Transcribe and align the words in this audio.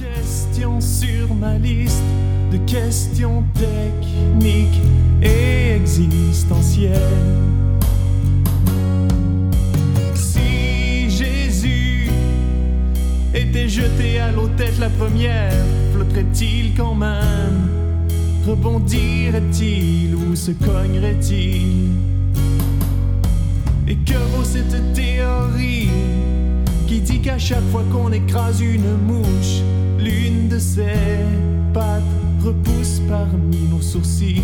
questions 0.00 0.80
sur 0.80 1.34
ma 1.34 1.58
liste 1.58 2.02
de 2.50 2.56
questions 2.58 3.44
techniques 3.54 4.80
et 5.22 5.74
existentielles. 5.76 6.96
Si 10.14 11.10
Jésus 11.10 12.08
était 13.34 13.68
jeté 13.68 14.20
à 14.20 14.32
l'eau 14.32 14.48
tête 14.56 14.78
la 14.78 14.88
première, 14.88 15.52
flotterait-il 15.92 16.74
quand 16.74 16.94
même? 16.94 17.68
Rebondirait-il 18.46 20.14
ou 20.14 20.34
se 20.34 20.52
cognerait-il? 20.52 21.90
Et 23.86 23.96
que 23.96 24.14
vaut 24.14 24.44
cette 24.44 24.94
théorie 24.94 25.90
qui 26.86 27.00
dit 27.00 27.20
qu'à 27.20 27.38
chaque 27.38 27.68
fois 27.70 27.84
qu'on 27.92 28.12
écrase 28.12 28.60
une 28.60 28.96
mouche, 29.06 29.62
l'une 30.02 30.48
de 30.48 30.58
ses 30.58 31.24
pattes 31.72 32.02
repousse 32.42 33.00
parmi 33.08 33.68
nos 33.70 33.82
sourcils 33.82 34.42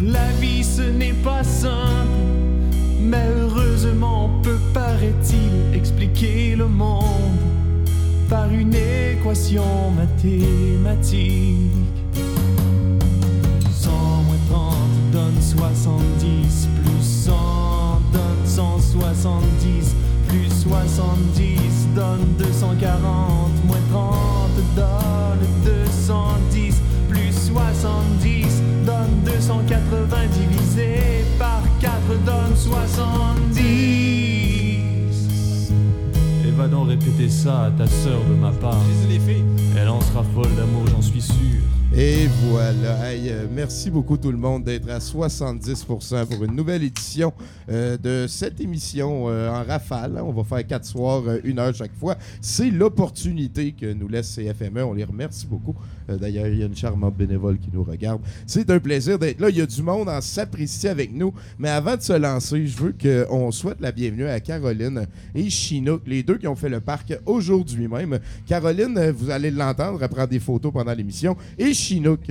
La 0.00 0.30
vie 0.40 0.64
ce 0.64 0.82
n'est 0.82 1.18
pas 1.24 1.44
simple, 1.44 2.08
mais 3.00 3.26
heureusement 3.38 4.26
on 4.26 4.42
peut, 4.42 4.58
paraît-il, 4.72 5.76
expliquer 5.76 6.56
le 6.56 6.66
monde 6.66 7.38
par 8.28 8.52
une 8.52 8.74
équation 8.74 9.90
mathématique. 9.96 11.70
100 13.70 13.90
moins 14.26 14.36
30 14.50 14.76
donne 15.12 15.40
70, 15.40 16.68
plus 16.82 17.02
100 17.02 17.32
donne 18.12 18.46
170, 18.46 19.94
plus 20.34 20.50
70 20.62 21.88
donne 21.94 22.34
240, 22.38 23.64
moins 23.66 23.76
30 23.92 24.50
donne 24.74 25.46
210, 25.64 26.82
plus 27.08 27.32
70 27.52 28.62
donne 28.84 29.22
280 29.24 30.16
divisé 30.32 31.24
par 31.38 31.62
4 31.80 31.92
donne 32.24 32.56
70. 32.56 33.60
Et 36.44 36.50
va 36.56 36.66
donc 36.66 36.88
répéter 36.88 37.28
ça 37.28 37.66
à 37.66 37.70
ta 37.70 37.86
sœur 37.86 38.20
de 38.28 38.34
ma 38.34 38.50
part. 38.50 38.80
Elle 39.76 39.88
en 39.88 40.00
sera 40.00 40.24
folle 40.34 40.54
d'amour, 40.56 40.86
j'en 40.88 41.02
suis 41.02 41.22
sûr. 41.22 41.34
Et 41.96 42.26
voilà. 42.50 43.04
Euh, 43.04 43.46
merci 43.54 43.88
beaucoup 43.88 44.16
tout 44.16 44.32
le 44.32 44.36
monde 44.36 44.64
d'être 44.64 44.90
à 44.90 44.98
70% 44.98 46.26
pour 46.26 46.42
une 46.42 46.56
nouvelle 46.56 46.82
édition 46.82 47.32
euh, 47.70 47.96
de 47.96 48.26
cette 48.26 48.60
émission 48.60 49.26
euh, 49.28 49.48
en 49.48 49.62
rafale. 49.62 50.16
hein. 50.18 50.24
On 50.26 50.32
va 50.32 50.42
faire 50.42 50.66
quatre 50.66 50.86
soirs, 50.86 51.22
une 51.44 51.60
heure 51.60 51.72
chaque 51.72 51.94
fois. 51.94 52.16
C'est 52.40 52.70
l'opportunité 52.70 53.70
que 53.72 53.92
nous 53.92 54.08
laisse 54.08 54.34
CFME. 54.34 54.82
On 54.82 54.92
les 54.94 55.04
remercie 55.04 55.46
beaucoup. 55.46 55.76
D'ailleurs, 56.08 56.48
il 56.48 56.58
y 56.58 56.62
a 56.62 56.66
une 56.66 56.76
charmante 56.76 57.16
bénévole 57.16 57.58
qui 57.58 57.70
nous 57.72 57.82
regarde. 57.84 58.20
C'est 58.46 58.68
un 58.68 58.78
plaisir 58.78 59.18
d'être 59.18 59.40
là. 59.40 59.48
Il 59.48 59.56
y 59.56 59.62
a 59.62 59.66
du 59.66 59.82
monde 59.82 60.08
en 60.08 60.20
s'apprécier 60.20 60.90
avec 60.90 61.14
nous. 61.14 61.32
Mais 61.58 61.70
avant 61.70 61.96
de 61.96 62.02
se 62.02 62.12
lancer, 62.12 62.66
je 62.66 62.76
veux 62.76 62.94
qu'on 63.00 63.50
souhaite 63.52 63.80
la 63.80 63.90
bienvenue 63.90 64.26
à 64.26 64.38
Caroline 64.40 65.06
et 65.34 65.48
Chinook, 65.48 66.02
les 66.06 66.22
deux 66.22 66.36
qui 66.36 66.46
ont 66.46 66.56
fait 66.56 66.68
le 66.68 66.80
parc 66.80 67.16
aujourd'hui 67.24 67.88
même. 67.88 68.18
Caroline, 68.46 69.12
vous 69.16 69.30
allez 69.30 69.50
l'entendre, 69.50 70.02
elle 70.02 70.08
prend 70.10 70.26
des 70.26 70.40
photos 70.40 70.72
pendant 70.72 70.92
l'émission. 70.92 71.36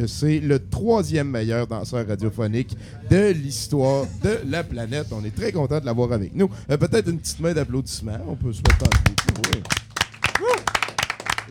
C'est 0.08 0.40
le 0.40 0.60
troisième 0.70 1.30
meilleur 1.30 1.68
danseur 1.68 2.08
radiophonique 2.08 2.76
de 3.10 3.32
l'histoire 3.32 4.06
de 4.24 4.40
la 4.50 4.64
planète. 4.64 5.08
On 5.12 5.24
est 5.24 5.36
très 5.36 5.52
content 5.52 5.80
de 5.80 5.86
l'avoir 5.86 6.12
avec 6.12 6.34
nous. 6.36 6.50
Euh, 6.72 6.78
Peut-être 6.78 7.10
une 7.10 7.20
petite 7.20 7.40
main 7.40 7.54
d'applaudissement. 7.54 8.18
On 8.28 8.36
peut 8.36 8.52
se 8.54 8.62
mettre 8.62 8.86
en. 8.86 8.90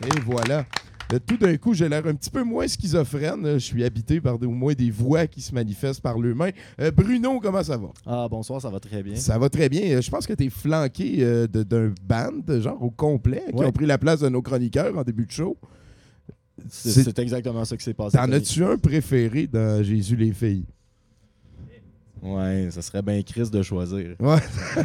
Et 0.05 0.19
voilà. 0.25 0.65
Euh, 1.13 1.19
Tout 1.25 1.37
d'un 1.37 1.55
coup, 1.57 1.73
j'ai 1.73 1.87
l'air 1.87 2.05
un 2.07 2.15
petit 2.15 2.29
peu 2.29 2.43
moins 2.43 2.67
schizophrène. 2.67 3.53
Je 3.53 3.59
suis 3.59 3.83
habité 3.83 4.19
par 4.19 4.37
des- 4.39 4.47
au 4.47 4.51
moins 4.51 4.73
des 4.73 4.89
voix 4.91 5.27
qui 5.27 5.41
se 5.41 5.53
manifestent 5.53 6.01
par 6.01 6.17
l'humain. 6.17 6.49
Euh, 6.81 6.91
Bruno, 6.91 7.39
comment 7.39 7.63
ça 7.63 7.77
va? 7.77 7.89
Ah, 8.05 8.27
bonsoir, 8.29 8.61
ça 8.61 8.69
va 8.69 8.79
très 8.79 9.03
bien. 9.03 9.15
Ça 9.15 9.37
va 9.37 9.49
très 9.49 9.69
bien. 9.69 10.01
Je 10.01 10.09
pense 10.09 10.25
que 10.27 10.33
tu 10.33 10.45
es 10.45 10.49
flanqué 10.49 11.17
euh, 11.19 11.47
d'un 11.47 11.93
band, 12.07 12.59
genre 12.59 12.81
au 12.81 12.89
complet, 12.89 13.43
qui 13.49 13.55
Ouais. 13.55 13.65
ont 13.67 13.71
pris 13.71 13.85
la 13.85 13.97
place 13.97 14.21
de 14.21 14.29
nos 14.29 14.41
chroniqueurs 14.41 14.97
en 14.97 15.03
début 15.03 15.25
de 15.25 15.31
show. 15.31 15.55
C'est 16.69 17.17
exactement 17.19 17.65
ça 17.65 17.75
qui 17.77 17.83
s'est 17.83 17.93
passé. 17.93 18.17
T'en 18.17 18.31
as-tu 18.31 18.63
un 18.63 18.77
préféré 18.77 19.47
dans 19.51 19.81
Jésus 19.83 20.15
les 20.15 20.31
filles? 20.33 20.65
Ouais, 22.21 22.69
ça 22.71 22.81
serait 22.81 23.01
bien 23.01 23.21
Chris 23.21 23.49
de 23.51 23.61
choisir. 23.61 24.15
Ouais. 24.17 24.37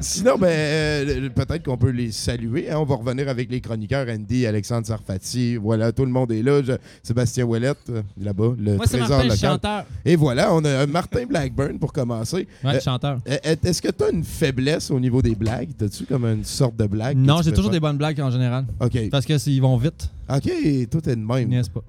Sinon, 0.00 0.36
ben, 0.38 0.46
euh, 0.48 1.28
peut-être 1.30 1.64
qu'on 1.64 1.76
peut 1.76 1.90
les 1.90 2.12
saluer. 2.12 2.70
hein. 2.70 2.78
On 2.78 2.84
va 2.84 2.94
revenir 2.94 3.28
avec 3.28 3.50
les 3.50 3.60
chroniqueurs 3.60 4.06
Andy, 4.08 4.46
Alexandre 4.46 4.86
Sarfati. 4.86 5.56
Voilà, 5.56 5.90
tout 5.90 6.04
le 6.04 6.12
monde 6.12 6.30
est 6.30 6.42
là. 6.42 6.62
Je- 6.62 6.74
Sébastien 7.02 7.44
Ouellette, 7.44 7.78
euh, 7.90 8.02
là-bas, 8.20 8.52
le 8.56 8.76
Moi, 8.76 8.84
c'est 8.86 8.98
trésor 8.98 9.18
Martin, 9.18 9.28
le 9.32 9.36
chanteur. 9.36 9.84
Et 10.04 10.14
voilà, 10.14 10.54
on 10.54 10.64
a 10.64 10.68
euh, 10.68 10.86
Martin 10.86 11.26
Blackburn 11.26 11.76
pour 11.80 11.92
commencer. 11.92 12.46
Ouais, 12.62 12.70
Euh, 12.70 12.72
le 12.74 12.80
chanteur. 12.80 13.18
Euh, 13.28 13.38
Est-ce 13.64 13.82
que 13.82 13.90
tu 13.90 14.04
as 14.04 14.10
une 14.10 14.22
faiblesse 14.22 14.92
au 14.92 15.00
niveau 15.00 15.20
des 15.22 15.34
blagues? 15.34 15.70
T'as-tu 15.76 16.04
comme 16.04 16.24
une 16.24 16.44
sorte 16.44 16.76
de 16.76 16.86
blague? 16.86 17.16
Non, 17.16 17.42
j'ai 17.42 17.52
toujours 17.52 17.70
des 17.72 17.80
bonnes 17.80 17.98
blagues 17.98 18.20
en 18.20 18.30
général. 18.30 18.64
OK. 18.80 19.10
Parce 19.10 19.26
que 19.26 19.38
s'ils 19.38 19.60
vont 19.60 19.76
vite, 19.76 20.08
OK, 20.28 20.88
toi, 20.90 21.00
t'es 21.00 21.14
de 21.16 21.20
même. 21.24 21.48
n'est-ce 21.48 21.70
pas? 21.70 21.82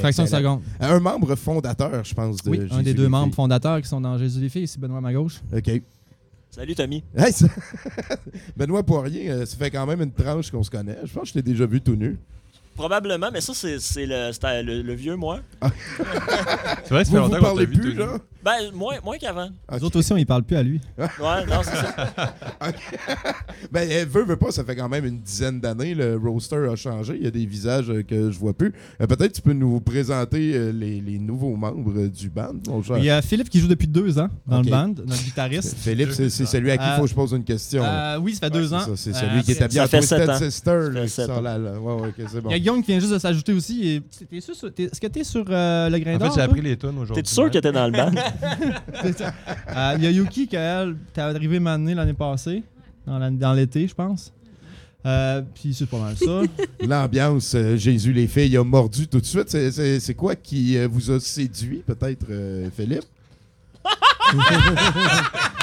Fraction 0.00 0.24
de 0.24 0.28
seconde. 0.28 0.60
Un 0.80 1.00
membre 1.00 1.34
fondateur, 1.36 2.04
je 2.04 2.14
pense, 2.14 2.36
de 2.42 2.50
Oui, 2.50 2.60
un 2.70 2.82
des 2.82 2.94
deux 2.94 3.08
membres 3.08 3.34
fondateurs 3.34 3.80
qui 3.80 3.88
sont 3.88 4.00
dans 4.00 4.16
Jésus 4.18 4.40
les 4.40 4.48
filles, 4.48 4.66
c'est 4.68 4.80
Benoît 4.80 4.98
à 4.98 5.00
ma 5.00 5.12
gauche. 5.12 5.40
OK. 5.56 5.82
Salut 6.50 6.74
Tommy. 6.74 7.04
Hey, 7.16 7.32
ça- 7.32 7.46
Benoît 8.56 8.82
Poirier, 8.82 9.30
euh, 9.30 9.46
ça 9.46 9.56
fait 9.56 9.70
quand 9.70 9.86
même 9.86 10.00
une 10.02 10.10
tranche 10.12 10.50
qu'on 10.50 10.62
se 10.64 10.70
connaît. 10.70 10.98
Je 11.04 11.12
pense 11.12 11.22
que 11.24 11.28
je 11.28 11.32
t'ai 11.34 11.42
déjà 11.42 11.66
vu 11.66 11.80
tout 11.80 11.94
nu. 11.94 12.18
Probablement, 12.76 13.28
mais 13.32 13.40
ça, 13.42 13.52
c'est 13.54 13.78
c'est 13.78 14.06
le, 14.06 14.32
c'était 14.32 14.62
le, 14.62 14.80
le 14.82 14.94
vieux 14.94 15.16
moi. 15.16 15.40
C'est 16.84 16.94
vrai, 16.94 17.04
ça 17.04 17.10
fait 17.10 17.16
Vous 17.16 17.16
vous 17.16 17.16
longtemps 17.16 17.28
qu'on 17.28 17.34
t'a 17.34 17.40
parlez 17.40 17.66
vu. 17.66 17.78
plus, 17.78 17.96
genre? 17.96 18.18
Ben, 18.42 18.72
moins, 18.72 18.94
moins 19.04 19.18
qu'avant. 19.18 19.50
Les 19.70 19.84
autres 19.84 19.98
aussi, 19.98 20.12
on 20.14 20.16
y 20.16 20.24
parle 20.24 20.44
plus 20.44 20.56
à 20.56 20.62
lui. 20.62 20.80
Ouais, 20.98 21.44
non, 21.46 21.60
c'est 21.62 21.76
ça. 21.76 22.34
Ben, 23.70 23.88
elle 23.90 24.08
veut, 24.08 24.24
veut 24.24 24.36
pas, 24.36 24.50
ça 24.50 24.64
fait 24.64 24.74
quand 24.74 24.88
même 24.88 25.04
une 25.04 25.20
dizaine 25.20 25.60
d'années. 25.60 25.94
Le 25.94 26.16
roster 26.16 26.66
a 26.72 26.74
changé. 26.76 27.16
Il 27.18 27.24
y 27.24 27.26
a 27.26 27.30
des 27.30 27.44
visages 27.44 27.90
euh, 27.90 28.02
que 28.02 28.30
je 28.30 28.38
vois 28.38 28.54
plus. 28.54 28.72
Euh, 29.00 29.06
Peut-être 29.06 29.32
tu 29.32 29.42
peux 29.42 29.52
nous 29.52 29.78
présenter 29.80 30.52
euh, 30.54 30.72
les, 30.72 31.00
les 31.00 31.18
nouveaux 31.18 31.54
membres 31.56 31.92
euh, 31.94 32.08
du 32.08 32.30
band, 32.30 32.54
mon 32.66 32.82
cher. 32.82 32.96
Il 32.98 33.04
y 33.04 33.10
a 33.10 33.20
Philippe 33.22 33.50
qui 33.50 33.60
joue 33.60 33.68
depuis 33.68 33.86
deux 33.88 34.18
ans 34.18 34.28
dans 34.46 34.60
Ok. 34.60 34.64
le 34.66 34.70
band, 34.70 34.88
notre 35.06 35.22
guitariste. 35.22 35.76
Philippe, 35.78 36.10
c'est 36.12 36.30
c'est 36.30 36.46
celui 36.46 36.70
à 36.70 36.78
qui 36.78 36.84
il 36.86 36.96
faut 36.96 37.02
que 37.02 37.08
je 37.10 37.14
pose 37.14 37.32
une 37.32 37.44
question. 37.44 37.84
Euh, 37.84 38.18
oui, 38.18 38.34
ça 38.34 38.40
fait 38.46 38.50
deux 38.50 38.72
ans. 38.72 38.80
C'est 38.80 38.96
ça, 38.96 38.96
c'est 38.96 39.10
Euh, 39.26 39.28
celui 39.28 39.42
qui 39.42 39.52
est 39.52 39.62
habillé 39.62 39.80
en 39.82 39.86
fait 39.86 39.98
Twisted 39.98 40.30
ans. 40.30 40.38
Sister. 40.38 40.50
Ça 40.64 40.88
là, 40.88 41.00
fait 41.00 41.02
qui 41.04 41.08
sept 41.10 41.26
sort 41.26 41.38
ans. 41.38 41.40
là, 41.42 41.58
là. 41.58 41.72
Ouais, 41.78 41.94
ouais, 42.02 42.08
ok, 42.08 42.26
c'est 42.32 42.40
bon. 42.40 42.50
Il 42.50 42.52
y 42.56 42.59
a 42.59 42.59
Guillaume 42.60 42.80
qui 42.82 42.92
vient 42.92 43.00
juste 43.00 43.12
de 43.12 43.18
s'ajouter 43.18 43.52
aussi. 43.52 43.88
et- 43.88 44.02
T'es 44.26 44.40
sûr 44.40 44.54
sur- 44.54 44.72
t'es- 44.72 44.84
Est-ce 44.84 45.00
que 45.00 45.06
t'es 45.08 45.24
sur 45.24 45.44
euh, 45.48 45.88
le 45.88 45.98
grain 45.98 46.14
En 46.14 46.18
d'or? 46.18 46.28
fait, 46.28 46.34
j'ai 46.40 46.44
appris 46.44 46.60
les 46.62 46.76
tunes 46.76 46.90
aujourd'hui. 46.98 47.22
T'es 47.22 47.28
sûr 47.28 47.50
que 47.50 47.58
t'es 47.58 47.72
dans 47.72 47.86
le 47.86 47.92
band? 47.92 48.12
Euh, 49.76 49.94
Il 49.98 50.04
y 50.04 50.06
a 50.06 50.10
Yuki, 50.10 50.46
qu'elle, 50.48 50.96
t'es 51.12 51.20
arrivé 51.20 51.58
m'amener 51.60 51.94
l'année 51.94 52.12
passée, 52.14 52.62
dans 53.06 53.52
l'été, 53.54 53.86
je 53.88 53.94
pense. 53.94 54.32
Euh, 55.06 55.40
Puis 55.54 55.72
c'est 55.72 55.86
pas 55.86 55.98
mal 55.98 56.16
ça. 56.16 56.42
L'ambiance, 56.86 57.54
euh, 57.54 57.76
Jésus 57.76 58.12
les 58.12 58.26
filles 58.26 58.56
a 58.58 58.64
mordu 58.64 59.08
tout 59.08 59.20
de 59.20 59.24
suite. 59.26 59.48
C'est- 59.48 59.70
C'est 59.72 59.98
c'est 59.98 60.14
quoi 60.14 60.36
qui 60.36 60.76
euh, 60.76 60.86
vous 60.90 61.10
a 61.10 61.18
séduit, 61.18 61.82
peut-être, 61.86 62.26
euh, 62.30 62.68
Philippe? 62.76 63.04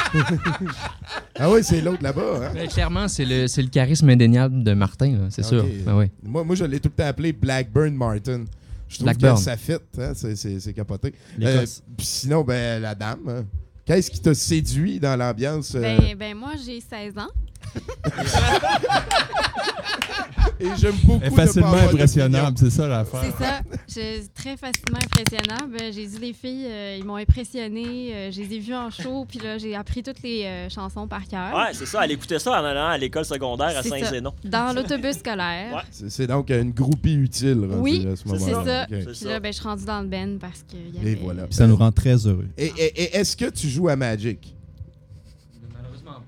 ah 1.40 1.50
oui, 1.52 1.60
c'est 1.64 1.82
l'autre 1.82 2.04
là-bas. 2.04 2.48
Hein? 2.48 2.52
Ben, 2.54 2.68
clairement, 2.68 3.08
c'est 3.08 3.26
le, 3.26 3.48
c'est 3.48 3.62
le 3.62 3.70
charisme 3.70 4.10
indéniable 4.10 4.64
de 4.64 4.74
Martin, 4.74 5.12
là, 5.12 5.28
c'est 5.30 5.44
Ok. 5.46 5.50
sûr. 5.50 5.66
Ben 5.86 5.96
oui. 5.98 6.06
Moi, 6.24 6.44
moi, 6.44 6.56
je 6.56 6.64
l'ai 6.66 6.80
tout 6.80 6.90
le 6.90 6.96
temps 7.04 7.08
appelé 7.10 7.34
Blackburn 7.34 7.94
Martin. 7.96 8.46
Je 8.88 8.96
trouve 8.96 9.06
Blackburn. 9.06 9.36
que 9.36 9.42
ça 9.42 9.58
fit, 9.58 9.74
hein? 10.00 10.14
c'est- 10.14 10.74
capoté. 10.74 11.14
Euh, 11.42 11.66
sinon, 12.00 12.44
ben, 12.44 12.82
la 12.82 12.96
dame, 12.96 13.20
hein. 13.28 13.44
qu'est-ce 13.86 14.10
qui 14.10 14.22
t'a 14.22 14.34
séduit 14.34 15.00
dans 15.00 15.16
l'ambiance? 15.18 15.76
euh, 15.76 15.82
Ben, 15.82 16.16
ben 16.18 16.38
moi, 16.38 16.54
j'ai 16.66 16.80
16 16.80 17.18
ans. 17.18 17.28
et 20.60 20.66
j'aime 20.78 20.96
beaucoup 21.04 21.20
Elle 21.24 21.32
est 21.34 21.36
facilement 21.36 21.74
impressionnable, 21.74 22.58
c'est 22.58 22.70
ça 22.70 22.88
l'affaire. 22.88 23.22
C'est 23.24 23.44
ça. 23.44 23.62
Je- 23.88 24.28
très 24.36 24.58
facilement 24.58 25.00
impressionnable. 25.04 25.78
J'ai 25.94 26.06
dit 26.08 26.18
les 26.20 26.34
filles, 26.34 26.66
euh, 26.68 26.98
ils 27.00 27.06
m'ont 27.06 27.16
impressionné. 27.16 28.12
Euh, 28.14 28.32
je 28.32 28.42
les 28.42 28.56
ai 28.56 28.60
vues 28.60 28.74
en 28.76 28.90
show, 28.90 29.26
puis 29.28 29.40
là, 29.40 29.58
j'ai 29.58 29.76
appris 29.76 30.04
toutes 30.04 30.22
les 30.24 30.44
euh, 30.46 30.70
chansons 30.70 31.08
par 31.08 31.28
cœur. 31.28 31.54
Ouais, 31.56 31.74
c'est 31.74 31.86
ça. 31.86 32.04
Elle 32.04 32.12
écoutait 32.12 32.40
ça 32.40 32.52
en 32.62 32.64
allant 32.66 32.88
à 32.88 32.98
l'école 32.98 33.26
secondaire 33.26 33.78
à. 33.78 33.84
Saint-Zénon. 33.84 34.34
Dans 34.44 34.76
l'autobus 34.76 35.18
scolaire. 35.18 35.74
Ouais. 35.76 35.82
C'est 36.10 36.28
donc 36.28 36.50
une 36.50 36.72
groupie 36.72 37.14
utile. 37.16 37.60
rendu 37.62 37.76
Oui, 37.82 38.08
à 38.12 38.16
ce 38.16 38.24
c'est 38.26 38.30
moment-là. 38.34 38.66
ça. 38.66 38.84
Ok. 38.84 38.88
C'est 38.90 39.06
Puis 39.06 39.16
ça. 39.16 39.30
là, 39.30 39.40
ben, 39.40 39.54
je 39.54 39.58
suis 39.58 39.68
rendue 39.68 39.86
dans 39.86 40.02
le 40.02 40.08
Ben 40.08 40.38
parce 40.40 40.64
qu'il 40.68 40.96
y 40.96 41.00
avait... 41.00 41.12
Et 41.12 41.16
voilà. 41.16 41.44
Puis 41.44 41.56
ça 41.56 41.68
nous 41.68 41.76
rend 41.78 41.92
très 41.92 42.28
heureux. 42.28 42.48
Et, 42.58 42.66
et- 42.78 43.02
et 43.04 43.16
est-ce 43.18 43.36
que 43.38 43.50
tu 43.50 43.68
joues 43.70 43.88
à 43.90 43.96
Magic? 43.96 44.56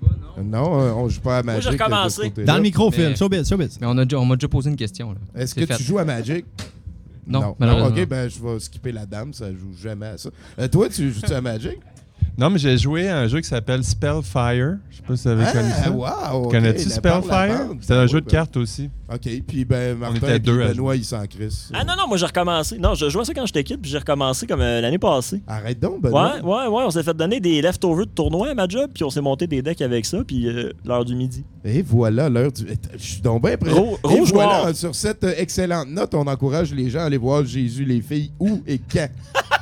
Pas, 0.00 0.42
non. 0.42 0.44
Non, 0.44 0.80
euh, 0.80 0.92
on 0.92 1.08
joue 1.08 1.20
pas 1.20 1.38
à 1.38 1.42
Moi, 1.42 1.54
Magic. 1.54 1.70
j'ai 1.70 1.76
de 1.76 1.78
ce 1.78 1.82
recommencé. 1.84 2.30
Dans 2.44 2.56
le 2.56 2.62
micro, 2.62 2.90
Phil. 2.90 3.08
Mais- 3.10 3.16
Showbiz, 3.16 3.48
showbiz. 3.48 3.78
Mais 3.80 3.86
on, 3.86 3.96
a 3.98 4.04
déjà- 4.04 4.18
on 4.20 4.24
m'a 4.26 4.36
déjà 4.36 4.48
posé 4.48 4.70
une 4.70 4.76
question. 4.76 5.12
Là. 5.12 5.18
Est-ce 5.42 5.54
que 5.54 5.66
fait. 5.66 5.76
tu 5.76 5.82
joues 5.82 5.98
à 5.98 6.04
Magic? 6.04 6.44
Non, 7.26 7.54
malheureusement. 7.58 7.88
Ok, 7.96 8.08
ben 8.08 8.28
je 8.28 8.40
vais 8.42 8.58
skipper 8.58 8.90
la 8.92 9.06
dame, 9.06 9.32
ça 9.32 9.50
joue 9.52 9.72
jamais 9.80 10.06
à 10.06 10.18
ça. 10.18 10.30
Euh, 10.58 10.66
toi, 10.68 10.88
tu 10.88 11.12
joues 11.12 11.32
à 11.32 11.40
Magic? 11.40 11.78
Non, 12.40 12.48
mais 12.48 12.58
j'ai 12.58 12.78
joué 12.78 13.06
à 13.06 13.18
un 13.18 13.28
jeu 13.28 13.40
qui 13.42 13.48
s'appelle 13.48 13.84
Spellfire. 13.84 14.78
Je 14.90 14.96
sais 14.96 15.02
pas 15.06 15.14
si 15.14 15.22
vous 15.24 15.28
avez 15.28 15.44
connu 15.52 15.70
Ah, 15.76 15.82
ça. 15.84 15.90
wow! 15.90 16.48
Connais-tu 16.48 16.88
Spellfire? 16.88 17.66
C'est 17.82 17.92
un 17.92 18.06
jeu 18.06 18.22
de 18.22 18.26
cartes 18.30 18.56
aussi. 18.56 18.88
OK, 19.12 19.28
puis 19.46 19.66
ben, 19.66 19.98
Martin 19.98 20.16
était 20.16 20.36
et 20.36 20.38
deux 20.38 20.62
à 20.62 20.68
Benoît, 20.68 20.96
ils 20.96 21.04
s'en 21.04 21.26
crissent. 21.26 21.68
Ah 21.74 21.84
non, 21.84 21.94
non, 21.98 22.08
moi 22.08 22.16
j'ai 22.16 22.24
recommencé. 22.24 22.78
Non, 22.78 22.94
je 22.94 23.10
jouais 23.10 23.20
à 23.20 23.24
ça 23.26 23.34
quand 23.34 23.44
j'étais 23.44 23.62
kid, 23.62 23.78
puis 23.82 23.90
j'ai 23.90 23.98
recommencé 23.98 24.46
comme 24.46 24.62
euh, 24.62 24.80
l'année 24.80 24.98
passée. 24.98 25.42
Arrête 25.46 25.78
donc, 25.80 26.00
Benoît. 26.00 26.36
Ouais, 26.36 26.40
ouais, 26.42 26.66
ouais, 26.68 26.84
on 26.86 26.90
s'est 26.90 27.02
fait 27.02 27.12
donner 27.12 27.40
des 27.40 27.60
leftovers 27.60 28.06
de 28.06 28.10
tournoi 28.12 28.48
à 28.50 28.54
ma 28.54 28.66
job, 28.66 28.90
puis 28.94 29.04
on 29.04 29.10
s'est 29.10 29.20
monté 29.20 29.46
des 29.46 29.60
decks 29.60 29.82
avec 29.82 30.06
ça, 30.06 30.18
puis 30.26 30.48
euh, 30.48 30.72
l'heure 30.86 31.04
du 31.04 31.14
midi. 31.16 31.44
Et 31.64 31.82
voilà 31.82 32.30
l'heure 32.30 32.52
du. 32.52 32.66
Je 32.96 33.02
suis 33.04 33.20
donc 33.20 33.42
bien 33.44 33.58
prêt. 33.58 33.70
Rou- 33.70 33.98
Et 34.04 34.06
rouge 34.06 34.32
voilà, 34.32 34.62
noir. 34.62 34.74
sur 34.74 34.94
cette 34.94 35.24
euh, 35.24 35.34
excellente 35.36 35.88
note, 35.90 36.14
on 36.14 36.26
encourage 36.26 36.72
les 36.72 36.88
gens 36.88 37.00
à 37.00 37.04
aller 37.04 37.18
voir 37.18 37.44
Jésus, 37.44 37.84
les 37.84 38.00
filles, 38.00 38.32
où 38.40 38.62
et 38.66 38.78
quand. 38.78 39.08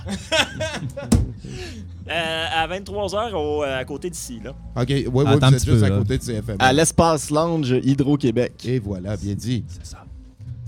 Euh, 2.11 2.45
à 2.55 2.67
23h 2.69 3.35
au, 3.35 3.63
euh, 3.63 3.79
à 3.79 3.85
côté 3.85 4.09
d'ici, 4.11 4.41
là. 4.43 4.53
OK, 4.77 4.89
ouais, 4.89 5.07
ouais, 5.07 5.27
Attends 5.27 5.39
vous 5.39 5.45
un 5.45 5.49
êtes 5.53 5.55
petit 5.61 5.67
juste 5.71 5.81
peu, 5.81 5.85
à 5.85 5.89
là. 5.91 5.99
côté 5.99 6.19
de 6.19 6.23
CFM. 6.23 6.57
À 6.59 6.73
l'espace 6.73 7.31
lounge 7.31 7.71
Hydro-Québec. 7.83 8.53
Et 8.67 8.79
voilà, 8.79 9.17
bien 9.17 9.35
dit. 9.35 9.65
C'est 9.69 9.87
ça. 9.87 10.05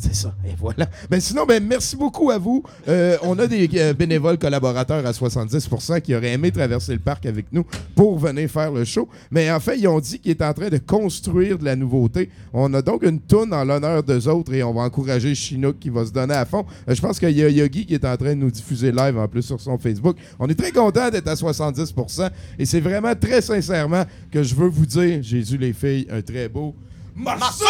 C'est 0.00 0.14
ça. 0.14 0.34
Et 0.46 0.54
voilà. 0.58 0.88
Ben 1.10 1.20
sinon, 1.20 1.44
ben 1.44 1.62
merci 1.62 1.94
beaucoup 1.94 2.30
à 2.30 2.38
vous. 2.38 2.62
Euh, 2.88 3.18
on 3.22 3.38
a 3.38 3.46
des 3.46 3.68
euh, 3.74 3.92
bénévoles 3.92 4.38
collaborateurs 4.38 5.04
à 5.04 5.10
70% 5.10 6.00
qui 6.00 6.14
auraient 6.14 6.32
aimé 6.32 6.50
traverser 6.50 6.94
le 6.94 7.00
parc 7.00 7.26
avec 7.26 7.52
nous 7.52 7.66
pour 7.94 8.18
venir 8.18 8.48
faire 8.48 8.72
le 8.72 8.86
show. 8.86 9.06
Mais 9.30 9.50
en 9.50 9.60
fait, 9.60 9.78
ils 9.78 9.86
ont 9.88 10.00
dit 10.00 10.18
qu'ils 10.18 10.32
étaient 10.32 10.46
en 10.46 10.54
train 10.54 10.70
de 10.70 10.78
construire 10.78 11.58
de 11.58 11.66
la 11.66 11.76
nouveauté. 11.76 12.30
On 12.54 12.72
a 12.72 12.80
donc 12.80 13.02
une 13.02 13.20
toune 13.20 13.52
en 13.52 13.62
l'honneur 13.62 14.02
d'eux 14.02 14.26
autres 14.26 14.54
et 14.54 14.62
on 14.62 14.72
va 14.72 14.82
encourager 14.82 15.34
Chinook 15.34 15.76
qui 15.78 15.90
va 15.90 16.06
se 16.06 16.12
donner 16.12 16.34
à 16.34 16.46
fond. 16.46 16.64
Euh, 16.88 16.94
je 16.94 17.00
pense 17.02 17.18
qu'il 17.18 17.36
y 17.36 17.44
a 17.44 17.50
Yogi 17.50 17.84
qui 17.84 17.92
est 17.92 18.04
en 18.06 18.16
train 18.16 18.30
de 18.30 18.40
nous 18.40 18.50
diffuser 18.50 18.92
live 18.92 19.18
en 19.18 19.28
plus 19.28 19.42
sur 19.42 19.60
son 19.60 19.76
Facebook. 19.76 20.16
On 20.38 20.48
est 20.48 20.58
très 20.58 20.72
content 20.72 21.10
d'être 21.10 21.28
à 21.28 21.34
70% 21.34 22.30
et 22.58 22.64
c'est 22.64 22.80
vraiment 22.80 23.14
très 23.14 23.42
sincèrement 23.42 24.04
que 24.30 24.42
je 24.42 24.54
veux 24.54 24.68
vous 24.68 24.86
dire, 24.86 25.22
Jésus 25.22 25.58
les 25.58 25.74
filles, 25.74 26.06
un 26.10 26.22
très 26.22 26.48
beau 26.48 26.74
Marseille! 27.14 27.66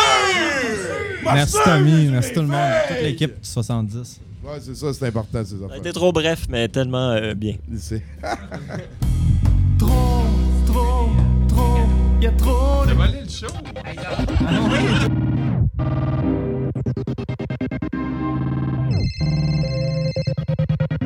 Merci 1.25 1.57
Tommy, 1.65 2.09
merci 2.11 2.33
tout 2.33 2.41
le 2.41 2.47
monde, 2.47 2.71
toute 2.89 3.03
l'équipe 3.03 3.41
du 3.41 3.49
70. 3.49 4.21
Ouais, 4.43 4.51
c'est 4.61 4.75
ça, 4.75 4.93
c'est 4.93 5.07
important, 5.07 5.45
ces 5.45 5.63
affaires. 5.63 5.77
été 5.77 5.93
trop 5.93 6.13
bref, 6.13 6.47
mais 6.49 6.69
tellement 6.69 7.11
euh, 7.11 7.35
bien. 7.35 7.55
C'est- 7.77 8.03
Trop, 9.79 10.25
trop, 10.67 11.09
trop, 11.49 11.79
y 12.21 12.27
a 12.27 12.33
trop 12.33 12.85
de 12.87 12.93
volé 12.93 13.21
le 13.23 13.29
show? 13.31 13.47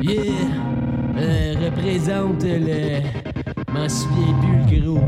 Yeah, 0.01 0.21
euh, 1.17 1.55
représente 1.65 2.43
le. 2.43 3.01
M'en 3.73 3.89
souviens 3.89 4.65
plus, 4.67 4.79
le 4.79 4.91
gros. 4.93 4.99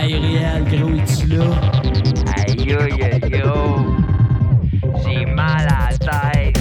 Hey, 0.00 0.14
Réal, 0.14 0.62
gros, 0.62 0.94
es-tu 0.94 1.26
là? 1.26 1.50
Aïe, 2.36 2.72
aïe, 2.72 3.02
aïe, 3.02 3.20
yo. 3.32 3.96
J'ai 5.02 5.26
mal 5.26 5.66
à 5.66 5.90
la 5.90 5.98
tête. 5.98 6.57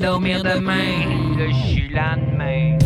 Dormir 0.00 0.42
demain. 0.42 1.36
Le 1.36 1.52
suis 1.52 1.88
lendemain. 1.88 2.78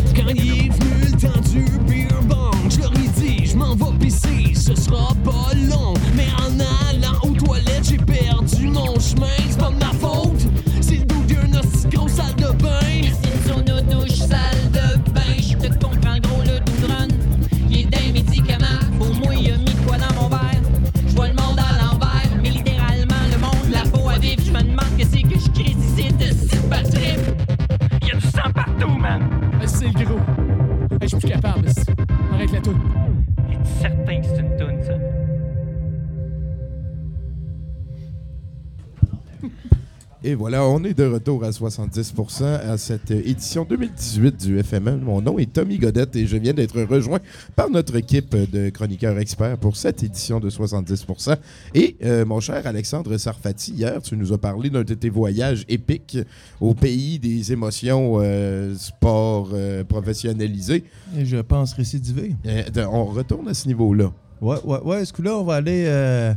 De 40.95 41.05
retour 41.05 41.43
à 41.43 41.49
70% 41.49 42.43
à 42.43 42.77
cette 42.77 43.11
édition 43.11 43.65
2018 43.65 44.45
du 44.45 44.63
FMM. 44.63 45.01
Mon 45.01 45.21
nom 45.21 45.37
est 45.37 45.51
Tommy 45.51 45.77
Godette 45.77 46.15
et 46.15 46.25
je 46.25 46.37
viens 46.37 46.53
d'être 46.53 46.81
rejoint 46.81 47.19
par 47.55 47.69
notre 47.69 47.95
équipe 47.97 48.35
de 48.35 48.69
chroniqueurs 48.69 49.17
experts 49.19 49.57
pour 49.57 49.75
cette 49.75 50.03
édition 50.03 50.39
de 50.39 50.49
70%. 50.49 51.35
Et 51.73 51.97
euh, 52.03 52.25
mon 52.25 52.39
cher 52.39 52.65
Alexandre 52.65 53.17
Sarfati, 53.17 53.73
hier, 53.73 54.01
tu 54.01 54.15
nous 54.15 54.31
as 54.31 54.37
parlé 54.37 54.69
d'un 54.69 54.83
de 54.83 54.93
tes 54.93 55.09
voyages 55.09 55.65
épiques 55.67 56.17
au 56.61 56.73
pays 56.73 57.19
des 57.19 57.51
émotions 57.51 58.19
euh, 58.21 58.73
sport 58.75 59.49
euh, 59.53 59.83
professionnalisé. 59.83 60.85
Et 61.17 61.25
je 61.25 61.37
pense 61.37 61.73
récidiver. 61.73 62.35
Euh, 62.45 62.63
on 62.89 63.05
retourne 63.05 63.49
à 63.49 63.53
ce 63.53 63.67
niveau-là. 63.67 64.11
Ouais, 64.41 64.57
ouais, 64.63 64.79
ouais. 64.79 65.05
Ce 65.05 65.11
coup-là, 65.11 65.37
on 65.37 65.43
va 65.43 65.55
aller. 65.55 66.35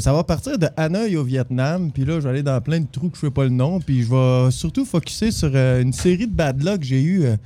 Ça 0.00 0.12
va 0.12 0.24
partir 0.24 0.58
de 0.58 0.66
Hanoï 0.76 1.16
au 1.16 1.24
Vietnam, 1.24 1.90
puis 1.92 2.04
là, 2.04 2.14
je 2.14 2.24
vais 2.24 2.30
aller 2.30 2.42
dans 2.42 2.60
plein 2.60 2.80
de 2.80 2.86
trous 2.90 3.08
que 3.10 3.18
je 3.18 3.26
ne 3.26 3.30
sais 3.30 3.34
pas 3.34 3.44
le 3.44 3.50
nom, 3.50 3.80
puis 3.80 4.02
je 4.02 4.08
vais 4.10 4.50
surtout 4.50 4.84
focuser 4.84 5.30
sur 5.30 5.50
euh, 5.54 5.80
une 5.82 5.92
série 5.92 6.26
de 6.26 6.32
bad 6.34 6.62
luck 6.62 6.80
que 6.80 6.86
j'ai 6.86 7.02
eu. 7.02 7.24
euh, 7.24 7.36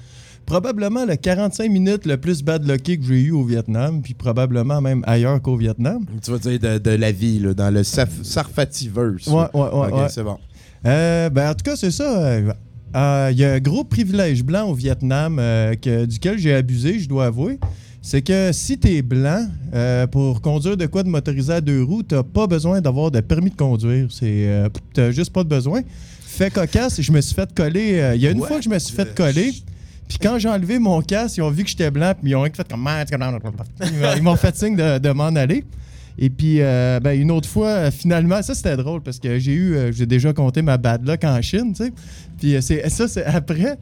probablement 0.45 1.05
le 1.07 1.15
45 1.15 1.71
minutes 1.71 2.05
le 2.05 2.17
plus 2.17 2.43
bad 2.43 2.69
lucké 2.69 2.99
que 2.99 3.05
j'ai 3.05 3.21
eu 3.23 3.31
au 3.31 3.45
Vietnam, 3.45 4.03
puis 4.03 4.13
probablement 4.15 4.81
même 4.81 5.03
ailleurs 5.07 5.41
qu'au 5.41 5.57
Vietnam. 5.57 6.05
Tu 6.23 6.31
vas 6.33 6.39
dire 6.39 6.59
de, 6.59 6.79
de 6.79 6.91
la 6.91 7.13
vie, 7.13 7.39
là, 7.39 7.55
dans 7.55 7.73
le 7.73 7.83
Sarfativerse. 7.85 9.27
Ouais, 9.29 9.45
ouais, 9.55 9.61
ouais. 9.61 9.89
Ok, 9.89 9.95
ouais. 9.95 10.09
c'est 10.09 10.25
bon. 10.25 10.39
Euh, 10.85 11.31
ben, 11.31 11.51
en 11.51 11.55
tout 11.55 11.63
cas, 11.65 11.77
c'est 11.77 11.93
ça. 11.93 12.39
Il 12.41 13.39
y 13.39 13.45
a 13.45 13.53
un 13.53 13.61
gros 13.61 13.85
privilège 13.85 14.43
blanc 14.43 14.69
au 14.69 14.75
Vietnam 14.75 15.37
que- 15.37 16.05
duquel 16.07 16.39
j'ai 16.39 16.55
abusé, 16.55 16.99
je 16.99 17.09
dois 17.09 17.27
avouer. 17.27 17.59
C'est 18.05 18.21
que 18.21 18.51
si 18.53 18.77
tu 18.79 18.89
es 18.89 19.01
blanc, 19.03 19.47
euh, 19.75 20.09
pour 20.09 20.41
conduire 20.41 20.77
de 20.77 20.87
quoi 20.87 21.05
de 21.05 21.09
motorisé 21.09 21.53
à 21.53 21.61
deux 21.61 21.85
roues, 21.85 22.03
tu 22.03 22.17
pas 22.35 22.49
besoin 22.49 22.81
d'avoir 22.81 23.13
de 23.13 23.21
permis 23.21 23.51
de 23.51 23.55
conduire. 23.57 24.09
C'est, 24.11 24.49
euh, 24.49 24.69
t'as 24.93 25.13
juste 25.13 25.33
pas 25.33 25.45
de 25.45 25.49
besoin. 25.49 25.83
Fait 26.21 26.53
cocasse, 26.53 27.01
je 27.01 27.13
me 27.13 27.21
suis 27.21 27.35
fait 27.35 27.55
coller. 27.55 28.01
euh, 28.01 28.17
Il 28.17 28.23
y 28.23 28.27
a 28.27 28.33
une 28.33 28.41
What 28.41 28.49
fois 28.49 28.59
que 28.59 28.65
je 28.65 28.69
me 28.69 28.79
suis 28.81 28.95
fait 28.95 29.15
coller. 29.15 29.53
Puis 30.09 30.19
quand 30.21 30.37
j'ai 30.39 30.49
enlevé 30.49 30.81
mon 30.81 31.01
casque, 31.01 31.37
ils 31.37 31.43
ont 31.43 31.51
vu 31.51 31.63
que 31.63 31.71
j'étais 31.71 31.93
blanc, 31.93 32.13
puis 32.21 32.33
ils 32.33 32.35
ont 32.35 32.45
fait 32.45 32.69
comme. 32.69 32.89
Ils 34.17 34.23
m'ont 34.23 34.37
fait 34.37 34.57
signe 34.57 34.75
de, 34.75 34.99
de 34.99 35.11
m'en 35.11 35.27
aller. 35.37 35.65
Et 36.19 36.29
puis, 36.29 36.59
ben, 36.59 37.13
une 37.13 37.31
autre 37.31 37.49
fois, 37.49 37.91
finalement, 37.93 38.43
ça 38.43 38.55
c'était 38.55 38.77
drôle 38.77 39.01
parce 39.01 39.19
que 39.21 39.39
j'ai 39.39 39.53
eu, 39.55 39.77
j'ai 39.93 40.07
déjà 40.07 40.33
compté 40.33 40.61
ma 40.61 40.77
bad 40.77 41.07
luck 41.09 41.23
en 41.25 41.41
Chine, 41.41 41.73
tu 41.75 41.85
sais. 41.85 41.93
Puis 42.39 42.57
c'est, 42.61 42.89
ça, 42.91 43.07
c'est 43.09 43.25
après. 43.25 43.79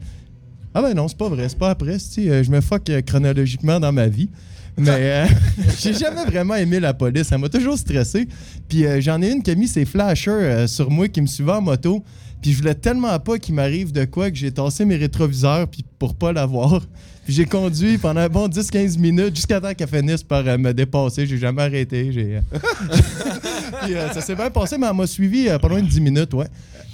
Ah 0.73 0.81
ben 0.81 0.93
non, 0.93 1.07
c'est 1.07 1.17
pas 1.17 1.29
vrai, 1.29 1.49
c'est 1.49 1.57
pas 1.57 1.71
après. 1.71 1.93
tu 1.97 1.99
sais, 1.99 2.29
euh, 2.29 2.43
je 2.43 2.51
me 2.51 2.61
fuck 2.61 2.89
euh, 2.89 3.01
chronologiquement 3.01 3.79
dans 3.79 3.91
ma 3.91 4.07
vie. 4.07 4.29
Mais 4.77 4.89
euh, 4.89 5.25
j'ai 5.79 5.93
jamais 5.93 6.23
vraiment 6.25 6.55
aimé 6.55 6.79
la 6.79 6.93
police. 6.93 7.27
Ça 7.27 7.37
m'a 7.37 7.49
toujours 7.49 7.77
stressé. 7.77 8.27
Puis 8.69 8.85
euh, 8.85 9.01
j'en 9.01 9.21
ai 9.21 9.31
une 9.31 9.43
qui 9.43 9.51
a 9.51 9.55
mis 9.55 9.67
ses 9.67 9.83
flashers 9.85 10.31
euh, 10.31 10.67
sur 10.67 10.89
moi 10.89 11.07
qui 11.09 11.21
me 11.21 11.27
suivait 11.27 11.51
en 11.51 11.61
moto. 11.61 12.03
Puis 12.41 12.53
je 12.53 12.57
voulais 12.59 12.73
tellement 12.73 13.19
pas 13.19 13.37
qu'il 13.37 13.53
m'arrive 13.53 13.91
de 13.91 14.05
quoi 14.05 14.31
que 14.31 14.37
j'ai 14.37 14.51
tassé 14.51 14.85
mes 14.85 14.95
rétroviseurs 14.95 15.67
puis 15.67 15.83
pour 15.99 16.15
pas 16.15 16.31
l'avoir. 16.31 16.81
Puis 17.25 17.33
j'ai 17.35 17.45
conduit 17.45 17.97
pendant 17.99 18.21
un 18.21 18.29
bon 18.29 18.47
10-15 18.47 18.97
minutes 18.97 19.35
jusqu'à 19.35 19.59
temps 19.61 19.73
qu'elle 19.73 19.87
finisse 19.89 20.23
par 20.23 20.43
me 20.57 20.71
dépasser. 20.71 21.27
J'ai 21.27 21.37
jamais 21.37 21.61
arrêté. 21.63 22.11
J'ai, 22.11 22.37
euh, 22.37 22.59
Puis, 23.83 23.93
ça 24.13 24.21
s'est 24.21 24.35
bien 24.35 24.49
passé, 24.49 24.77
mais 24.77 24.87
elle 24.89 24.95
m'a 24.95 25.05
suivi 25.05 25.47
pas 25.61 25.67
loin 25.67 25.81
de 25.81 25.87
10 25.87 26.01
minutes, 26.01 26.33
ouais. 26.33 26.47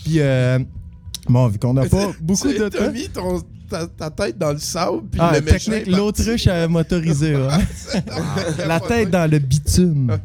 Puis 0.03 0.15
euh, 0.17 0.59
bon, 1.29 1.47
vu 1.47 1.59
qu'on 1.59 1.73
n'a 1.73 1.85
pas 1.89 2.11
beaucoup 2.19 2.47
de 2.49 2.67
temps. 2.69 2.91
ton- 3.13 3.41
ta, 3.69 3.87
ta 3.87 4.09
tête 4.09 4.37
dans 4.37 4.51
le 4.53 4.57
sable, 4.59 5.03
puis 5.11 5.19
Ah, 5.23 5.31
le 5.35 5.41
méchant 5.41 5.53
technique, 5.71 5.73
est 5.73 5.85
parti. 5.85 5.91
l'autruche 5.99 6.47
à 6.47 6.67
motoriser. 6.67 7.35
ouais. 7.35 8.65
La 8.67 8.79
tête 8.79 9.09
dans 9.11 9.29
le 9.29 9.39
bitume. 9.39 10.17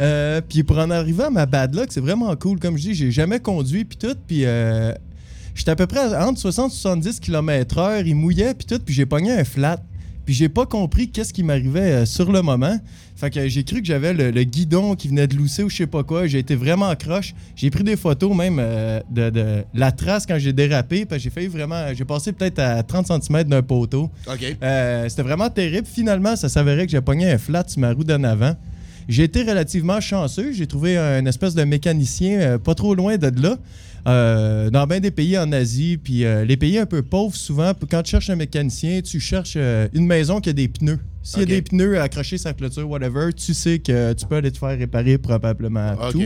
Euh, 0.00 0.40
puis 0.48 0.62
pour 0.62 0.78
en 0.78 0.90
arriver 0.90 1.24
à 1.24 1.30
ma 1.30 1.46
bad 1.46 1.74
luck, 1.74 1.86
c'est 1.90 2.00
vraiment 2.00 2.34
cool. 2.36 2.58
Comme 2.58 2.76
je 2.76 2.82
dis, 2.82 2.94
j'ai 2.94 3.10
jamais 3.10 3.40
conduit 3.40 3.84
puis 3.84 3.96
tout. 3.98 4.16
Puis 4.26 4.44
euh, 4.44 4.92
j'étais 5.54 5.70
à 5.70 5.76
peu 5.76 5.86
près 5.86 6.12
à- 6.14 6.26
entre 6.26 6.38
60 6.40 6.72
et 6.72 6.76
70 6.76 7.20
km/h. 7.20 8.02
Il 8.06 8.16
mouillait 8.16 8.54
puis 8.54 8.66
tout. 8.66 8.78
Puis 8.84 8.94
j'ai 8.94 9.06
pogné 9.06 9.32
un 9.32 9.44
flat. 9.44 9.78
Puis 10.24 10.34
j'ai 10.34 10.48
pas 10.48 10.66
compris 10.66 11.10
qu'est-ce 11.10 11.32
qui 11.32 11.42
m'arrivait 11.42 11.80
euh, 11.80 12.06
sur 12.06 12.32
le 12.32 12.40
moment. 12.42 12.78
Fait 13.16 13.30
que 13.30 13.46
j'ai 13.48 13.62
cru 13.62 13.80
que 13.80 13.86
j'avais 13.86 14.12
le, 14.12 14.30
le 14.30 14.42
guidon 14.44 14.94
qui 14.96 15.08
venait 15.08 15.26
de 15.26 15.36
lousser 15.36 15.62
ou 15.62 15.70
je 15.70 15.76
sais 15.76 15.86
pas 15.86 16.02
quoi. 16.02 16.26
J'ai 16.26 16.38
été 16.38 16.54
vraiment 16.56 16.94
croche. 16.96 17.34
J'ai 17.54 17.70
pris 17.70 17.84
des 17.84 17.96
photos 17.96 18.34
même 18.34 18.56
euh, 18.58 19.00
de, 19.10 19.30
de 19.30 19.64
la 19.74 19.92
trace 19.92 20.26
quand 20.26 20.38
j'ai 20.38 20.52
dérapé. 20.52 21.04
Parce 21.04 21.18
que 21.20 21.24
j'ai 21.24 21.30
failli 21.30 21.46
vraiment. 21.48 21.92
J'ai 21.94 22.04
passé 22.04 22.32
peut-être 22.32 22.58
à 22.58 22.82
30 22.82 23.06
cm 23.22 23.44
d'un 23.44 23.62
poteau. 23.62 24.10
OK. 24.26 24.56
Euh, 24.62 25.08
C'était 25.08 25.22
vraiment 25.22 25.50
terrible. 25.50 25.86
Finalement, 25.86 26.34
ça 26.36 26.48
s'avérait 26.48 26.86
que 26.86 26.92
j'ai 26.92 27.00
pogné 27.00 27.30
un 27.30 27.38
flat 27.38 27.64
sur 27.66 27.80
ma 27.80 27.92
roue 27.92 28.04
d'en 28.04 28.24
avant. 28.24 28.56
J'ai 29.08 29.24
été 29.24 29.42
relativement 29.42 30.00
chanceux. 30.00 30.52
J'ai 30.52 30.66
trouvé 30.66 30.96
un 30.96 31.24
espèce 31.26 31.54
de 31.54 31.64
mécanicien 31.64 32.40
euh, 32.40 32.58
pas 32.58 32.74
trop 32.74 32.94
loin 32.94 33.16
de 33.16 33.30
là. 33.42 33.58
euh, 34.06 34.70
dans 34.70 34.86
bien 34.86 35.00
des 35.00 35.10
pays 35.10 35.38
en 35.38 35.50
Asie, 35.52 35.96
puis 36.02 36.24
euh, 36.24 36.44
les 36.44 36.56
pays 36.56 36.78
un 36.78 36.86
peu 36.86 37.02
pauvres, 37.02 37.34
souvent, 37.34 37.72
quand 37.90 38.02
tu 38.02 38.10
cherches 38.10 38.28
un 38.30 38.36
mécanicien, 38.36 39.00
tu 39.00 39.18
cherches 39.20 39.54
euh, 39.56 39.88
une 39.94 40.06
maison 40.06 40.40
qui 40.40 40.50
a 40.50 40.52
des 40.52 40.68
pneus. 40.68 40.98
S'il 41.22 41.40
y 41.40 41.42
a 41.42 41.46
des 41.46 41.62
pneus 41.62 41.98
accrochés 42.00 42.36
sur 42.36 42.48
la 42.50 42.54
clôture, 42.54 42.88
whatever, 42.88 43.32
tu 43.32 43.54
sais 43.54 43.78
que 43.78 44.12
tu 44.12 44.26
peux 44.26 44.36
aller 44.36 44.52
te 44.52 44.58
faire 44.58 44.76
réparer 44.78 45.16
probablement 45.16 45.94
tout. 46.12 46.18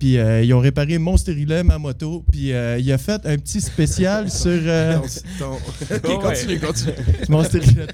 Puis 0.00 0.16
euh, 0.18 0.42
ils 0.42 0.52
ont 0.54 0.58
réparé 0.60 0.96
mon 0.98 1.16
stérilet, 1.18 1.62
ma 1.62 1.76
moto, 1.78 2.24
puis 2.32 2.52
euh, 2.52 2.78
il 2.78 2.90
a 2.90 2.96
fait 2.98 3.20
un 3.26 3.36
petit 3.36 3.60
spécial 3.60 4.30
sur... 4.42 4.48
euh, 4.50 4.96
Non, 4.96 5.02
c'est 5.06 5.22
ton- 5.38 6.14
OK, 6.16 6.20
continue, 6.22 6.58
continue. 6.58 6.92
mon 7.28 7.44
stérilet 7.44 7.86
de. 7.86 7.92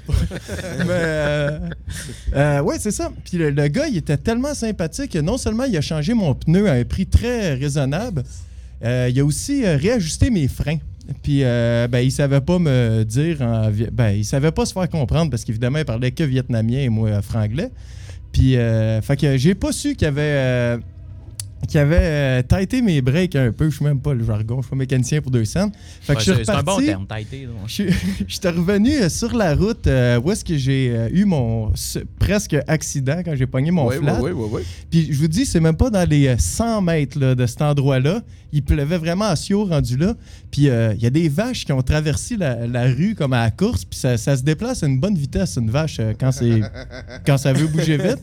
Mais 0.86 0.86
euh, 0.90 1.58
euh, 2.34 2.60
ouais, 2.62 2.76
c'est 2.78 2.92
ça. 2.92 3.10
Puis 3.24 3.38
le, 3.38 3.50
le 3.50 3.66
gars, 3.68 3.88
il 3.88 3.96
était 3.96 4.16
tellement 4.16 4.54
sympathique 4.54 5.12
que 5.12 5.18
non 5.18 5.36
seulement 5.36 5.64
il 5.64 5.76
a 5.76 5.80
changé 5.80 6.14
mon 6.14 6.32
pneu 6.34 6.68
à 6.70 6.74
un 6.74 6.84
prix 6.84 7.06
très 7.06 7.54
raisonnable, 7.54 8.22
euh, 8.84 9.08
il 9.10 9.18
a 9.20 9.24
aussi 9.24 9.64
euh, 9.66 9.76
réajusté 9.76 10.30
mes 10.30 10.46
freins. 10.48 10.78
Puis 11.24 11.40
euh, 11.42 11.88
ben, 11.88 11.98
il 12.00 12.12
savait 12.12 12.40
pas 12.40 12.58
me 12.60 13.02
dire 13.04 13.42
en 13.42 13.70
ben 13.92 14.10
il 14.10 14.24
savait 14.24 14.50
pas 14.52 14.64
se 14.66 14.72
faire 14.72 14.88
comprendre 14.88 15.30
parce 15.30 15.44
qu'évidemment 15.44 15.78
il 15.78 15.84
parlait 15.84 16.10
que 16.12 16.22
vietnamien 16.24 16.78
et 16.78 16.88
moi 16.88 17.20
franglais. 17.22 17.70
Puis 18.32 18.56
euh, 18.56 19.00
fait 19.02 19.16
que 19.16 19.36
j'ai 19.36 19.54
pas 19.56 19.72
su 19.72 19.94
qu'il 19.94 20.02
y 20.04 20.08
avait 20.08 20.20
euh, 20.22 20.78
qui 21.68 21.78
avait 21.78 21.98
euh, 22.00 22.42
tighté 22.42 22.82
mes 22.82 23.00
breaks 23.00 23.34
un 23.34 23.50
peu. 23.50 23.70
Je 23.70 23.76
suis 23.76 23.84
même 23.84 23.98
pas 24.00 24.14
le 24.14 24.24
jargon, 24.24 24.56
je 24.58 24.62
suis 24.66 24.70
pas 24.70 24.76
mécanicien 24.76 25.20
pour 25.20 25.30
deux 25.30 25.44
cents. 25.44 25.70
Fait 26.02 26.12
que 26.14 26.18
Ouais, 26.18 26.24
je 26.24 26.32
suis 26.32 26.44
c'est 26.44 26.44
c'est 26.52 26.58
un 26.58 26.62
bon 26.62 26.78
terme, 26.80 27.06
taïté. 27.06 27.42
là. 27.44 27.50
Je 27.66 27.72
suis- 27.72 27.86
J'étais 28.28 28.50
revenu 28.50 28.90
euh, 28.92 29.08
sur 29.08 29.34
la 29.34 29.54
route 29.54 29.86
euh, 29.86 30.20
où 30.20 30.30
est-ce 30.30 30.44
que 30.44 30.56
j'ai 30.56 30.90
euh, 30.94 31.08
eu 31.12 31.24
mon 31.24 31.74
ce- 31.74 32.00
presque 32.18 32.56
accident 32.68 33.20
quand 33.24 33.34
j'ai 33.34 33.46
pogné 33.46 33.70
mon 33.70 33.88
Oui, 33.88 33.96
flat. 33.96 34.20
oui, 34.22 34.30
oui, 34.34 34.48
oui. 34.52 34.62
Puis 34.90 35.08
je 35.10 35.18
vous 35.18 35.28
dis, 35.28 35.46
c'est 35.46 35.60
même 35.60 35.76
pas 35.76 35.90
dans 35.90 36.08
les 36.08 36.28
euh, 36.28 36.36
100 36.38 36.82
mètres 36.82 37.18
là, 37.18 37.34
de 37.34 37.46
cet 37.46 37.62
endroit-là. 37.62 38.22
Il 38.52 38.62
pleuvait 38.62 38.96
vraiment 38.98 39.24
à 39.26 39.36
Sio 39.36 39.64
rendu 39.64 39.96
là. 39.96 40.14
Puis 40.50 40.68
euh, 40.68 40.94
il 40.94 41.02
y 41.02 41.06
a 41.06 41.10
des 41.10 41.28
vaches 41.28 41.64
qui 41.64 41.72
ont 41.72 41.82
traversé 41.82 42.36
la, 42.36 42.66
la 42.66 42.84
rue 42.84 43.14
comme 43.14 43.32
à 43.32 43.42
la 43.42 43.50
course. 43.50 43.84
Puis 43.84 43.98
ça, 43.98 44.16
ça 44.16 44.36
se 44.36 44.42
déplace 44.42 44.82
à 44.82 44.86
une 44.86 45.00
bonne 45.00 45.16
vitesse, 45.16 45.56
une 45.56 45.70
vache, 45.70 45.96
euh, 46.00 46.12
quand, 46.18 46.32
c'est, 46.32 46.60
quand 47.26 47.36
ça 47.38 47.52
veut 47.52 47.66
bouger 47.66 47.96
vite. 47.98 48.20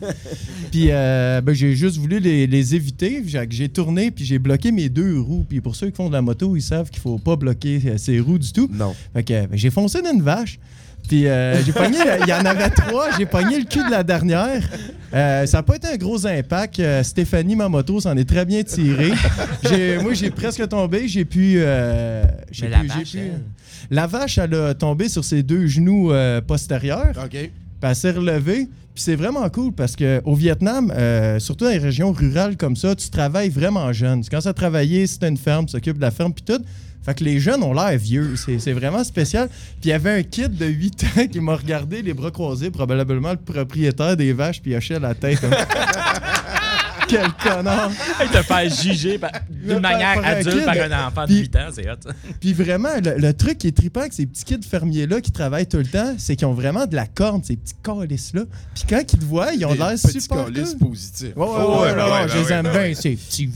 Puis 0.70 0.86
euh, 0.90 1.40
ben, 1.40 1.52
j'ai 1.54 1.74
juste 1.74 1.98
voulu 1.98 2.18
les, 2.20 2.46
les 2.46 2.74
éviter. 2.74 3.20
J'ai, 3.28 3.46
j'ai 3.50 3.68
tourné, 3.68 4.10
puis 4.10 4.24
j'ai 4.24 4.38
bloqué 4.38 4.72
mes 4.72 4.88
deux 4.88 5.18
roues. 5.20 5.44
Puis 5.48 5.60
pour 5.60 5.76
ceux 5.76 5.90
qui 5.90 5.96
font 5.96 6.08
de 6.08 6.12
la 6.14 6.22
moto, 6.22 6.56
ils 6.56 6.62
savent 6.62 6.90
qu'il 6.90 7.00
faut 7.00 7.18
pas 7.18 7.36
bloquer 7.36 7.80
euh, 7.86 7.98
ses 7.98 8.20
roues 8.20 8.38
du 8.38 8.52
tout. 8.52 8.68
Non. 8.72 8.94
Fait 9.12 9.22
que 9.24 9.46
ben, 9.46 9.48
j'ai 9.52 9.70
foncé 9.70 10.02
dans 10.02 10.12
une 10.12 10.22
vache. 10.22 10.58
Puis 11.08 11.26
euh, 11.26 11.62
j'ai 11.62 11.72
pogné, 11.74 11.98
il 12.22 12.28
y 12.28 12.32
en 12.32 12.44
avait 12.46 12.70
trois, 12.70 13.08
j'ai 13.18 13.26
pogné 13.26 13.58
le 13.58 13.64
cul 13.66 13.84
de 13.84 13.90
la 13.90 14.02
dernière. 14.02 14.66
Euh, 15.12 15.44
ça 15.44 15.58
n'a 15.58 15.62
pas 15.62 15.76
été 15.76 15.86
un 15.88 15.96
gros 15.96 16.26
impact. 16.26 16.80
Euh, 16.80 17.02
Stéphanie, 17.02 17.56
ma 17.56 17.68
moto, 17.68 18.00
s'en 18.00 18.16
est 18.16 18.24
très 18.28 18.44
bien 18.46 18.62
tirée. 18.62 19.12
Moi, 20.02 20.14
j'ai 20.14 20.30
presque 20.30 20.66
tombé. 20.68 21.06
J'ai 21.08 21.24
pu. 21.26 21.56
euh, 21.58 22.24
j'ai 22.50 22.64
Mais 22.66 22.70
la 22.70 22.78
pu- 22.80 22.88
j'ai 22.88 22.94
vache, 22.98 23.12
pu- 23.12 23.18
elle. 23.18 23.40
La 23.90 24.06
vache, 24.06 24.38
elle 24.38 24.54
a 24.54 24.72
tombé 24.74 25.08
sur 25.10 25.24
ses 25.24 25.42
deux 25.42 25.66
genoux 25.66 26.10
euh, 26.10 26.40
postérieurs. 26.40 27.12
OK. 27.22 27.50
Puis 27.84 27.90
elle 27.90 27.96
s'est. 27.96 28.68
Puis 28.94 29.02
c'est 29.02 29.16
vraiment 29.16 29.48
cool 29.50 29.72
parce 29.72 29.96
qu'au 29.96 30.34
Vietnam, 30.34 30.92
euh, 30.96 31.38
surtout 31.40 31.64
dans 31.64 31.70
les 31.70 31.78
régions 31.78 32.12
rurales 32.12 32.56
comme 32.56 32.76
ça, 32.76 32.94
tu 32.94 33.10
travailles 33.10 33.50
vraiment 33.50 33.92
jeune. 33.92 34.22
Tu 34.22 34.30
commences 34.30 34.46
à 34.46 34.54
travailler, 34.54 35.06
si 35.06 35.18
t'as 35.18 35.28
une 35.28 35.36
ferme, 35.36 35.66
tu 35.66 35.72
t'occupes 35.72 35.96
de 35.96 36.02
la 36.02 36.10
ferme, 36.10 36.32
puis 36.32 36.44
tout. 36.44 36.62
Fait 37.02 37.14
que 37.14 37.24
les 37.24 37.38
jeunes 37.40 37.62
ont 37.62 37.74
l'air 37.74 37.98
vieux. 37.98 38.34
C'est 38.36 38.72
vraiment 38.72 39.04
spécial. 39.04 39.48
Puis 39.48 39.84
il 39.84 39.88
y 39.88 39.92
avait 39.92 40.12
un 40.12 40.22
kid 40.22 40.56
de 40.56 40.64
8 40.64 41.04
ans 41.04 41.26
qui 41.26 41.40
m'a 41.40 41.56
regardé 41.56 42.00
les 42.00 42.14
bras 42.14 42.30
croisés, 42.30 42.70
probablement 42.70 43.32
le 43.32 43.36
propriétaire 43.36 44.16
des 44.16 44.32
vaches, 44.32 44.62
puis 44.62 44.72
il 44.72 44.98
la 45.00 45.14
tête. 45.14 45.44
Quel 47.08 47.32
connard! 47.32 47.90
Et 48.22 48.26
te 48.28 48.42
faire 48.42 48.70
juger 48.70 49.20
d'une 49.50 49.80
manière 49.80 50.20
adulte 50.24 50.64
par 50.64 50.76
un 50.76 51.06
enfant 51.08 51.26
de 51.26 51.34
8 51.34 51.56
ans, 51.56 51.68
c'est 51.72 51.90
hot. 51.90 52.12
Puis 52.40 52.52
vraiment, 52.52 52.88
le, 53.02 53.32
truc 53.32 53.58
qui 53.58 53.68
est 53.68 53.76
trippant 53.76 54.00
avec 54.00 54.12
ces 54.12 54.26
petits 54.26 54.44
kids 54.44 54.66
fermiers-là 54.68 55.20
qui 55.20 55.32
travaillent 55.32 55.66
tout 55.66 55.78
le 55.78 55.86
temps, 55.86 56.14
c'est 56.18 56.36
qu'ils 56.36 56.46
ont 56.46 56.54
vraiment 56.54 56.86
de 56.86 56.94
la 56.94 57.06
corne, 57.06 57.42
ces 57.42 57.56
petits 57.56 57.74
calices-là. 57.82 58.42
Puis 58.74 58.84
quand 58.88 59.00
ils 59.00 59.18
te 59.18 59.24
voient, 59.24 59.52
ils 59.52 59.64
ont 59.64 59.74
l'air 59.74 59.98
super. 59.98 60.50
Des 60.50 60.62
cool. 60.62 60.88
positifs. 60.88 61.36
Ouais, 61.36 61.46
ouais, 61.46 61.56
ouais, 61.56 61.94
ouais, 61.94 62.28
je 62.28 62.38
les 62.38 62.52
aime 62.52 62.68
bien, 62.70 62.94
ces 62.94 63.16
petits. 63.16 63.50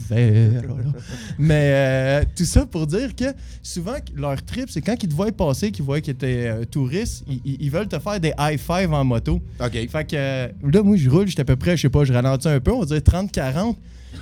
Mais 1.39 1.71
euh, 1.73 2.25
tout 2.37 2.45
ça 2.45 2.67
pour 2.67 2.87
dire 2.87 3.15
que 3.15 3.27
souvent, 3.63 3.95
leur 4.17 4.43
trip, 4.43 4.69
c'est 4.71 4.81
quand 4.81 4.97
ils 5.03 5.09
te 5.09 5.15
voient 5.15 5.31
passer, 5.33 5.71
qu'ils 5.71 5.85
voient 5.85 6.01
que 6.01 6.13
t'es 6.13 6.47
euh, 6.47 6.65
touriste, 6.65 7.25
ils, 7.45 7.71
veulent 7.71 7.89
te 7.89 7.99
faire 7.99 8.21
des 8.21 8.33
high-five 8.39 8.93
en 8.93 9.05
moto. 9.05 9.41
OK. 9.61 9.73
Fait 9.73 10.05
que 10.05 10.17
euh, 10.17 10.49
là, 10.63 10.83
moi, 10.83 10.97
je 10.97 11.09
roule, 11.09 11.29
j'étais 11.29 11.43
à 11.43 11.45
peu 11.45 11.57
près, 11.57 11.77
je 11.77 11.83
sais 11.83 11.89
pas, 11.89 12.05
je 12.05 12.13
ralentis 12.13 12.49
un 12.49 12.61
peu, 12.61 12.73
on 12.73 12.85
dirait 12.85 13.01
30 13.01 13.33
40. 13.39 13.77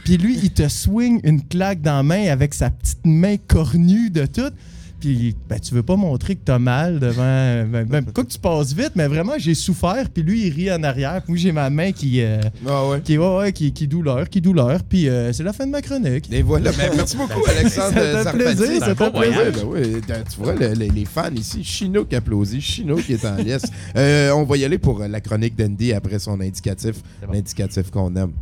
Puis 0.05 0.19
lui, 0.19 0.39
il 0.43 0.51
te 0.51 0.69
swing 0.69 1.21
une 1.25 1.43
claque 1.43 1.81
dans 1.81 1.97
la 1.97 2.03
main 2.03 2.29
avec 2.29 2.53
sa 2.53 2.69
petite 2.69 3.05
main 3.07 3.37
cornue 3.39 4.11
de 4.11 4.27
tout. 4.27 4.53
Puis 5.01 5.35
ben, 5.49 5.59
tu 5.59 5.75
veux 5.75 5.83
pas 5.83 5.97
montrer 5.97 6.37
que 6.37 6.43
t'as 6.45 6.59
mal 6.59 7.01
devant. 7.01 7.65
Ben, 7.67 7.85
ben 7.85 8.05
quoi 8.05 8.25
que 8.25 8.31
tu 8.31 8.39
passes 8.39 8.75
vite, 8.75 8.93
mais 8.95 9.07
vraiment, 9.07 9.35
j'ai 9.39 9.55
souffert. 9.55 10.09
Puis 10.13 10.23
lui, 10.23 10.47
il 10.47 10.53
rit 10.53 10.73
en 10.73 10.83
arrière. 10.83 11.23
Moi, 11.29 11.39
j'ai 11.39 11.53
ma 11.53 11.71
main 11.71 11.93
qui. 11.93 12.21
Euh, 12.21 12.41
ah 12.67 12.89
ouais. 12.89 13.01
Qui, 13.01 13.17
ouais, 13.17 13.53
qui, 13.53 13.73
qui 13.73 13.87
douleur, 13.89 14.29
qui 14.29 14.41
douleur. 14.41 14.83
Puis 14.83 15.09
euh, 15.09 15.33
c'est 15.33 15.43
la 15.43 15.53
fin 15.53 15.67
de 15.67 15.71
ma 15.71 15.81
chronique. 15.81 16.31
Et 16.31 16.43
voilà. 16.43 16.73
Ben, 16.73 16.91
merci 16.95 17.17
ben, 17.19 17.27
beaucoup, 17.27 17.49
Alexandre. 17.49 17.95
Ça 17.95 18.33
fait 18.33 18.39
plaisir. 18.39 18.81
Ça 18.81 18.95
fait 18.95 19.11
plaisir. 19.11 19.69
oui, 19.69 20.01
tu 20.07 20.41
vois, 20.43 20.55
les 20.55 21.05
fans 21.05 21.35
ici, 21.35 21.65
Chino 21.65 22.05
qui 22.05 22.17
applaudit. 22.17 22.61
Chino 22.61 22.97
qui 22.97 23.15
est 23.15 23.25
en 23.25 23.37
liesse. 23.37 23.65
Euh, 23.97 24.31
on 24.33 24.45
va 24.45 24.57
y 24.57 24.65
aller 24.65 24.79
pour 24.79 25.01
euh, 25.01 25.09
la 25.09 25.21
chronique 25.21 25.57
d'Andy 25.57 25.93
après 25.93 26.19
son 26.19 26.41
indicatif. 26.41 26.97
L'indicatif 27.31 27.91
qu'on 27.91 28.15
aime. 28.17 28.33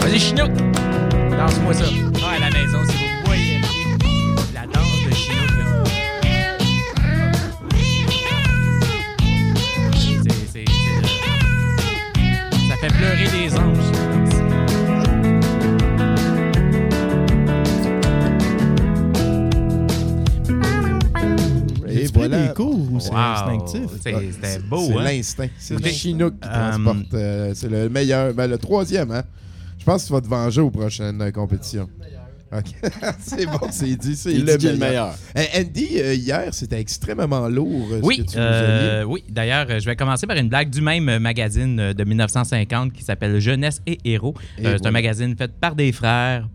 Vas-y, 0.00 0.18
Chinook! 0.18 0.50
Danse-moi 1.36 1.74
ça. 1.74 2.05
Ou 22.96 23.00
c'est 23.00 23.10
Wow. 23.10 23.16
instinctif? 23.18 23.90
C'est- 24.02 24.14
Ah, 24.14 24.18
C'était 24.30 24.58
beau, 24.60 24.84
C'est 24.86 24.94
hein? 24.98 25.02
l'instinct. 25.04 25.48
C'est 25.58 25.80
le 25.82 25.90
Chinook 25.90 26.34
qui 26.40 26.48
euh, 26.48 26.52
transporte. 26.70 27.14
euh, 27.14 27.52
c'est 27.54 27.68
le 27.68 27.88
meilleur. 27.88 28.34
Ben, 28.34 28.46
le 28.48 28.58
troisième, 28.58 29.10
hein? 29.12 29.22
Je 29.78 29.84
pense 29.84 30.02
que 30.02 30.06
tu 30.08 30.12
vas 30.14 30.20
te 30.20 30.28
venger 30.28 30.60
aux 30.60 30.70
prochaines 30.70 31.20
euh, 31.22 31.30
compétitions. 31.30 31.88
OK. 32.52 32.64
c'est 33.20 33.44
bon, 33.46 33.58
c'est 33.70 33.96
dit. 33.96 34.14
C'est 34.16 34.32
Il 34.32 34.44
le 34.44 34.56
meilleur. 34.56 34.76
meilleur. 34.78 35.14
Euh, 35.36 35.60
Andy, 35.60 35.88
euh, 35.98 36.14
hier, 36.14 36.48
c'était 36.52 36.80
extrêmement 36.80 37.48
lourd. 37.48 37.88
ce 37.90 38.00
Oui, 38.06 38.18
que 38.18 38.30
tu 38.30 38.36
nous 38.36 38.42
as 38.42 38.46
euh, 38.46 39.04
mis. 39.04 39.12
oui. 39.14 39.24
D'ailleurs, 39.28 39.66
je 39.80 39.84
vais 39.84 39.96
commencer 39.96 40.26
par 40.28 40.36
une 40.36 40.48
blague 40.48 40.70
du 40.70 40.80
même 40.80 41.18
magazine 41.18 41.92
de 41.92 42.04
1950 42.04 42.92
qui 42.92 43.02
s'appelle 43.02 43.38
Jeunesse 43.40 43.80
et 43.86 43.98
Héros. 44.04 44.34
Euh, 44.64 44.76
c'est 44.80 44.86
un 44.86 44.90
magazine 44.92 45.36
fait 45.36 45.50
par 45.60 45.74
des 45.74 45.90
frères 45.92 46.48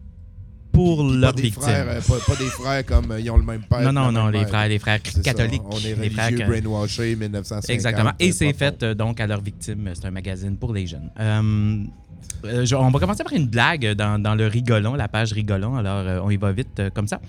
pour 0.71 1.07
Puis 1.07 1.17
leurs 1.17 1.31
pas 1.31 1.35
des 1.37 1.41
victimes. 1.43 1.61
frères, 1.63 1.85
euh, 1.89 1.99
pas, 2.01 2.17
pas 2.25 2.35
des 2.35 2.45
frères 2.49 2.85
comme 2.85 3.11
euh, 3.11 3.19
ils 3.19 3.29
ont 3.29 3.37
le 3.37 3.43
même 3.43 3.61
père. 3.63 3.81
non, 3.81 3.91
non, 3.91 4.11
non, 4.11 4.27
les 4.29 4.39
mère. 4.39 4.47
frères, 4.49 4.67
les 4.67 4.79
frères 4.79 4.99
C'est 5.03 5.11
ça, 5.15 5.21
catholiques. 5.21 5.61
On 5.65 5.77
est 5.79 5.95
les 5.95 6.09
frères 6.09 6.25
religieux, 6.27 6.37
ca- 6.37 6.47
brainwashés, 6.61 7.15
1950. 7.15 7.69
Exactement. 7.69 8.11
Et 8.19 8.31
c'est 8.31 8.53
fait 8.53 8.81
euh, 8.83 8.93
donc 8.93 9.19
à 9.19 9.27
leurs 9.27 9.41
victimes. 9.41 9.89
C'est 9.93 10.05
un 10.05 10.11
magazine 10.11 10.55
pour 10.57 10.73
les 10.73 10.87
jeunes. 10.87 11.09
Euh, 11.19 11.83
je- 12.65 12.75
on 12.75 12.89
va 12.89 12.99
commencer 12.99 13.23
par 13.23 13.33
une 13.33 13.47
blague 13.47 13.91
dans, 13.93 14.17
dans 14.21 14.35
le 14.35 14.47
rigolon, 14.47 14.95
la 14.95 15.07
page 15.07 15.33
rigolon. 15.33 15.75
Alors, 15.75 16.25
on 16.25 16.29
y 16.29 16.37
va 16.37 16.51
vite 16.51 16.81
comme 16.93 17.07
ça. 17.07 17.19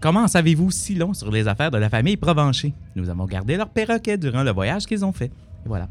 Comment 0.00 0.28
savez-vous 0.28 0.70
si 0.70 0.94
long 0.94 1.14
sur 1.14 1.30
les 1.30 1.48
affaires 1.48 1.70
de 1.70 1.78
la 1.78 1.88
famille 1.88 2.16
Provencher? 2.16 2.74
Nous 2.94 3.08
avons 3.08 3.24
gardé 3.26 3.56
leur 3.56 3.68
perroquet 3.70 4.18
durant 4.18 4.42
le 4.42 4.50
voyage 4.52 4.84
qu'ils 4.86 5.04
ont 5.04 5.12
fait. 5.12 5.26
Et 5.64 5.68
voilà. 5.68 5.88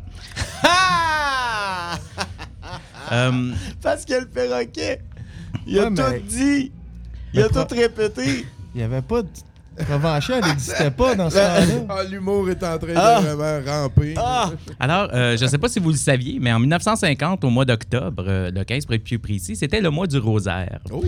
Parce 3.82 4.06
a 4.12 4.20
le 4.20 4.28
perroquet. 4.28 5.00
Il 5.66 5.80
a 5.80 5.90
Ouais, 5.90 6.20
tout 6.20 6.26
dit. 6.28 6.72
Il 7.34 7.42
a 7.42 7.50
tout 7.50 7.66
répété. 7.76 8.46
Il 8.74 8.78
n'y 8.78 8.84
avait 8.84 9.02
pas 9.02 9.22
de. 9.22 9.28
Provencher, 9.78 10.36
elle 10.42 10.46
n'existait 10.46 10.90
pas 10.92 11.16
dans 11.16 11.30
ce 11.30 11.36
temps-là. 11.36 11.86
Ah, 11.90 12.04
l'humour 12.10 12.50
est 12.50 12.64
en 12.64 12.78
train 12.78 12.94
Ah. 12.96 13.20
de 13.22 13.28
vraiment 13.28 13.70
ramper. 13.70 14.14
Ah! 14.16 14.50
Alors, 14.80 15.10
euh, 15.14 15.36
je 15.36 15.44
ne 15.44 15.50
sais 15.50 15.58
pas 15.58 15.68
si 15.68 15.80
vous 15.82 15.90
le 15.90 15.98
saviez, 15.98 16.38
mais 16.40 16.54
en 16.54 16.60
1950, 16.60 17.44
au 17.44 17.50
mois 17.50 17.66
d'octobre, 17.66 18.24
euh, 18.26 18.52
le 18.52 18.64
15 18.64 18.86
pour 18.86 18.96
être 18.96 19.04
plus 19.04 19.20
précis, 19.20 19.58
c'était 19.58 19.82
le 19.82 19.90
mois 19.90 20.08
du 20.08 20.18
rosaire. 20.18 20.80
Oh! 20.92 21.04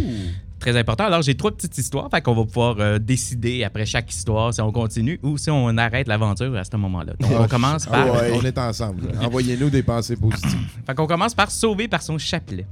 Très 0.59 0.75
important. 0.75 1.05
Alors, 1.05 1.21
j'ai 1.21 1.35
trois 1.35 1.51
petites 1.51 1.77
histoires, 1.77 2.09
fait 2.11 2.19
qu'on 2.21 2.35
va 2.35 2.43
pouvoir 2.43 2.75
euh, 2.79 2.99
décider 2.99 3.63
après 3.63 3.85
chaque 3.85 4.11
histoire 4.11 4.53
si 4.53 4.59
on 4.59 4.73
continue 4.73 5.17
ou 5.23 5.37
si 5.37 5.49
on 5.49 5.69
arrête 5.77 6.09
l'aventure 6.09 6.53
à 6.57 6.65
ce 6.65 6.75
moment-là. 6.75 7.13
Donc, 7.21 7.31
on 7.39 7.47
commence 7.47 7.85
Ah 7.87 7.91
par... 7.91 8.13
ouais, 8.15 8.31
On 8.33 8.41
est 8.41 8.57
ensemble. 8.57 9.03
Envoyez-nous 9.21 9.69
des 9.69 9.83
pensées 9.83 10.17
positives. 10.17 10.57
Fait 10.85 10.93
qu'on 10.93 11.07
commence 11.07 11.33
par 11.33 11.51
sauver 11.51 11.87
par 11.87 12.01
son 12.01 12.17
chapelet. 12.17 12.65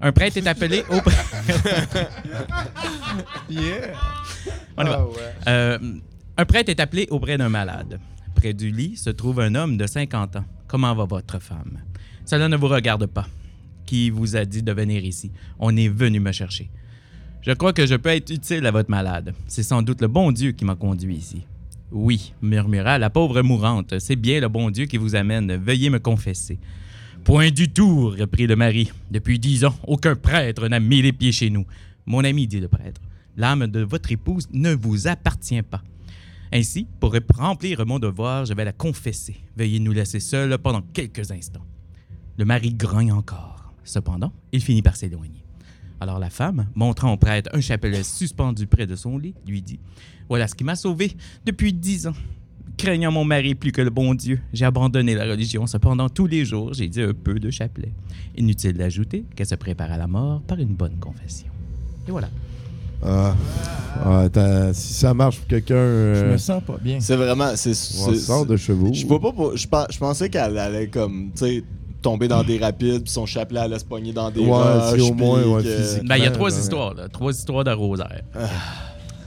Un 0.00 0.12
prêtre 0.12 0.36
est 0.36 0.46
appelé 0.46 0.84
au... 0.90 0.96
Yeah! 3.50 3.94
On 4.76 4.84
y 4.84 4.88
va. 4.88 5.06
Ouais. 5.06 5.14
Euh, 5.48 5.78
un 6.36 6.44
prêtre 6.44 6.70
est 6.70 6.78
appelé 6.78 7.08
auprès 7.10 7.36
d'un 7.36 7.48
malade. 7.48 7.98
Près 8.34 8.52
du 8.52 8.70
lit 8.70 8.96
se 8.96 9.10
trouve 9.10 9.40
un 9.40 9.54
homme 9.56 9.76
de 9.76 9.86
50 9.86 10.36
ans. 10.36 10.44
Comment 10.68 10.94
va 10.94 11.04
votre 11.04 11.40
femme? 11.40 11.78
Cela 12.24 12.48
ne 12.48 12.56
vous 12.56 12.68
regarde 12.68 13.06
pas. 13.06 13.26
Qui 13.86 14.10
vous 14.10 14.36
a 14.36 14.44
dit 14.44 14.62
de 14.62 14.72
venir 14.72 15.04
ici? 15.04 15.32
On 15.58 15.76
est 15.76 15.88
venu 15.88 16.20
me 16.20 16.30
chercher. 16.30 16.70
Je 17.40 17.52
crois 17.52 17.72
que 17.72 17.86
je 17.86 17.94
peux 17.96 18.10
être 18.10 18.30
utile 18.30 18.66
à 18.66 18.70
votre 18.70 18.90
malade. 18.90 19.34
C'est 19.46 19.62
sans 19.62 19.82
doute 19.82 20.00
le 20.02 20.08
bon 20.08 20.30
Dieu 20.30 20.52
qui 20.52 20.64
m'a 20.64 20.76
conduit 20.76 21.16
ici. 21.16 21.46
Oui, 21.90 22.34
murmura 22.42 22.98
la 22.98 23.10
pauvre 23.10 23.40
mourante. 23.42 23.98
C'est 23.98 24.16
bien 24.16 24.40
le 24.40 24.48
bon 24.48 24.70
Dieu 24.70 24.84
qui 24.84 24.98
vous 24.98 25.16
amène. 25.16 25.56
Veuillez 25.56 25.88
me 25.90 25.98
confesser. 25.98 26.58
Point 27.24 27.50
du 27.50 27.68
tout, 27.68 28.10
reprit 28.10 28.46
le 28.46 28.56
mari. 28.56 28.90
Depuis 29.10 29.38
dix 29.38 29.64
ans, 29.64 29.74
aucun 29.86 30.16
prêtre 30.16 30.66
n'a 30.68 30.80
mis 30.80 31.02
les 31.02 31.12
pieds 31.12 31.32
chez 31.32 31.50
nous. 31.50 31.66
Mon 32.06 32.24
ami, 32.24 32.46
dit 32.46 32.60
le 32.60 32.68
prêtre, 32.68 33.00
l'âme 33.36 33.66
de 33.66 33.80
votre 33.80 34.10
épouse 34.10 34.48
ne 34.52 34.74
vous 34.74 35.08
appartient 35.08 35.62
pas. 35.62 35.82
Ainsi, 36.52 36.86
pour 37.00 37.14
remplir 37.36 37.84
mon 37.86 37.98
devoir, 37.98 38.46
je 38.46 38.54
vais 38.54 38.64
la 38.64 38.72
confesser. 38.72 39.36
Veuillez 39.56 39.80
nous 39.80 39.92
laisser 39.92 40.20
seuls 40.20 40.56
pendant 40.58 40.80
quelques 40.80 41.30
instants. 41.30 41.66
Le 42.38 42.44
mari 42.44 42.72
grogne 42.72 43.12
encore. 43.12 43.74
Cependant, 43.84 44.32
il 44.52 44.62
finit 44.62 44.82
par 44.82 44.96
s'éloigner. 44.96 45.44
Alors 46.00 46.18
la 46.18 46.30
femme, 46.30 46.68
montrant 46.74 47.12
au 47.12 47.16
prêtre 47.16 47.50
un 47.52 47.60
chapelet 47.60 48.04
suspendu 48.04 48.66
près 48.66 48.86
de 48.86 48.94
son 48.94 49.18
lit, 49.18 49.34
lui 49.46 49.62
dit 49.62 49.80
Voilà 50.28 50.46
ce 50.46 50.54
qui 50.54 50.64
m'a 50.64 50.76
sauvé 50.76 51.16
depuis 51.44 51.72
dix 51.72 52.06
ans. 52.06 52.14
Craignant 52.78 53.10
mon 53.10 53.24
mari 53.24 53.54
plus 53.56 53.72
que 53.72 53.82
le 53.82 53.90
bon 53.90 54.14
Dieu, 54.14 54.40
j'ai 54.52 54.64
abandonné 54.64 55.14
la 55.14 55.24
religion. 55.24 55.66
Cependant, 55.66 56.08
tous 56.08 56.26
les 56.26 56.44
jours, 56.44 56.72
j'ai 56.74 56.88
dit 56.88 57.02
un 57.02 57.12
peu 57.12 57.38
de 57.40 57.50
chapelet. 57.50 57.90
Inutile 58.36 58.74
d'ajouter 58.74 59.24
qu'elle 59.34 59.46
se 59.46 59.56
prépare 59.56 59.90
à 59.92 59.96
la 59.98 60.06
mort 60.06 60.40
par 60.46 60.58
une 60.58 60.74
bonne 60.74 60.96
confession. 61.00 61.48
Et 62.06 62.10
voilà. 62.12 62.28
Ah. 63.04 63.34
Ah, 64.04 64.28
si 64.72 64.94
ça 64.94 65.12
marche 65.12 65.38
pour 65.38 65.48
quelqu'un. 65.48 65.74
Je 65.74 66.24
euh, 66.24 66.32
me 66.32 66.36
sens 66.38 66.62
pas 66.64 66.76
bien. 66.80 66.98
C'est 67.00 67.16
vraiment. 67.16 67.50
C'est, 67.56 67.70
on 68.08 68.14
sort 68.14 68.46
de 68.46 68.56
chevaux. 68.56 68.90
Je 68.92 69.06
vois 69.06 69.20
pas 69.20 69.32
pour- 69.32 69.56
je, 69.56 69.66
pe- 69.66 69.86
je 69.90 69.98
pensais 69.98 70.28
qu'elle 70.30 70.56
allait 70.58 70.86
comme, 70.88 71.30
tu 71.34 71.38
sais, 71.46 71.64
tomber 72.00 72.28
dans 72.28 72.44
des 72.44 72.58
rapides, 72.58 73.02
puis 73.02 73.10
son 73.12 73.26
chapelet 73.26 73.58
allait 73.60 73.78
se 73.78 73.84
pogner 73.84 74.12
dans 74.12 74.30
des 74.30 74.40
Ouais, 74.40 74.50
roches, 74.50 75.00
au 75.00 75.14
moins, 75.14 75.42
ouais, 75.44 75.62
que- 75.64 75.68
physiquement. 75.68 76.08
Ben, 76.08 76.16
il 76.16 76.22
y 76.24 76.26
a 76.26 76.30
trois 76.30 76.50
ouais. 76.52 76.58
histoires, 76.60 76.94
là. 76.94 77.08
Trois 77.08 77.32
histoires 77.36 77.64
de 77.64 77.72
rosaire. 77.72 78.22
La, 78.34 78.48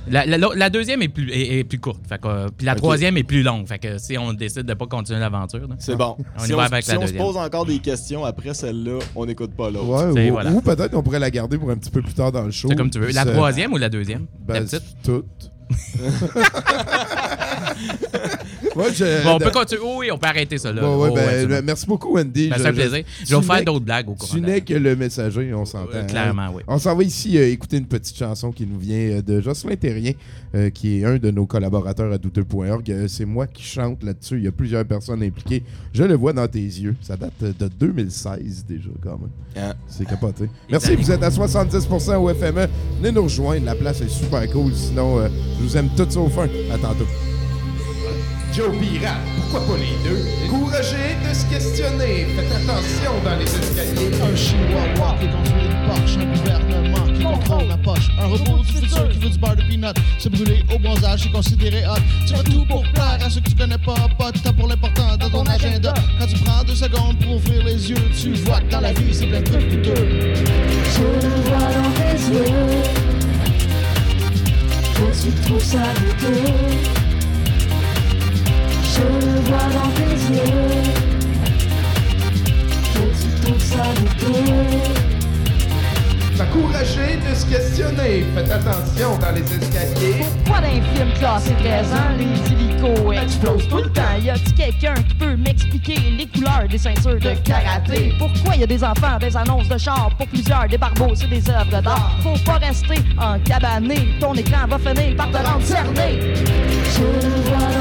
la- 0.09 0.25
la- 0.25 0.37
la 0.55 0.69
deuxième 0.69 1.01
est 1.01 1.07
plus, 1.09 1.29
est, 1.31 1.59
est 1.59 1.63
plus 1.63 1.79
courte. 1.79 2.01
Fait 2.07 2.19
que, 2.19 2.27
euh, 2.27 2.47
puis 2.55 2.65
la 2.65 2.75
troisième 2.75 3.17
est 3.17 3.23
plus 3.23 3.43
longue. 3.43 3.67
Fait 3.67 3.79
que 3.79 3.97
si 3.97 4.17
on 4.17 4.33
décide 4.33 4.63
de 4.63 4.73
pas 4.73 4.87
continuer 4.87 5.19
l'aventure, 5.19 5.67
C'est 5.79 5.95
bon. 5.95 6.15
On 6.39 6.43
y 6.43 6.47
si 6.47 6.51
va 6.53 6.57
on, 6.57 6.61
avec 6.61 6.83
si 6.83 6.91
la 6.91 6.99
on 6.99 7.07
se 7.07 7.13
pose 7.13 7.37
encore 7.37 7.65
des 7.65 7.79
questions 7.79 8.25
après 8.25 8.53
celle-là, 8.53 8.99
on 9.15 9.25
n'écoute 9.25 9.51
pas 9.55 9.69
l'autre. 9.69 9.85
Ouais, 9.87 10.13
C'est- 10.13 10.29
ou, 10.29 10.33
voilà. 10.33 10.51
ou 10.51 10.61
peut-être 10.61 10.93
on 10.95 11.03
pourrait 11.03 11.19
la 11.19 11.31
garder 11.31 11.57
pour 11.57 11.69
un 11.69 11.77
petit 11.77 11.91
peu 11.91 12.01
plus 12.01 12.13
tard 12.13 12.31
dans 12.31 12.43
le 12.43 12.51
show. 12.51 12.67
c'est 12.69 12.75
comme 12.75 12.89
tu 12.89 12.99
veux. 12.99 13.11
La 13.11 13.25
troisième 13.25 13.73
ou 13.73 13.77
la 13.77 13.89
deuxième? 13.89 14.25
Ben, 14.47 14.55
la 14.55 14.61
petite? 14.61 14.81
c'est 15.03 15.11
toutes. 15.11 15.51
Moi, 18.75 18.91
je- 18.93 19.23
Bon, 19.23 19.35
on 19.35 19.39
peut 19.39 19.51
continuer. 19.51 19.81
Oh, 19.83 19.95
oui, 19.99 20.11
on 20.11 20.17
peut 20.17 20.27
arrêter 20.27 20.57
ça, 20.57 20.71
là. 20.71 20.81
Bon, 20.81 21.01
ouais, 21.01 21.09
Oh, 21.11 21.15
ben, 21.15 21.25
ouais, 21.27 21.45
bon. 21.61 21.65
merci 21.65 21.85
beaucoup, 21.85 22.17
Andy. 22.17 22.49
Ben, 22.49 22.57
Je- 22.57 22.63
ça 22.63 22.73
fait 22.73 22.87
plaisir. 22.89 23.03
Je 23.27 23.35
vais 23.35 23.41
faire 23.41 23.63
d'autres 23.65 23.85
blagues 23.85 24.09
au 24.09 24.13
courant 24.15 24.33
Tu 24.33 24.41
n'es 24.41 24.61
que 24.61 24.73
le 24.73 24.95
messager, 24.95 25.53
on 25.53 25.65
s'entend. 25.65 25.89
Euh, 25.93 26.01
hein. 26.01 26.05
clairement, 26.05 26.47
oui. 26.53 26.63
On 26.67 26.77
s'en 26.79 26.95
va 26.95 27.03
ici 27.03 27.37
euh, 27.37 27.49
écouter 27.51 27.77
une 27.77 27.85
petite 27.85 28.17
chanson 28.17 28.51
qui 28.51 28.65
nous 28.65 28.79
vient 28.79 28.97
euh, 28.97 29.21
de 29.21 29.41
Jocelyn 29.41 29.75
Terrien, 29.75 30.13
euh, 30.55 30.69
qui 30.69 30.99
est 30.99 31.05
un 31.05 31.17
de 31.17 31.31
nos 31.31 31.45
collaborateurs 31.45 32.11
à 32.11 32.17
douteux.org. 32.17 33.07
C'est 33.07 33.25
moi 33.25 33.47
qui 33.47 33.63
chante 33.63 34.03
là-dessus. 34.03 34.37
Il 34.37 34.43
y 34.43 34.47
a 34.47 34.51
plusieurs 34.51 34.85
personnes 34.85 35.23
impliquées. 35.23 35.63
Je 35.93 36.03
le 36.03 36.15
vois 36.15 36.33
dans 36.33 36.47
tes 36.47 36.59
yeux. 36.59 36.95
Ça 37.01 37.17
date 37.17 37.33
de 37.41 37.67
2016 37.67 38.65
déjà, 38.67 38.89
quand 39.03 39.19
même. 39.19 39.29
Hein. 39.63 39.73
C'est 39.87 40.05
capoté. 40.05 40.45
Merci, 40.69 40.95
vous 40.95 41.11
êtes 41.11 41.23
à 41.23 41.29
70% 41.29 42.15
au 42.17 42.29
FME. 42.33 42.67
Venez 42.99 43.11
nous 43.11 43.23
rejoindre. 43.23 43.65
La 43.65 43.75
place 43.75 44.01
est 44.01 44.09
super 44.09 44.47
cool. 44.51 44.73
Sinon, 44.73 45.19
euh, 45.19 45.27
je 45.59 45.63
vous 45.63 45.77
aime 45.77 45.89
tous 45.95 46.15
au 46.17 46.27
fin. 46.29 46.47
À 46.71 46.77
tantôt. 46.77 47.05
Joe 48.53 48.77
Pirate, 48.77 49.15
pourquoi 49.37 49.61
pas 49.61 49.79
les 49.79 50.09
deux? 50.09 50.25
Courageux 50.49 50.97
de 51.25 51.33
se 51.33 51.45
questionner. 51.45 52.27
Faites 52.35 52.51
attention 52.51 53.13
dans 53.23 53.37
les 53.37 53.45
escaliers. 53.45 54.11
Un 54.21 54.35
chihuahua 54.35 55.15
qui 55.21 55.27
conduit 55.29 55.67
une 55.67 55.87
Porsche, 55.87 56.17
un 56.17 56.25
gouvernement 56.25 57.13
qui 57.13 57.23
contrôle 57.23 57.67
la 57.69 57.77
poche, 57.77 58.09
un 58.19 58.25
robot 58.25 58.61
du 58.63 58.73
futur 58.73 59.07
qui 59.07 59.19
veut 59.19 59.29
du 59.29 59.37
beurre 59.37 59.55
de 59.55 59.61
peanut, 59.61 59.95
se 60.19 60.27
brûler 60.27 60.65
au 60.75 60.79
bronzage 60.79 61.27
et 61.27 61.31
considéré 61.31 61.85
hot. 61.87 62.01
Tu 62.27 62.35
fais 62.35 62.43
tout 62.43 62.65
pour 62.65 62.83
plaire 62.91 63.19
à 63.25 63.29
ceux 63.29 63.39
que 63.39 63.49
tu 63.49 63.55
connais 63.55 63.77
pas, 63.77 64.09
pas 64.19 64.31
t'as 64.33 64.51
pour 64.51 64.67
l'important 64.67 65.15
dans 65.17 65.29
ton 65.29 65.45
agenda. 65.45 65.93
Quand 66.19 66.27
tu 66.27 66.37
prends 66.43 66.63
deux 66.65 66.75
secondes 66.75 67.17
pour 67.19 67.35
ouvrir 67.35 67.63
les 67.63 67.89
yeux, 67.89 68.09
tu 68.21 68.33
vois 68.43 68.59
que 68.59 68.69
dans 68.69 68.81
la 68.81 68.91
vie 68.91 69.13
c'est 69.13 69.27
plein 69.27 69.39
de 69.39 69.45
trucs 69.45 69.69
douteux. 69.69 69.95
Je 69.95 71.01
le 71.01 71.41
vois 71.45 71.71
dans 71.71 71.91
tes 71.95 72.17
yeux. 72.33 72.43
Que 74.93 75.23
tu 75.23 75.31
trouves 75.41 75.63
ça 75.63 75.83
douteux. 75.95 77.10
Je 78.93 79.03
le 79.03 79.39
vois 79.47 79.69
dans 79.73 79.91
tes 79.95 80.15
yeux. 80.33 80.59
Que 82.93 83.03
tu 83.21 83.27
trouves 83.41 83.63
ça 83.63 83.85
douteux. 83.95 84.91
Encouragez 86.41 87.13
de 87.17 87.31
se 87.35 87.45
questionner. 87.45 88.25
Faites 88.35 88.51
attention 88.51 89.17
dans 89.19 89.31
les 89.31 89.43
escaliers. 89.43 90.25
Pourquoi 90.43 90.61
dans 90.61 90.73
les 90.73 90.81
films 90.81 91.13
classés 91.19 91.55
13 91.59 91.93
ans, 91.93 92.11
les 92.17 92.33
hélicos 92.51 93.13
explosent 93.23 93.69
tout 93.69 93.77
le 93.77 93.89
temps? 93.91 94.15
Y 94.21 94.29
a-t-il 94.31 94.53
quelqu'un 94.55 94.95
qui 94.95 95.15
peut 95.15 95.35
m'expliquer 95.37 95.95
les 96.17 96.27
couleurs 96.27 96.67
des 96.69 96.77
ceintures 96.77 97.19
de 97.19 97.33
karaté? 97.45 98.13
Pourquoi 98.19 98.55
y 98.57 98.63
a 98.63 98.67
des 98.67 98.83
enfants, 98.83 99.17
des 99.19 99.37
annonces 99.37 99.69
de 99.69 99.77
char 99.77 100.09
pour 100.17 100.27
plusieurs, 100.27 100.67
des 100.67 100.77
barbeaux, 100.77 101.15
c'est 101.15 101.29
des 101.29 101.49
œuvres 101.49 101.81
d'art? 101.81 102.17
Faut 102.23 102.43
pas 102.43 102.57
rester 102.57 102.99
en 103.17 103.39
cabané, 103.39 104.09
ton 104.19 104.33
écran 104.33 104.67
va 104.67 104.77
finir 104.77 105.15
par 105.15 105.31
te 105.31 105.37
rendre 105.37 105.63
cerné. 105.63 106.33
Je 106.35 107.03
vois 107.49 107.80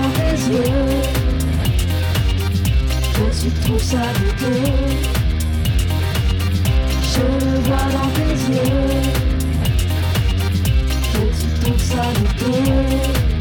tu 3.41 3.51
trouves 3.63 3.83
ça 3.83 3.99
douteux. 4.19 4.73
Je 7.03 7.21
le 7.21 7.61
vois 7.61 7.87
dans 7.93 8.11
tes 8.17 8.35
yeux. 8.53 9.01
Tu 11.13 11.61
trouves 11.61 11.83
ça 11.83 12.05
douteux. 12.19 13.40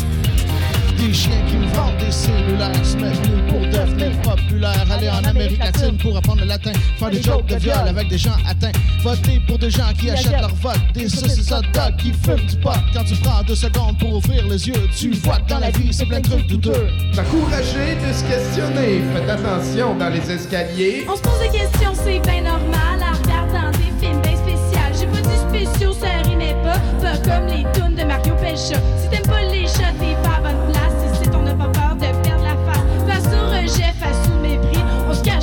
Des 0.99 1.13
chiens 1.13 1.31
qui 1.47 1.55
me 1.55 1.65
vendent 1.67 1.95
des 1.97 2.11
cellulaires 2.11 2.85
se 2.85 2.97
mettent 2.97 3.29
nus 3.29 3.41
pour 3.47 3.61
devenir 3.61 4.11
populaires. 4.21 4.85
Aller 4.91 5.09
en 5.09 5.23
Amérique 5.23 5.59
latine 5.59 5.97
pour 5.97 6.17
apprendre 6.17 6.41
le 6.41 6.47
latin. 6.47 6.73
Faire 6.97 7.09
des 7.09 7.21
jokes 7.21 7.45
de 7.45 7.55
viol 7.55 7.87
avec 7.87 8.09
des 8.09 8.17
gens 8.17 8.35
atteints. 8.45 8.73
Voter 9.01 9.41
pour 9.47 9.57
des 9.57 9.69
gens 9.69 9.93
qui 9.97 10.09
achètent 10.09 10.41
leur 10.41 10.53
vote. 10.55 10.77
Des 10.93 11.07
saucisses 11.07 11.51
hot 11.53 11.61
dog 11.73 11.95
qui 11.97 12.11
fument 12.11 12.45
du 12.45 12.55
pot. 12.57 12.71
Quand 12.93 13.05
tu 13.05 13.15
prends 13.15 13.41
deux 13.43 13.55
secondes 13.55 13.97
pour 13.97 14.15
ouvrir 14.15 14.45
les 14.47 14.67
yeux, 14.67 14.89
tu 14.93 15.11
vois 15.11 15.37
que 15.37 15.49
dans 15.49 15.59
la 15.59 15.71
vie 15.71 15.93
c'est 15.93 16.05
plein 16.05 16.19
de 16.19 16.27
trucs 16.27 16.47
douteux. 16.47 16.87
Encouragez 17.17 17.95
de 17.95 18.13
se 18.13 18.23
questionner. 18.25 19.01
Faites 19.13 19.29
attention 19.29 19.95
dans 19.95 20.09
les 20.09 20.29
escaliers. 20.29 21.05
On 21.09 21.15
se 21.15 21.21
pose 21.21 21.39
des 21.39 21.59
questions, 21.59 21.93
c'est 21.93 22.19
bien 22.19 22.41
normal. 22.41 22.99
En 22.99 23.15
regardant 23.23 23.71
des 23.71 24.05
films 24.05 24.21
bien 24.21 24.35
spéciaux. 24.35 24.59
J'ai 24.99 25.07
pas 25.07 25.21
du 25.21 25.63
spéciaux, 25.63 25.93
ça 25.93 26.27
rimait 26.27 26.57
pas. 26.61 26.79
Pas 27.01 27.17
comme 27.19 27.47
les 27.47 27.63
tunes 27.71 27.95
de 27.95 28.03
Mario 28.03 28.35
Pelcha. 28.35 28.81
Si 29.01 29.09
t'aimes 29.09 29.21
pas 29.27 29.41
les 29.49 29.65
chats, 29.65 29.93
t'es 29.97 30.15
pas 30.23 30.35
à 30.35 30.41
bonne 30.41 30.58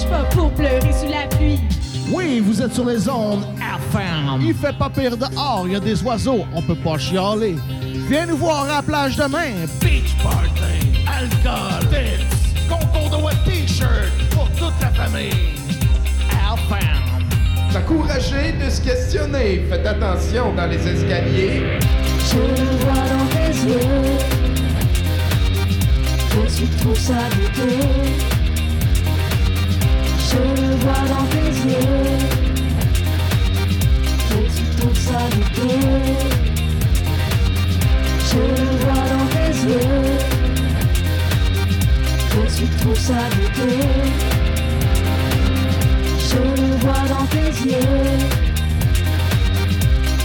Pas 0.04 0.24
pour 0.30 0.50
pleurer 0.52 0.92
sous 0.92 1.10
la 1.10 1.26
pluie. 1.36 1.58
Oui, 2.12 2.40
vous 2.40 2.60
êtes 2.60 2.74
sur 2.74 2.84
les 2.84 3.08
ondes 3.08 3.44
FM. 3.56 4.40
Il 4.42 4.54
fait 4.54 4.76
pas 4.76 4.90
pire 4.90 5.16
dehors, 5.16 5.62
il 5.66 5.72
y 5.72 5.76
a 5.76 5.80
des 5.80 6.02
oiseaux, 6.02 6.44
on 6.54 6.60
peut 6.60 6.76
pas 6.76 6.98
chialer. 6.98 7.56
Viens 8.08 8.26
nous 8.26 8.36
voir 8.36 8.64
à 8.64 8.76
la 8.76 8.82
plage 8.82 9.16
demain. 9.16 9.66
Beach 9.80 10.14
party, 10.22 11.02
alcool, 11.08 11.88
tits, 11.88 12.68
concours 12.68 13.10
de 13.10 13.24
wet 13.24 13.34
t-shirt 13.46 14.12
pour 14.30 14.48
toute 14.50 14.78
la 14.82 14.90
famille. 14.90 15.30
FM. 16.30 17.76
Encouragez 17.76 18.52
de 18.52 18.70
se 18.70 18.82
questionner. 18.82 19.64
Faites 19.70 19.86
attention 19.86 20.54
dans 20.54 20.66
les 20.66 20.86
escaliers. 20.86 21.78
Je 22.28 22.36
le 22.36 22.68
vois 22.80 23.02
dans 23.08 23.26
tes 23.32 23.58
yeux. 23.66 23.78
Que 26.30 26.54
tu 26.54 26.66
trouves 26.76 26.98
ça 26.98 27.14
douteux. 27.30 28.35
Je 30.28 30.38
le 30.38 30.68
vois 30.82 31.04
dans 31.12 31.26
tes 31.32 31.50
yeux. 31.70 32.18
Que 34.28 34.38
tu 34.56 34.64
trouves 34.76 35.00
ça 35.08 35.20
douteux. 35.32 35.92
Je 38.28 38.38
le 38.38 38.66
vois 38.82 39.04
dans 39.12 39.26
tes 39.34 39.52
yeux. 39.68 40.02
Que 42.30 42.42
tu 42.56 42.64
trouves 42.78 42.98
ça 42.98 43.20
douteux. 43.36 43.86
Je 46.28 46.40
le 46.60 46.68
vois 46.82 47.04
dans 47.08 47.26
tes 47.26 47.50
yeux. 47.68 47.96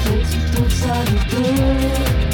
Que 0.04 0.14
tu 0.32 0.40
trouves 0.52 0.76
ça 0.84 0.96
douteux. 1.12 2.31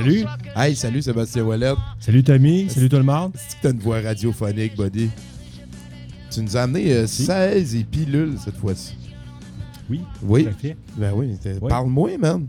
Salut. 0.00 0.24
Hey, 0.56 0.74
salut 0.76 1.02
Sébastien 1.02 1.42
Wallet. 1.44 1.74
Salut 1.98 2.22
Tommy, 2.24 2.70
salut 2.70 2.88
tout 2.88 2.96
le 2.96 3.02
monde. 3.02 3.32
C'est 3.34 3.58
que 3.58 3.62
t'as 3.64 3.70
une 3.72 3.80
voix 3.80 4.00
radiophonique, 4.00 4.74
buddy? 4.74 5.10
Tu 6.30 6.40
nous 6.40 6.56
as 6.56 6.62
amené 6.62 6.90
euh, 6.94 7.06
16 7.06 7.74
et 7.74 7.84
pilules 7.84 8.38
cette 8.42 8.56
fois-ci. 8.56 8.94
Oui, 9.90 10.00
Oui. 10.22 10.44
tout 10.44 10.48
à 10.48 10.52
fait. 10.52 10.76
Ben 10.96 11.12
oui, 11.14 11.36
parle-moi, 11.68 12.16
man. 12.18 12.46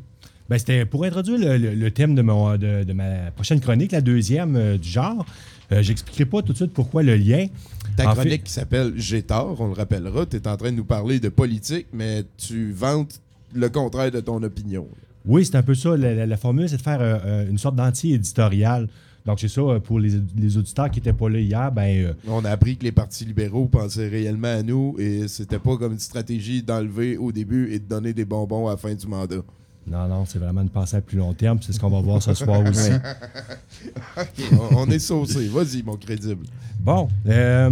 Ben, 0.50 0.58
c'était 0.60 0.86
pour 0.86 1.04
introduire 1.04 1.40
le, 1.40 1.58
le- 1.58 1.76
le 1.76 1.92
thème 1.92 2.16
de, 2.16 2.22
mon, 2.22 2.54
de, 2.58 2.84
de 2.86 2.94
ma 2.94 3.32
prochaine 3.32 3.60
chronique, 3.60 3.92
la 3.92 4.00
deuxième 4.02 4.56
euh, 4.56 4.78
du 4.78 4.88
genre. 4.88 5.26
Euh, 5.74 5.82
J'expliquerai 5.82 6.26
pas 6.26 6.42
tout 6.42 6.54
de 6.54 6.58
suite 6.58 6.72
pourquoi 6.74 7.04
le 7.04 7.16
lien. 7.18 7.48
Ta 7.98 8.10
En 8.10 8.14
chronique 8.14 8.32
fait- 8.32 8.40
qui 8.44 8.54
s'appelle 8.54 8.94
J'ai 8.96 9.24
tort, 9.24 9.58
on 9.60 9.68
le 9.68 9.74
rappellera. 9.74 10.26
Tu 10.26 10.38
es 10.38 10.48
en 10.48 10.56
train 10.56 10.72
de 10.72 10.78
nous 10.78 10.86
parler 10.86 11.20
de 11.20 11.28
politique, 11.28 11.88
mais 11.92 12.24
tu 12.38 12.72
vantes 12.72 13.20
le 13.54 13.68
contraire 13.68 14.12
de 14.12 14.22
ton 14.22 14.42
opinion. 14.42 14.88
Oui, 15.26 15.46
c'est 15.46 15.56
un 15.56 15.64
peu 15.64 15.76
ça. 15.76 15.96
La, 15.98 16.14
la- 16.14 16.26
la 16.26 16.38
formule, 16.38 16.68
c'est 16.70 16.78
de 16.78 16.82
faire 16.82 17.02
euh, 17.02 17.18
euh, 17.26 17.50
une 17.50 17.58
sorte 17.58 17.76
d'anti-éditorial. 17.76 18.88
Donc, 19.26 19.40
c'est 19.40 19.48
ça, 19.50 19.62
euh, 19.62 19.80
pour 19.80 20.00
les, 20.00 20.14
les 20.36 20.58
auditeurs 20.58 20.90
qui 20.90 21.00
n'étaient 21.00 21.14
pas 21.14 21.30
là 21.30 21.40
hier, 21.40 21.72
ben, 21.72 22.06
euh, 22.06 22.14
On 22.28 22.44
a 22.44 22.50
appris 22.50 22.76
que 22.76 22.84
les 22.84 22.92
partis 22.92 23.24
libéraux 23.24 23.68
pensaient 23.68 24.08
réellement 24.08 24.48
à 24.48 24.64
nous 24.64 24.96
et 24.98 25.28
c'était 25.28 25.60
pas 25.60 25.78
comme 25.78 25.94
une 25.94 26.00
stratégie 26.00 26.64
d'enlever 26.64 27.18
au 27.18 27.32
début 27.32 27.72
et 27.72 27.78
de 27.78 27.86
donner 27.88 28.14
des 28.14 28.26
bonbons 28.26 28.68
à 28.68 28.72
la 28.72 28.78
fin 28.78 28.96
du 28.96 29.06
mandat. 29.06 29.44
non, 29.86 30.08
non, 30.08 30.26
c'est 30.26 30.40
vraiment 30.40 30.62
une 30.64 30.70
pensée 30.70 30.98
à 30.98 31.02
plus 31.02 31.20
long 31.20 31.34
terme. 31.34 31.60
C'est 31.62 31.72
ce 31.72 31.80
qu'on 31.80 31.90
va 31.92 32.02
voir 32.02 32.20
ce 32.24 32.34
soir 32.34 32.62
aussi. 32.68 32.90
On, 34.54 34.78
on 34.78 34.86
est 34.90 35.00
saucé. 35.00 35.48
Vas-y, 35.48 35.84
mon 35.84 35.96
crédible. 35.98 36.46
Bon. 36.80 37.08
euh, 37.28 37.70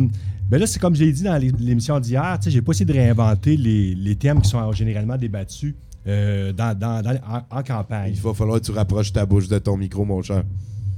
ben 0.50 0.58
là, 0.60 0.66
c'est 0.68 0.80
comme 0.80 0.96
je 0.96 1.04
l'ai 1.04 1.12
dit 1.12 1.24
dans 1.24 1.38
l'é- 1.38 1.52
l'émission 1.60 2.00
d'hier, 2.00 2.38
tu 2.40 2.46
sais, 2.46 2.52
j'ai 2.52 2.62
pas 2.62 2.72
essayé 2.72 2.86
de 2.86 2.94
réinventer 2.94 3.56
les, 3.56 3.94
les 3.96 4.16
thèmes 4.16 4.42
qui 4.42 4.50
sont 4.50 4.72
généralement 4.72 5.16
débattus 5.18 5.76
euh, 6.10 6.54
en 7.50 7.64
campagne. 7.64 8.14
Il 8.16 8.22
va 8.22 8.34
falloir 8.34 8.60
que 8.60 8.66
tu 8.66 8.72
rapproches 8.72 9.14
ta 9.14 9.26
bouche 9.26 9.48
de 9.48 9.60
ton 9.60 9.78
micro, 9.78 10.06
mon 10.06 10.22
cher. 10.22 10.44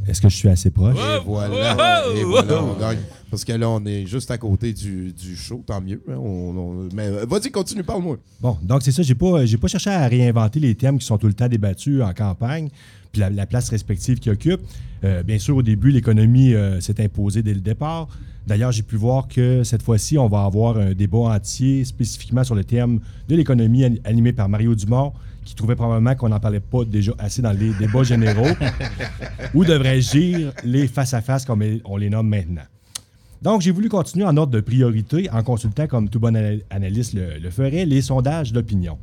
Est-ce 0.08 0.20
que 0.20 0.30
je 0.30 0.36
suis 0.36 0.50
assez 0.50 0.72
proche? 0.72 0.98
Et 0.98 1.24
voilà. 1.26 2.04
Et 2.16 2.24
voilà, 2.24 2.64
on 2.64 2.80
gagne. 2.80 2.98
Parce 3.30 3.46
que 3.46 3.54
là, 3.54 3.70
on 3.70 3.86
est 3.86 4.06
juste 4.08 4.30
à 4.32 4.38
côté 4.38 4.74
du, 4.74 5.14
du 5.14 5.36
show, 5.36 5.64
tant 5.66 5.80
mieux. 5.80 6.02
hein. 6.10 6.16
On- 6.18 6.58
on- 6.58 6.90
mais 6.94 7.08
euh, 7.08 7.26
vas-y, 7.30 7.50
continue, 7.52 7.84
parle-moi. 7.84 8.18
Bon, 8.42 8.58
donc 8.64 8.82
c'est 8.82 8.92
ça, 8.92 9.04
j'ai 9.04 9.16
pas, 9.16 9.46
j'ai 9.46 9.58
pas 9.58 9.68
cherché 9.68 9.90
à 9.90 10.06
réinventer 10.08 10.60
les 10.60 10.76
thèmes 10.76 10.98
qui 11.00 11.06
sont 11.06 11.18
tout 11.18 11.28
le 11.28 11.34
temps 11.34 11.48
débattus 11.48 12.02
en 12.02 12.14
campagne, 12.14 12.70
puis 13.12 13.22
la, 13.22 13.30
la 13.30 13.46
place 13.46 13.70
respective 13.70 14.20
qu'ils 14.20 14.32
occupent. 14.34 14.66
Euh, 15.04 15.24
bien 15.24 15.40
sûr, 15.40 15.56
au 15.56 15.62
début, 15.62 15.92
l'économie 15.92 16.54
euh, 16.54 16.82
s'est 16.82 17.02
imposée 17.02 17.42
dès 17.42 17.54
le 17.54 17.62
départ. 17.62 18.08
D'ailleurs, 18.48 18.72
j'ai 18.72 18.84
pu 18.84 18.96
voir 18.98 19.28
que 19.28 19.64
cette 19.64 19.84
fois-ci, 19.84 20.18
on 20.18 20.28
va 20.28 20.44
avoir 20.44 20.78
un 20.78 20.94
débat 20.94 21.20
entier 21.20 21.86
spécifiquement 21.86 22.44
sur 22.44 22.56
le 22.56 22.64
thème 22.64 23.00
de 23.30 23.36
l'économie 23.36 23.86
an- 23.86 23.96
animé 24.04 24.34
par 24.34 24.50
Mario 24.50 24.74
Dumont, 24.76 25.14
qui 25.46 25.56
trouvait 25.56 25.76
probablement 25.76 26.16
qu'on 26.16 26.30
n'en 26.30 26.40
parlait 26.40 26.60
pas 26.60 26.86
déjà 26.86 27.14
assez 27.18 27.42
dans 27.42 27.52
les 27.52 27.72
débats 27.74 28.04
généraux. 28.04 28.48
Où 29.54 29.66
devrais-je 29.66 30.12
dire 30.12 30.54
les 30.64 30.88
face-à-face 30.88 31.46
comme 31.46 31.64
on 31.86 31.98
les 31.98 32.10
nomme 32.10 32.30
maintenant? 32.30 32.62
Donc, 33.42 33.62
j'ai 33.62 33.72
voulu 33.72 33.90
continuer 33.90 34.26
en 34.26 34.38
ordre 34.38 34.54
de 34.54 34.60
priorité 34.62 35.28
en 35.32 35.42
consultant, 35.42 35.88
comme 35.88 36.10
tout 36.10 36.20
bon 36.20 36.36
ana- 36.36 36.60
analyste 36.70 37.14
le, 37.14 37.40
le 37.42 37.50
ferait, 37.50 37.86
les 37.86 38.02
sondages 38.04 38.54
d'opinion. 38.54 38.98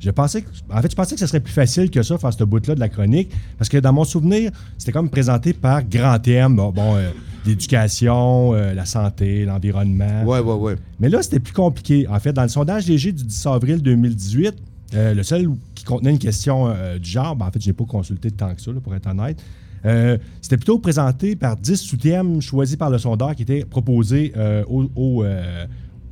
Je 0.00 0.10
pensais 0.10 0.42
que, 0.42 0.48
en 0.70 0.80
fait, 0.82 0.90
je 0.90 0.96
pensais 0.96 1.14
que 1.14 1.20
ce 1.20 1.26
serait 1.26 1.40
plus 1.40 1.52
facile 1.52 1.90
que 1.90 2.02
ça, 2.02 2.16
faire 2.18 2.32
ce 2.32 2.44
bout-là 2.44 2.74
de 2.74 2.80
la 2.80 2.88
chronique, 2.90 3.30
parce 3.58 3.68
que 3.70 3.78
dans 3.78 3.92
mon 3.92 4.04
souvenir, 4.04 4.50
c'était 4.76 4.92
comme 4.92 5.08
présenté 5.08 5.52
par 5.54 5.82
grands 5.84 6.18
thèmes, 6.18 6.56
bon, 6.56 6.70
bon, 6.72 6.96
euh, 6.96 7.10
l'éducation, 7.46 8.54
euh, 8.54 8.74
la 8.74 8.84
santé, 8.84 9.44
l'environnement. 9.44 10.24
Ouais, 10.24 10.40
ouais, 10.40 10.54
ouais. 10.54 10.76
Mais 10.98 11.08
là, 11.08 11.22
c'était 11.22 11.40
plus 11.40 11.52
compliqué. 11.52 12.06
En 12.08 12.18
fait, 12.18 12.32
dans 12.32 12.42
le 12.42 12.48
sondage 12.48 12.86
léger 12.86 13.12
du 13.12 13.24
10 13.24 13.46
avril 13.46 13.82
2018, 13.82 14.54
euh, 14.94 15.14
le 15.14 15.22
seul 15.22 15.48
qui 15.80 15.86
contenait 15.86 16.10
une 16.10 16.18
question 16.18 16.68
euh, 16.68 16.98
du 16.98 17.08
genre, 17.08 17.36
ben, 17.36 17.46
en 17.46 17.50
fait, 17.50 17.60
je 17.60 17.68
n'ai 17.68 17.72
pas 17.72 17.84
consulté 17.84 18.30
tant 18.30 18.54
que 18.54 18.60
ça, 18.60 18.70
pour 18.82 18.94
être 18.94 19.06
honnête, 19.06 19.42
euh, 19.86 20.18
c'était 20.40 20.56
plutôt 20.56 20.78
présenté 20.78 21.36
par 21.36 21.56
10 21.56 21.76
sous-thèmes 21.76 22.40
choisis 22.40 22.76
par 22.76 22.90
le 22.90 22.98
sondeur 22.98 23.34
qui 23.34 23.42
étaient 23.42 23.64
proposés 23.64 24.32
euh, 24.36 24.64
au, 24.68 25.24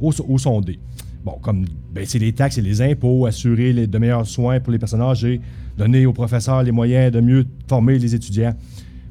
au, 0.00 0.38
sondé. 0.38 0.78
Bon, 1.24 1.32
comme 1.42 1.64
baisser 1.92 2.18
les 2.18 2.32
taxes 2.32 2.58
et 2.58 2.62
les 2.62 2.80
impôts, 2.80 3.26
assurer 3.26 3.86
de 3.86 3.98
meilleurs 3.98 4.26
soins 4.26 4.60
pour 4.60 4.72
les 4.72 4.78
personnes 4.78 5.02
âgées, 5.02 5.40
donner 5.76 6.06
aux 6.06 6.12
professeurs 6.12 6.62
les 6.62 6.72
moyens 6.72 7.12
de 7.12 7.20
mieux 7.20 7.44
former 7.68 7.98
les 7.98 8.14
étudiants. 8.14 8.54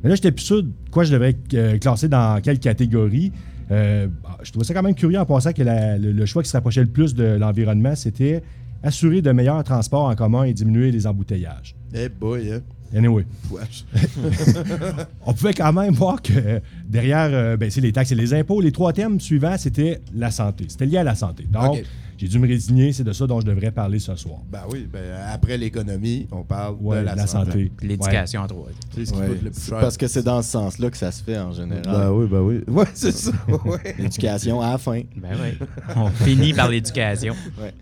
Mais 0.04 0.10
là, 0.10 0.16
j'étais 0.16 0.32
plus 0.32 0.46
sûr 0.46 0.64
de 0.64 0.72
quoi 0.92 1.04
je 1.04 1.12
devrais 1.12 1.36
euh, 1.54 1.78
classer 1.78 2.08
dans 2.08 2.42
quelle 2.42 2.60
catégorie. 2.60 3.32
Bah, 3.70 4.38
je 4.44 4.52
trouvais 4.52 4.66
ça 4.66 4.74
quand 4.74 4.82
même 4.82 4.96
curieux 4.96 5.20
en 5.20 5.26
pensant 5.26 5.52
que 5.52 5.62
le 5.62 6.26
choix 6.26 6.42
qui 6.42 6.50
se 6.50 6.56
rapprochait 6.56 6.80
le 6.82 6.88
plus 6.88 7.14
de 7.14 7.26
l'environnement, 7.26 7.96
c'était 7.96 8.42
assurer 8.84 9.22
de 9.22 9.32
meilleurs 9.32 9.64
transports 9.64 10.06
en 10.06 10.16
commun 10.16 10.44
et 10.44 10.54
diminuer 10.54 10.92
les 10.92 11.08
embouteillages. 11.08 11.76
Eh 11.94 12.10
boy, 12.10 12.52
hein. 12.54 12.62
Anyway. 12.96 13.26
Wesh. 13.52 13.86
On 15.26 15.34
pouvait 15.34 15.54
quand 15.54 15.74
même 15.74 15.94
voir 15.94 16.22
que 16.22 16.32
euh, 16.34 16.60
derrière, 16.88 17.28
euh, 17.34 17.58
ben, 17.58 17.70
c'est 17.70 17.82
les 17.82 17.92
taxes 17.92 18.14
et 18.14 18.16
les 18.16 18.34
impôts, 18.34 18.62
les 18.62 18.72
trois 18.72 18.94
thèmes 18.94 19.20
suivants, 19.20 19.56
c'était 19.58 20.00
la 20.16 20.32
santé. 20.32 20.66
C'était 20.70 20.86
lié 20.86 20.98
à 21.00 21.04
la 21.04 21.16
santé. 21.16 21.46
Donc, 21.52 21.84
j'ai 22.18 22.30
dû 22.30 22.40
me 22.40 22.48
résigner. 22.48 22.94
C'est 22.94 23.04
de 23.04 23.12
ça 23.12 23.28
dont 23.28 23.42
je 23.42 23.46
devrais 23.46 23.72
parler 23.72 24.00
ce 24.00 24.16
soir. 24.16 24.38
Ben 24.50 24.62
oui, 24.72 24.88
ben, 24.92 25.02
après 25.34 25.58
l'économie, 25.58 26.28
on 26.32 26.44
parle 26.44 26.78
Ouais, 26.80 27.02
de 27.02 27.06
la, 27.06 27.16
la 27.16 27.28
santé. 27.28 27.72
L'éducation 27.82 28.42
en 28.44 28.48
trois. 28.48 28.68
C'est 28.96 29.06
ce 29.06 29.12
qui 29.12 29.20
Ouais, 29.20 29.28
coûte 29.28 29.42
le 29.44 29.52
plus 29.52 29.66
cher. 29.68 29.80
parce 29.80 29.98
que 29.98 30.08
c'est 30.08 30.24
dans 30.24 30.42
ce 30.42 30.50
sens-là 30.52 30.90
que 30.90 30.98
ça 30.98 31.12
se 31.12 31.22
fait 31.22 31.38
en 31.38 31.52
général. 31.52 31.84
Ben 31.86 32.10
oui, 32.12 32.26
ben 32.32 32.40
oui. 32.40 32.62
Ouais, 32.70 32.86
c'est 32.94 33.12
ça. 33.12 33.32
ouais. 33.66 33.96
L'éducation 34.00 34.62
à 34.62 34.72
la 34.72 34.78
fin. 34.78 35.02
Ben 35.18 35.36
oui. 35.44 35.68
On 35.98 36.08
finit 36.10 36.54
par 36.54 36.70
l'éducation. 36.70 37.36
Ouais. 37.62 37.74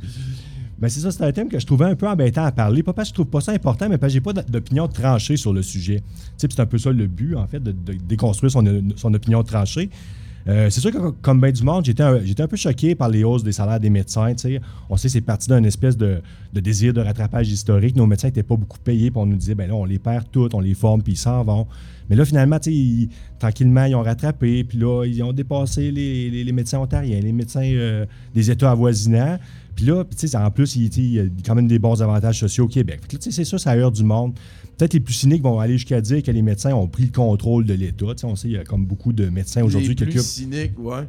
Ben 0.77 0.89
c'est 0.89 0.99
ça, 0.99 1.11
c'est 1.11 1.23
un 1.23 1.31
thème 1.31 1.47
que 1.47 1.57
je 1.59 1.65
trouvais 1.65 1.85
un 1.85 1.95
peu 1.95 2.07
embêtant 2.07 2.43
à 2.43 2.51
parler. 2.51 2.83
Pas 2.83 2.91
parce 2.93 3.09
que 3.09 3.11
je 3.11 3.21
trouve 3.21 3.27
pas 3.31 3.41
ça 3.41 3.53
important, 3.53 3.87
mais 3.89 3.97
parce 3.97 4.11
que 4.11 4.15
j'ai 4.15 4.21
pas 4.21 4.33
d'opinion 4.33 4.87
tranchée 4.87 5.37
sur 5.37 5.53
le 5.53 5.61
sujet. 5.61 6.01
C'est 6.37 6.59
un 6.59 6.65
peu 6.65 6.77
ça 6.77 6.91
le 6.91 7.07
but, 7.07 7.35
en 7.35 7.47
fait, 7.47 7.63
de, 7.63 7.73
déconstruire 8.07 8.51
son, 8.51 8.63
son 8.97 9.13
opinion 9.13 9.41
tranchée. 9.43 9.89
Euh, 10.47 10.69
c'est 10.69 10.79
sûr 10.81 10.91
que, 10.91 11.09
comme 11.21 11.41
bien 11.41 11.51
du 11.51 11.63
monde, 11.63 11.85
j'étais 11.85 12.03
un, 12.03 12.17
un 12.17 12.47
peu 12.47 12.55
choqué 12.55 12.93
par 12.93 13.09
les 13.09 13.23
hausses 13.23 13.43
des 13.43 13.51
salaires 13.51 13.79
des 13.79 13.89
médecins. 13.89 14.31
On 14.89 14.95
sait 14.97 15.07
que 15.07 15.11
c'est 15.13 15.21
parti 15.21 15.47
d'une 15.49 15.65
espèce 15.65 15.97
de, 15.97 16.21
désir 16.53 16.93
de 16.93 17.01
rattrapage 17.01 17.49
historique. 17.49 17.95
Nos 17.95 18.05
médecins 18.05 18.27
n'étaient 18.27 18.43
pas 18.43 18.55
beaucoup 18.55 18.77
payés, 18.77 19.09
puis 19.09 19.19
on 19.19 19.25
nous 19.25 19.37
disait, 19.37 19.55
ben 19.55 19.67
là, 19.67 19.73
on 19.75 19.85
les 19.85 19.97
perd 19.97 20.25
toutes, 20.31 20.53
on 20.53 20.59
les 20.59 20.75
forme, 20.75 21.01
puis 21.01 21.13
ils 21.13 21.17
s'en 21.17 21.43
vont. 21.43 21.65
Mais 22.11 22.15
là, 22.15 22.25
finalement, 22.25 22.59
ils- 22.67 23.09
tranquillement, 23.39 23.85
ils 23.85 23.95
ont 23.95 24.03
rattrapé, 24.03 24.63
puis 24.65 24.77
là, 24.77 25.03
ils 25.05 25.23
ont 25.23 25.33
dépassé 25.33 25.89
les, 25.89 26.29
les- 26.29 26.43
les 26.43 26.51
médecins 26.51 26.77
ontariens, 26.77 27.19
les 27.19 27.31
médecins 27.31 27.63
euh, 27.63 28.05
des 28.35 28.51
États 28.51 28.69
avoisinants. 28.69 29.39
Puis 29.75 29.85
là, 29.85 30.03
tu 30.17 30.27
sais, 30.27 30.37
en 30.37 30.49
plus, 30.51 30.75
il, 30.75 30.85
il 30.97 31.13
y 31.13 31.19
a 31.19 31.23
quand 31.45 31.55
même 31.55 31.67
des 31.67 31.79
bons 31.79 32.01
avantages 32.01 32.39
sociaux 32.39 32.65
au 32.65 32.67
Québec. 32.67 32.99
Fait 33.01 33.07
que 33.07 33.13
là, 33.15 33.19
tu 33.19 33.31
sais, 33.31 33.43
c'est 33.43 33.49
ça, 33.49 33.57
ça 33.57 33.75
heurte 33.75 33.95
du 33.95 34.03
monde. 34.03 34.33
Peut-être 34.77 34.93
les 34.93 34.99
plus 34.99 35.13
cyniques 35.13 35.41
vont 35.43 35.59
aller 35.59 35.73
jusqu'à 35.73 36.01
dire 36.01 36.21
que 36.23 36.31
les 36.31 36.41
médecins 36.41 36.73
ont 36.73 36.87
pris 36.87 37.05
le 37.05 37.11
contrôle 37.11 37.65
de 37.65 37.73
l'État. 37.73 38.05
Tu 38.15 38.21
sais, 38.21 38.25
on 38.25 38.35
sait, 38.35 38.47
il 38.47 38.53
y 38.53 38.57
a 38.57 38.63
comme 38.63 38.85
beaucoup 38.85 39.13
de 39.13 39.27
médecins 39.29 39.63
aujourd'hui 39.63 39.89
Les 39.89 39.95
plus 39.95 40.07
occupent. 40.07 40.21
cyniques, 40.21 40.79
ouais. 40.79 41.03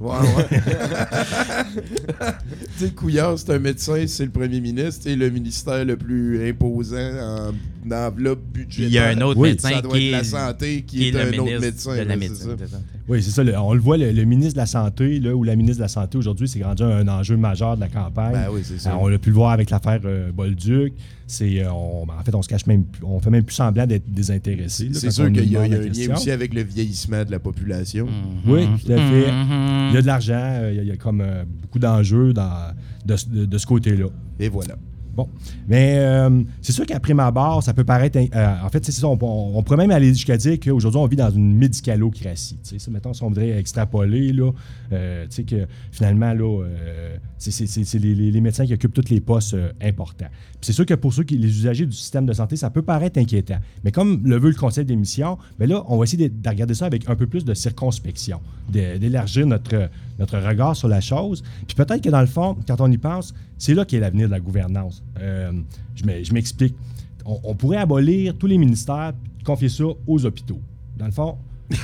Ouais, 0.00 0.10
ouais. 0.36 0.48
tu 2.78 2.86
sais, 2.86 2.90
Couillard, 2.92 3.38
c'est 3.38 3.50
un 3.52 3.58
médecin, 3.58 4.04
c'est 4.06 4.24
le 4.24 4.30
premier 4.30 4.60
ministre, 4.60 5.06
et 5.06 5.16
le 5.16 5.28
ministère 5.28 5.84
le 5.84 5.96
plus 5.96 6.48
imposant 6.48 6.96
en 6.96 7.52
enveloppe 7.90 8.40
budgétaire. 8.52 8.86
Il 8.88 8.92
y 8.92 8.98
a 8.98 9.08
un 9.08 9.20
autre 9.22 9.40
Oui. 9.40 9.50
médecin 9.50 9.70
Ça 9.70 9.82
doit 9.82 9.92
qui 9.92 9.98
être 10.08 10.08
est 10.08 10.10
la 10.18 10.24
santé, 10.24 10.82
qui, 10.82 10.96
qui 10.98 11.08
est, 11.08 11.10
le 11.12 11.18
un 11.20 11.22
autre 11.28 11.42
ministre 11.44 11.60
médecin. 11.60 11.96
de 11.96 12.02
la 12.08 12.16
médecine. 12.16 12.56
c'est 12.58 12.68
ça. 12.68 12.76
Oui, 13.08 13.22
c'est 13.22 13.30
ça. 13.30 13.42
le- 13.44 13.56
on 13.58 13.74
le 13.74 13.80
voit, 13.80 13.96
le, 13.96 14.12
le 14.12 14.24
ministre 14.24 14.54
de 14.54 14.58
la 14.58 14.66
Santé, 14.66 15.18
là, 15.20 15.34
ou 15.34 15.42
la 15.44 15.56
ministre 15.56 15.78
de 15.78 15.82
la 15.84 15.88
Santé 15.88 16.18
aujourd'hui, 16.18 16.48
c'est 16.48 16.62
rendu 16.62 16.82
un 16.82 17.06
enjeu 17.08 17.36
majeur 17.36 17.76
de 17.76 17.80
la 17.80 17.88
campagne. 17.88 18.32
Ben 18.32 18.46
oui, 18.52 18.62
ça. 18.78 18.90
Euh, 18.90 18.96
on 19.00 19.08
l'a 19.08 19.18
pu 19.18 19.30
le 19.30 19.34
voir 19.34 19.50
avec 19.52 19.70
l'affaire 19.70 20.00
euh, 20.04 20.30
Bolduc. 20.32 20.92
C'est, 21.26 21.62
euh, 21.64 21.72
on- 21.72 22.02
en 22.08 22.24
fait, 22.24 22.34
on 22.34 22.42
se 22.42 22.48
cache 22.48 22.66
même 22.66 22.84
plus- 22.84 23.04
on 23.04 23.20
fait 23.20 23.30
même 23.30 23.44
plus 23.44 23.54
semblant 23.54 23.86
d'être 23.86 24.10
désintéressé. 24.12 24.90
C'est 24.92 25.10
sûr 25.10 25.26
qu'il 25.32 25.50
y 25.50 25.56
a, 25.56 25.66
y 25.66 25.74
un 25.74 25.78
lien 25.78 26.14
aussi 26.14 26.30
avec 26.30 26.54
le 26.54 26.62
vieillissement 26.62 27.24
de 27.24 27.30
la 27.30 27.38
population. 27.38 28.06
Oui, 28.46 28.66
tout 28.84 28.92
à 28.92 28.96
fait. 28.96 29.32
Mhm. 29.32 29.88
Il 29.90 29.94
y 29.94 29.98
a 29.98 30.02
de 30.02 30.06
l'argent, 30.06 30.60
il 30.70 30.74
y 30.76 30.78
a- 30.78 30.82
il 30.82 30.88
y, 30.88 30.92
a 30.92 30.96
comme 30.96 31.20
euh, 31.20 31.44
beaucoup 31.62 31.78
d'enjeux 31.78 32.32
dans- 32.32 32.74
de, 33.06 33.16
ce- 33.16 33.26
de- 33.28 33.44
de 33.46 33.58
ce 33.58 33.66
côté-là. 33.66 34.06
Et 34.38 34.48
voilà. 34.48 34.76
Bon. 35.20 35.28
Mais 35.68 35.96
euh, 35.98 36.42
c'est 36.62 36.72
sûr 36.72 36.86
qu'après 36.86 37.12
ma 37.14 37.30
barre, 37.30 37.62
ça 37.62 37.74
peut 37.74 37.84
paraître. 37.84 38.18
euh, 38.18 38.54
en 38.64 38.68
fait, 38.70 38.84
c'est 38.84 38.92
ça, 38.92 39.06
on, 39.06 39.16
pourrait 39.16 39.76
même 39.76 39.90
aller 39.90 40.08
jusqu'à 40.08 40.36
dire 40.36 40.58
qu'aujourd'hui, 40.58 40.98
on 41.00 41.06
vit 41.06 41.16
dans 41.16 41.30
une 41.30 41.54
médicalocratie. 41.56 42.58
Ça, 42.62 42.90
mettons, 42.90 43.12
si 43.12 43.22
on 43.22 43.28
voudrait 43.28 43.58
extrapoler, 43.58 44.32
là, 44.32 44.50
euh, 44.92 45.26
que 45.46 45.66
finalement, 45.92 46.32
là, 46.32 46.62
euh, 46.64 47.16
c'est 47.38 47.98
les, 47.98 48.14
les- 48.14 48.40
médecins 48.40 48.64
qui 48.66 48.72
occupent 48.74 48.94
tous 48.94 49.10
les 49.10 49.20
postes 49.20 49.56
importants. 49.82 50.26
C'est 50.60 50.72
sûr 50.72 50.86
que 50.86 50.94
pour 50.94 51.12
ceux 51.12 51.24
qui, 51.24 51.36
les 51.38 51.48
usagers 51.48 51.86
du 51.86 51.92
système 51.96 52.26
de 52.26 52.32
santé, 52.32 52.56
ça 52.56 52.70
peut 52.70 52.82
paraître 52.82 53.18
inquiétant. 53.18 53.58
Mais 53.84 53.92
comme 53.92 54.22
le 54.24 54.38
veut 54.38 54.50
le 54.50 54.56
conseil 54.56 54.84
d'émission, 54.84 55.38
ben 55.58 55.68
là, 55.68 55.84
on 55.88 55.96
va 55.98 56.04
essayer 56.04 56.28
de, 56.28 56.34
de 56.42 56.48
regarder 56.48 56.74
ça 56.74 56.86
avec 56.86 57.08
un 57.08 57.14
peu 57.16 57.26
plus 57.26 57.44
de 57.44 57.54
circonspection, 57.54 58.40
d'élargir 58.70 59.46
notre, 59.46 59.88
notre 60.20 60.38
regard 60.38 60.76
sur 60.76 60.86
la 60.88 61.00
chose. 61.00 61.42
Puis 61.66 61.74
peut-être 61.74 62.02
que 62.02 62.10
dans 62.10 62.20
le 62.20 62.26
fond, 62.28 62.56
quand 62.68 62.80
on 62.80 62.90
y 62.92 62.98
pense, 62.98 63.34
c'est 63.58 63.74
là 63.74 63.84
qu'est 63.84 63.98
l'avenir 63.98 64.26
de 64.28 64.32
la 64.32 64.40
gouvernance. 64.40 65.02
Euh, 65.18 65.50
je 65.96 66.04
m'e- 66.04 66.22
je 66.22 66.32
m'explique. 66.32 66.76
On, 67.24 67.40
on 67.42 67.54
pourrait 67.54 67.78
abolir 67.78 68.34
tous 68.38 68.46
les 68.46 68.58
ministères 68.58 69.12
et 69.40 69.42
confier 69.44 69.68
ça 69.68 69.84
aux 70.06 70.24
hôpitaux. 70.26 70.60
Dans 70.96 71.06
le 71.06 71.12
fond, 71.12 71.36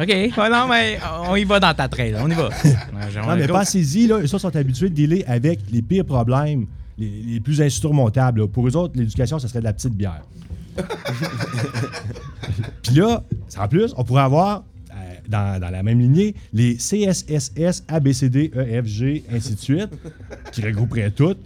OK. 0.00 0.08
Non, 0.36 0.68
mais 0.68 0.98
on 1.28 1.34
y 1.36 1.44
va 1.44 1.58
dans 1.60 1.74
ta 1.74 1.88
traîne. 1.88 2.16
On 2.22 2.30
y 2.30 2.34
va. 2.34 2.48
Non, 3.26 3.36
mais 3.36 3.46
pensez-y, 3.48 4.06
là, 4.06 4.18
ils 4.20 4.28
sont 4.28 4.54
habitués 4.54 4.90
de 4.90 4.94
dealer 4.94 5.24
avec 5.26 5.60
les 5.70 5.80
pires 5.82 6.04
problèmes, 6.04 6.66
les, 6.98 7.08
les 7.26 7.40
plus 7.40 7.60
insurmontables. 7.60 8.40
là. 8.42 8.48
Pour 8.48 8.66
eux 8.68 8.76
autres, 8.76 8.94
l'éducation, 8.96 9.38
ça 9.38 9.48
serait 9.48 9.60
de 9.60 9.64
la 9.64 9.72
petite 9.72 9.94
bière. 9.94 10.22
Puis 12.82 12.94
là, 12.94 13.22
en 13.58 13.68
plus, 13.68 13.92
on 13.96 14.04
pourrait 14.04 14.22
avoir, 14.22 14.62
dans, 15.28 15.60
dans 15.60 15.70
la 15.70 15.82
même 15.82 16.00
lignée, 16.00 16.34
les 16.52 16.76
CSSS, 16.76 17.84
ABCD, 17.86 18.50
EFG, 18.56 19.22
ainsi 19.32 19.54
de 19.54 19.60
suite, 19.60 19.90
qui 20.52 20.62
regrouperaient 20.62 21.10
toutes. 21.10 21.38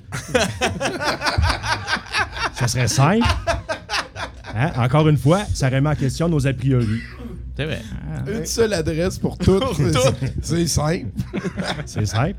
ça 2.54 2.68
serait 2.68 2.88
simple. 2.88 3.26
Hein? 4.54 4.70
Encore 4.76 5.08
une 5.08 5.16
fois, 5.16 5.42
ça 5.52 5.68
remet 5.68 5.88
en 5.90 5.94
question 5.94 6.28
nos 6.28 6.46
a 6.46 6.52
priori. 6.52 7.00
C'est 7.56 7.64
vrai. 7.66 7.80
Ah. 8.10 8.30
Une 8.30 8.46
seule 8.46 8.72
adresse 8.72 9.18
pour 9.18 9.36
toutes. 9.38 9.74
c'est- 9.74 10.32
c'est 10.42 10.66
simple. 10.66 11.06
C'est 11.86 12.06
simple. 12.06 12.34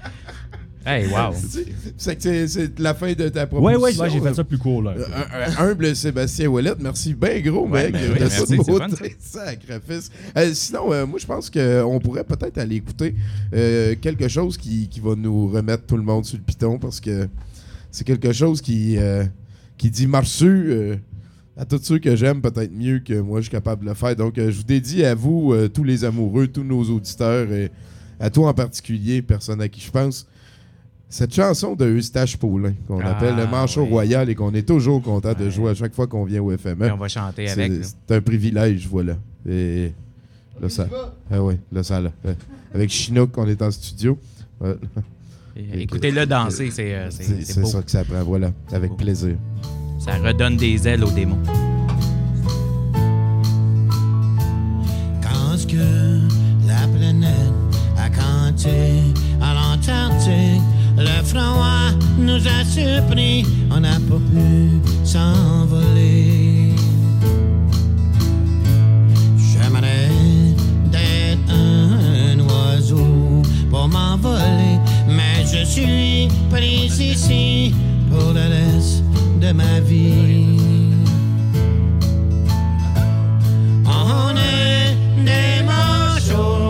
Hey, 0.86 1.08
wow. 1.08 1.34
C'est- 1.50 1.66
C'est 1.98 2.16
que 2.16 2.22
c'est- 2.22 2.48
c'est 2.48 2.80
la 2.80 2.94
fin 2.94 3.14
de 3.14 3.30
ta 3.30 3.44
Oui, 3.44 3.48
proposition. 3.74 4.04
oui, 4.04 4.10
j'ai 4.12 4.20
fait 4.20 4.34
ça 4.34 4.44
plus 4.44 4.58
court. 4.58 4.82
Là. 4.84 4.96
Euh, 4.98 5.06
un- 5.58 5.64
un 5.64 5.70
humble 5.72 5.96
Sébastien 5.96 6.48
Ouellet, 6.48 6.74
merci 6.80 7.14
bien 7.14 7.40
gros, 7.40 7.68
Ouais, 7.68 7.84
mec, 7.86 7.94
ben 7.94 8.02
oui, 8.10 8.16
de 8.16 8.20
merci, 8.20 8.58
beauté. 8.58 9.16
Sacrifice. 9.20 10.12
Euh, 10.38 10.52
sinon, 10.54 10.92
euh, 10.92 11.06
moi, 11.06 11.20
je 11.20 11.26
pense 11.26 11.50
qu'on 11.50 12.00
pourrait 12.04 12.24
peut-être 12.26 12.58
aller 12.58 12.78
écouter 12.78 13.16
euh, 13.54 13.96
quelque 14.02 14.28
chose 14.28 14.58
qui, 14.58 14.90
qui 14.90 15.00
va 15.00 15.16
nous 15.16 15.48
remettre 15.48 15.86
tout 15.86 15.98
le 15.98 16.04
monde 16.04 16.26
sur 16.26 16.38
le 16.38 16.44
piton 16.44 16.78
parce 16.80 17.00
que 17.00 17.28
c'est 17.92 18.04
quelque 18.06 18.34
chose 18.34 18.62
qui, 18.62 18.98
euh, 18.98 19.24
qui 19.78 19.90
dit 19.90 20.08
euh, 20.42 20.96
à 21.56 21.66
tous 21.66 21.80
ceux 21.84 22.00
que 22.00 22.16
j'aime 22.16 22.42
peut-être 22.42 22.74
mieux 22.74 23.00
que 23.00 23.14
moi 23.20 23.40
je 23.40 23.44
suis 23.44 23.52
capable 23.52 23.84
de 23.86 23.90
le 23.90 23.96
faire. 23.96 24.16
Donc, 24.16 24.38
euh, 24.38 24.52
je 24.52 24.58
vous 24.58 24.64
dédie 24.64 25.06
à 25.06 25.16
vous, 25.16 25.54
euh, 25.54 25.70
tous 25.70 25.84
les 25.84 26.04
amoureux, 26.04 26.48
tous 26.48 26.64
nos 26.64 26.84
auditeurs, 26.84 27.52
et 27.52 27.70
à 28.20 28.30
toi 28.30 28.50
en 28.50 28.54
particulier, 28.54 29.22
personne 29.22 29.62
à 29.62 29.68
qui 29.70 29.80
je 29.82 29.92
pense. 29.92 30.28
Cette 31.14 31.36
chanson 31.36 31.76
de 31.76 31.86
Eustache 31.86 32.38
Paulin, 32.38 32.74
qu'on 32.88 33.00
Ah, 33.00 33.12
appelle 33.12 33.36
le 33.36 33.46
Manchot 33.46 33.84
oui. 33.84 33.90
Royal 33.90 34.30
et 34.32 34.34
qu'on 34.34 34.52
est 34.56 34.68
toujours 34.68 35.00
content 35.04 35.34
de 35.40 35.48
jouer 35.48 35.70
à 35.70 35.76
chaque 35.76 35.94
fois 35.94 36.08
qu'on 36.08 36.24
vient 36.24 36.42
au 36.42 36.50
FME. 36.58 36.88
Et 36.88 36.92
on 36.92 36.98
va 36.98 37.08
chanter 37.08 37.46
C'est- 37.46 37.52
avec. 37.66 37.72
C'est 37.84 38.16
un 38.16 38.20
privilège, 38.22 38.88
voilà. 38.90 39.14
Et 39.48 39.92
là, 40.60 40.70
ça. 40.70 40.88
Ah 41.32 41.44
oui, 41.44 41.54
là, 41.72 41.84
ça, 41.84 42.02
là. 42.02 42.12
Euh, 42.26 42.34
Avec 42.74 42.90
Chinook, 42.90 43.30
on 43.38 43.46
est 43.48 43.62
en 43.62 43.70
studio. 43.70 44.18
Et 45.56 45.82
Écoutez-le 45.84 46.26
danser, 46.26 46.72
c'est 46.72 46.96
euh, 46.96 47.12
c'est- 47.12 47.22
C'est 47.26 47.44
c'est 47.46 47.54
c'est 47.54 47.62
beau. 47.62 47.68
ça 47.68 47.84
que 47.84 47.92
ça 47.92 48.04
prend, 48.04 48.24
voilà. 48.24 48.52
Avec 48.72 48.98
plaisir. 48.98 49.36
Ça 50.00 50.16
redonne 50.18 50.58
des 50.58 50.88
ailes 50.88 51.04
aux 51.04 51.12
démons. 51.12 51.38
Quand 55.22 55.68
que 55.68 56.20
la 56.68 56.88
planète 56.88 57.54
a 57.98 58.10
canté 58.10 59.14
le 61.04 61.24
froid 61.24 61.92
nous 62.18 62.48
a 62.48 62.64
surpris, 62.66 63.46
on 63.72 63.80
n'a 63.80 64.00
pas 64.10 64.22
pu 64.32 64.80
s'envoler. 65.04 66.74
J'aimerais 69.38 70.10
d'être 70.92 71.52
un 71.52 72.40
oiseau 72.40 73.42
pour 73.70 73.88
m'envoler, 73.88 74.80
mais 75.08 75.46
je 75.52 75.66
suis 75.66 76.28
pris 76.50 76.86
ici 77.12 77.74
pour 78.10 78.34
le 78.34 78.46
reste 78.56 79.04
de 79.42 79.52
ma 79.52 79.80
vie. 79.80 80.60
On 83.86 84.36
est 84.36 84.96
des 85.30 85.64
manchots 85.64 86.63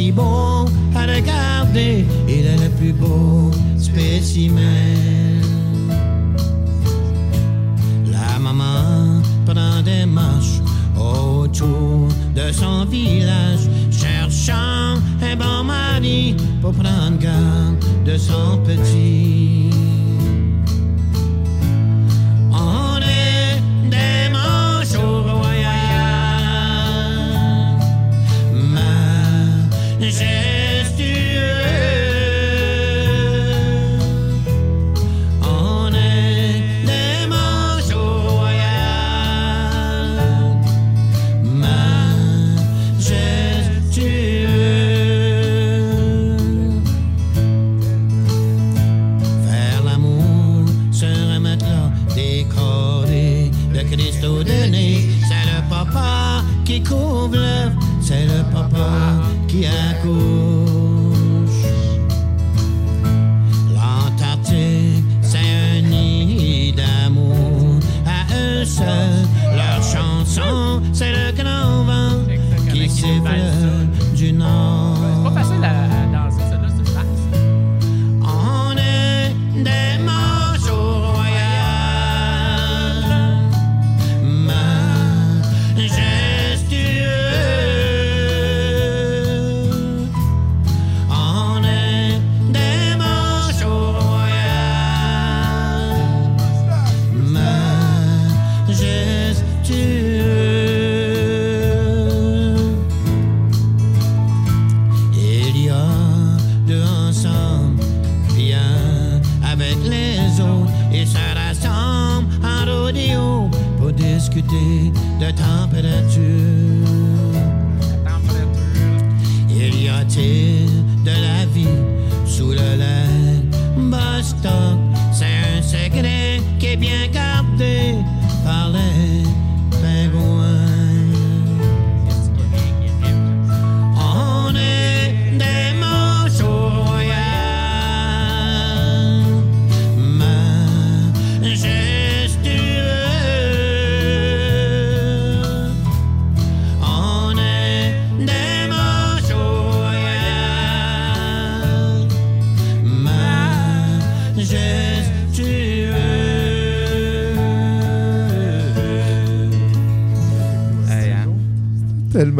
si 0.00 0.12
beau 0.12 0.64
à 0.94 1.02
regarder, 1.14 2.06
il 2.26 2.46
est 2.52 2.60
le 2.64 2.70
plus 2.78 2.92
beau 2.92 3.50
spécimen. 3.76 5.42
La 8.10 8.38
maman 8.38 9.20
prend 9.44 9.82
des 9.84 10.06
marches 10.06 10.60
autour 10.96 12.08
de 12.34 12.50
son 12.50 12.86
village, 12.86 13.64
cherchant 13.90 14.96
un 15.28 15.36
bon 15.36 15.64
mari 15.64 16.34
pour 16.62 16.72
prendre 16.72 17.18
garde 17.18 17.78
de 18.06 18.16
son 18.16 18.58
petit. 18.64 19.39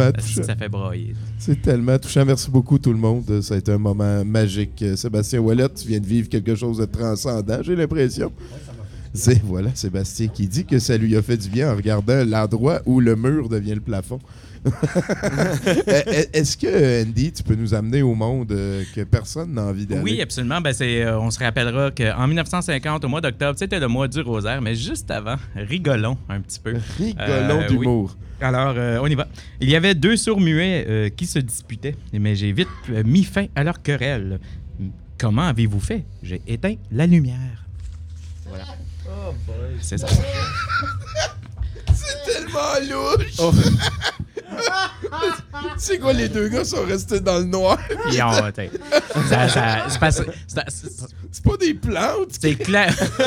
Tellement 0.01 0.21
Ça, 0.21 0.27
touchant. 0.29 0.43
ça 0.45 0.57
fait 0.57 0.69
brailler. 0.69 1.15
C'est 1.39 1.63
tellement 1.63 1.99
touchant. 1.99 2.25
Merci 2.25 2.51
beaucoup, 2.51 2.79
tout 2.79 2.93
le 2.93 2.99
monde. 2.99 3.41
Ça 3.43 3.55
a 3.55 3.59
été 3.59 3.73
un 3.73 3.79
moment 3.79 4.25
magique. 4.25 4.83
Euh, 4.83 4.97
Sébastien 4.97 5.41
Wallet, 5.41 5.69
tu 5.75 5.89
viens 5.89 6.01
de 6.01 6.07
vivre 6.07 6.29
quelque 6.29 6.55
chose 6.55 6.79
de 6.79 6.85
transcendant, 6.87 7.59
j'ai 7.63 7.77
l'impression. 7.77 8.33
C'est 9.13 9.43
voilà, 9.43 9.71
Sébastien 9.75 10.29
qui 10.29 10.47
dit 10.47 10.65
que 10.65 10.79
ça 10.79 10.97
lui 10.97 11.17
a 11.17 11.23
fait 11.23 11.37
du 11.37 11.49
bien 11.49 11.73
en 11.73 11.77
regardant 11.77 12.25
l'endroit 12.25 12.81
où 12.87 13.01
le 13.01 13.17
mur 13.17 13.49
devient 13.49 13.75
le 13.75 13.81
plafond. 13.81 14.21
Est-ce 16.33 16.57
que, 16.57 17.03
Andy, 17.03 17.33
tu 17.33 17.43
peux 17.43 17.55
nous 17.55 17.73
amener 17.75 18.03
au 18.03 18.15
monde 18.15 18.53
euh, 18.53 18.85
que 18.95 19.03
personne 19.05 19.55
n'a 19.55 19.63
envie 19.65 19.87
d'aller? 19.87 20.03
Oui, 20.03 20.21
absolument. 20.21 20.61
Ben, 20.61 20.75
euh, 20.81 21.19
on 21.19 21.31
se 21.31 21.39
rappellera 21.39 21.91
qu'en 21.91 22.27
1950, 22.27 23.05
au 23.05 23.09
mois 23.09 23.21
d'octobre, 23.21 23.59
c'était 23.59 23.81
le 23.81 23.89
mois 23.89 24.09
du 24.09 24.21
rosaire, 24.21 24.61
mais 24.61 24.75
juste 24.75 25.11
avant, 25.11 25.37
rigolons 25.57 26.19
un 26.29 26.41
petit 26.41 26.61
peu. 26.61 26.75
Rigolons 26.99 27.61
Euh, 27.63 27.69
d'humour. 27.69 28.17
oui. 28.21 28.27
Alors, 28.47 28.75
euh, 28.77 28.99
on 29.03 29.07
y 29.07 29.15
va. 29.15 29.27
Il 29.61 29.69
y 29.71 29.77
avait 29.77 29.95
deux 29.95 30.17
sourds 30.17 30.41
muets 30.41 30.87
euh, 30.89 31.09
qui 31.11 31.27
se 31.27 31.39
disputaient, 31.39 31.95
mais 32.13 32.35
j'ai 32.37 32.53
vite 32.53 32.69
mis 33.05 33.25
fin 33.25 33.47
à 33.55 33.65
leur 33.65 33.83
querelle. 33.83 34.41
Comment 35.19 35.43
avez-vous 35.49 35.81
fait? 35.81 36.05
J'ai 36.23 36.41
éteint 36.47 36.75
la 36.91 37.07
lumière. 37.07 37.65
Voilà. 38.47 38.65
C'est 39.81 39.99
ça. 39.99 40.07
C'est 41.93 42.33
tellement 42.33 42.79
louche! 43.19 43.35
Oh. 43.41 43.53
c'est 45.77 45.99
quoi, 45.99 46.13
les 46.13 46.29
deux 46.29 46.49
gars 46.49 46.65
sont 46.65 46.85
restés 46.85 47.21
dans 47.21 47.39
le 47.39 47.45
noir? 47.45 47.79
Ils 48.13 48.23
ont, 48.23 48.33
ça- 49.29 49.49
ça- 49.49 50.65
c'est 51.33 51.45
pas 51.45 51.57
des 51.57 51.75
plantes! 51.75 52.37
C'est 52.41 52.57
clair. 52.57 52.93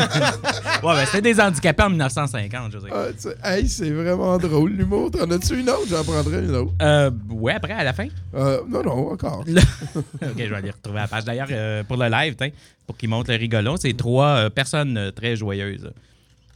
ouais, 0.83 0.95
ben, 0.95 1.05
c'était 1.05 1.21
des 1.33 1.39
handicapés 1.39 1.83
en 1.83 1.89
1950, 1.89 2.71
je 2.73 2.77
dire. 2.79 2.89
Ah, 2.91 3.05
sais, 3.17 3.35
hey, 3.43 3.67
c'est 3.67 3.89
vraiment 3.91 4.37
drôle, 4.37 4.71
l'humour. 4.71 5.11
T'en 5.11 5.29
as-tu 5.31 5.59
une 5.59 5.69
autre? 5.69 5.87
J'en 5.89 6.03
prendrai 6.03 6.39
une 6.39 6.55
autre. 6.55 6.71
Euh, 6.81 7.11
ouais, 7.29 7.53
après, 7.53 7.73
à 7.73 7.83
la 7.83 7.93
fin? 7.93 8.07
Euh, 8.35 8.61
non, 8.67 8.83
non, 8.83 9.11
encore. 9.11 9.43
ok, 9.95 10.03
je 10.37 10.43
vais 10.43 10.55
aller 10.55 10.71
retrouver 10.71 10.99
la 10.99 11.07
page. 11.07 11.23
D'ailleurs, 11.23 11.47
euh, 11.51 11.83
pour 11.83 11.97
le 11.97 12.09
live, 12.09 12.35
pour 12.85 12.97
qu'il 12.97 13.09
montre 13.09 13.31
le 13.31 13.37
rigolon, 13.37 13.77
c'est 13.77 13.95
trois 13.95 14.27
euh, 14.27 14.49
personnes 14.49 14.97
euh, 14.97 15.11
très 15.11 15.35
joyeuses. 15.35 15.91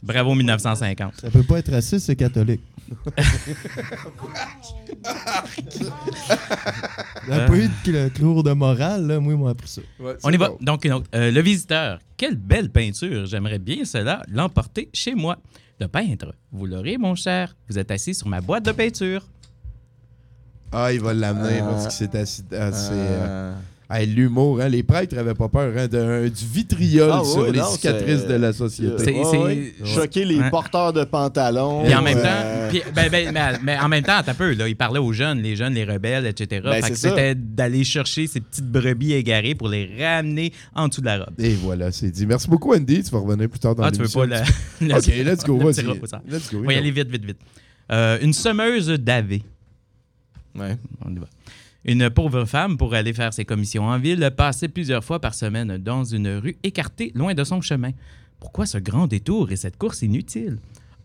Bravo 0.02 0.34
1950. 0.34 1.20
Ça 1.20 1.30
peut 1.30 1.42
pas 1.42 1.58
être 1.58 1.72
raciste, 1.72 2.06
c'est 2.06 2.16
catholique. 2.16 2.60
Il 7.26 7.34
n'y 7.34 7.34
a 7.40 7.46
pas 7.46 7.56
eu 7.56 7.68
de 7.84 8.08
cours 8.18 8.42
de 8.42 8.52
morale, 8.52 9.06
là. 9.06 9.20
Moi, 9.20 9.32
ils 9.34 9.38
m'ont 9.38 9.48
appris 9.48 9.68
ça. 9.68 9.82
On 10.22 10.30
y 10.30 10.36
va. 10.36 10.50
Donc. 10.60 10.86
Euh, 10.86 11.30
le 11.30 11.40
visiteur. 11.40 11.98
Quelle 12.16 12.36
belle 12.36 12.70
peinture. 12.70 13.26
J'aimerais 13.26 13.58
bien 13.58 13.84
cela 13.84 14.22
l'emporter 14.28 14.88
chez 14.92 15.14
moi. 15.14 15.36
Le 15.80 15.88
peintre. 15.88 16.34
Vous 16.52 16.66
l'aurez, 16.66 16.96
mon 16.96 17.14
cher. 17.14 17.54
Vous 17.68 17.78
êtes 17.78 17.90
assis 17.90 18.14
sur 18.14 18.28
ma 18.28 18.40
boîte 18.40 18.64
de 18.64 18.72
peinture. 18.72 19.24
Ah, 20.72 20.92
il 20.92 21.00
va 21.00 21.14
l'amener 21.14 21.60
Euh, 21.60 21.70
parce 21.70 21.86
que 21.86 21.92
c'est 21.92 22.14
assez. 22.14 22.42
assez, 22.52 22.92
euh, 22.92 23.52
euh, 23.52 23.54
hey, 23.90 24.06
L'humour, 24.06 24.60
hein, 24.60 24.68
les 24.68 24.82
prêtres 24.82 25.16
avaient 25.16 25.34
pas 25.34 25.48
peur 25.48 25.72
hein, 25.76 25.86
d'un- 25.88 26.24
du 26.28 26.44
vitriol 26.52 27.10
Ah 27.12 27.22
sur 27.24 27.44
les 27.50 27.58
non, 27.58 27.66
cicatrices 27.66 28.26
de 28.26 28.34
la 28.34 28.52
société. 28.52 28.94
C'est- 29.04 29.14
ouais. 29.14 29.74
Choquer 29.84 30.24
les 30.24 30.40
porteurs 30.50 30.92
de 30.92 31.04
pantalons. 31.04 31.84
Puis 31.84 31.94
en 31.94 32.02
même 32.02 32.18
euh, 32.18 32.22
temps, 32.22 32.70
puis- 32.70 32.82
ben, 32.94 33.08
ben, 33.10 33.32
mais, 33.32 33.58
mais 33.62 33.78
en 33.78 33.88
même 33.88 34.04
temps, 34.04 34.20
t'as 34.24 34.34
peu, 34.34 34.52
là, 34.54 34.68
il 34.68 34.76
parlait 34.76 34.98
aux 34.98 35.12
jeunes, 35.12 35.40
les 35.40 35.56
jeunes, 35.56 35.74
les 35.74 35.84
rebelles, 35.84 36.26
etc. 36.26 36.60
Ben, 36.64 36.82
c'était 36.94 37.34
d'aller 37.34 37.84
chercher 37.84 38.26
ces 38.26 38.40
petites 38.40 38.70
brebis 38.70 39.14
égarées 39.14 39.54
pour 39.54 39.68
les 39.68 39.90
ramener 39.98 40.52
en 40.74 40.88
dessous 40.88 41.00
de 41.00 41.06
la 41.06 41.18
robe. 41.24 41.34
Et 41.38 41.54
voilà, 41.54 41.90
c'est 41.92 42.10
dit. 42.10 42.26
Merci 42.26 42.48
beaucoup, 42.48 42.74
Andy. 42.74 43.02
Tu 43.02 43.10
vas 43.10 43.18
revenir 43.20 43.48
plus 43.48 43.58
tard 43.58 43.74
dans 43.74 43.84
Ah, 43.84 43.90
tu 43.90 44.02
veux 44.02 44.08
pas 44.08 44.26
la... 44.26 44.42
OK, 44.98 45.06
let's 45.06 45.44
go, 45.44 45.58
le 45.58 45.64
vas-y. 45.64 45.84
Let's 46.30 46.52
go. 46.52 46.58
On 46.62 46.66
va 46.66 46.74
y 46.74 46.76
aller 46.76 46.90
vite, 46.90 47.08
vite, 47.10 47.24
vite. 47.24 47.38
Euh, 47.90 48.18
une 48.20 48.34
semeuse 48.34 48.88
d'AV. 48.88 49.40
Ouais. 50.54 50.76
On 51.04 51.10
y 51.10 51.18
va. 51.18 51.26
Une 51.88 52.10
pauvre 52.10 52.44
femme, 52.44 52.76
pour 52.76 52.92
aller 52.92 53.14
faire 53.14 53.32
ses 53.32 53.46
commissions 53.46 53.84
en 53.84 53.98
ville, 53.98 54.30
passait 54.36 54.68
plusieurs 54.68 55.02
fois 55.02 55.22
par 55.22 55.32
semaine 55.32 55.78
dans 55.78 56.04
une 56.04 56.28
rue 56.36 56.58
écartée, 56.62 57.12
loin 57.14 57.32
de 57.32 57.42
son 57.44 57.62
chemin. 57.62 57.92
Pourquoi 58.38 58.66
ce 58.66 58.76
grand 58.76 59.06
détour 59.06 59.52
et 59.52 59.56
cette 59.56 59.78
course 59.78 60.02
inutile? 60.02 60.58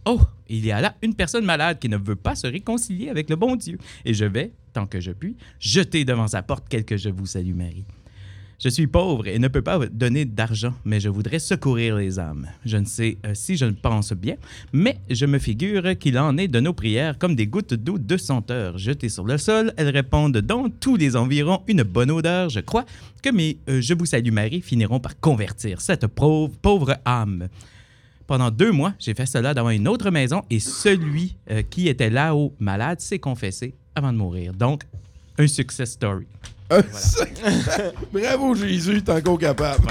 Oh, 0.03 0.19
il 0.49 0.65
y 0.65 0.73
a 0.73 0.81
là 0.81 0.93
une 1.01 1.15
personne 1.15 1.45
malade 1.45 1.79
qui 1.79 1.87
ne 1.87 1.95
veut 1.95 2.17
pas 2.17 2.35
se 2.35 2.47
réconcilier 2.47 3.07
avec 3.07 3.29
le 3.29 3.37
bon 3.37 3.55
Dieu. 3.55 3.77
Et 4.03 4.13
je 4.13 4.25
vais 4.25 4.51
tant 4.73 4.85
que 4.85 4.99
je 4.99 5.11
puis, 5.11 5.37
jeter 5.57 6.03
devant 6.03 6.27
sa 6.27 6.41
porte 6.41 6.67
quelque 6.67 6.97
Je 6.97 7.09
vous 7.09 7.27
salue 7.27 7.55
Marie. 7.55 7.85
Je 8.63 8.69
suis 8.69 8.87
pauvre 8.87 9.27
et 9.27 9.39
ne 9.39 9.49
peux 9.49 9.61
pas 9.61 9.77
donner 9.87 10.23
d'argent, 10.23 10.73
mais 10.85 11.01
je 11.01 11.09
voudrais 11.09 11.39
secourir 11.39 11.97
les 11.97 12.17
âmes. 12.17 12.47
Je 12.63 12.77
ne 12.77 12.85
sais 12.85 13.17
euh, 13.25 13.33
si 13.33 13.57
je 13.57 13.65
ne 13.65 13.71
pense 13.71 14.13
bien, 14.13 14.37
mais 14.71 14.99
je 15.09 15.25
me 15.25 15.37
figure 15.37 15.97
qu'il 15.99 16.17
en 16.17 16.37
est 16.37 16.47
de 16.47 16.61
nos 16.61 16.71
prières 16.71 17.17
comme 17.17 17.35
des 17.35 17.45
gouttes 17.45 17.73
d'eau 17.73 17.97
de 17.97 18.15
senteur 18.15 18.77
jetées 18.77 19.09
sur 19.09 19.25
le 19.25 19.37
sol. 19.37 19.73
Elles 19.75 19.89
répandent 19.89 20.37
dans 20.37 20.69
tous 20.69 20.95
les 20.95 21.17
environs 21.17 21.61
une 21.67 21.83
bonne 21.83 22.09
odeur. 22.09 22.47
Je 22.47 22.61
crois 22.61 22.85
que 23.21 23.31
mes 23.31 23.57
euh, 23.67 23.81
Je 23.81 23.93
vous 23.95 24.05
salue 24.05 24.31
Marie 24.31 24.61
finiront 24.61 25.01
par 25.01 25.19
convertir 25.19 25.81
cette 25.81 26.07
pauvre, 26.07 26.95
âme. 27.03 27.49
Pendant 28.27 28.49
deux 28.49 28.71
mois, 28.71 28.93
j'ai 28.97 29.13
fait 29.13 29.25
cela 29.25 29.53
devant 29.53 29.71
une 29.71 29.89
autre 29.89 30.09
maison 30.09 30.41
et 30.49 30.61
celui 30.61 31.35
euh, 31.51 31.63
qui 31.63 31.89
était 31.89 32.09
là-haut 32.09 32.55
malade 32.59 33.01
s'est 33.01 33.19
confessé 33.19 33.75
avant 33.93 34.13
de 34.13 34.17
mourir. 34.17 34.53
Donc, 34.53 34.83
un 35.37 35.47
success 35.47 35.91
story. 35.91 36.25
Bravo 38.11 38.55
Jésus, 38.55 39.01
t'es 39.03 39.11
encore 39.11 39.37
capable. 39.37 39.87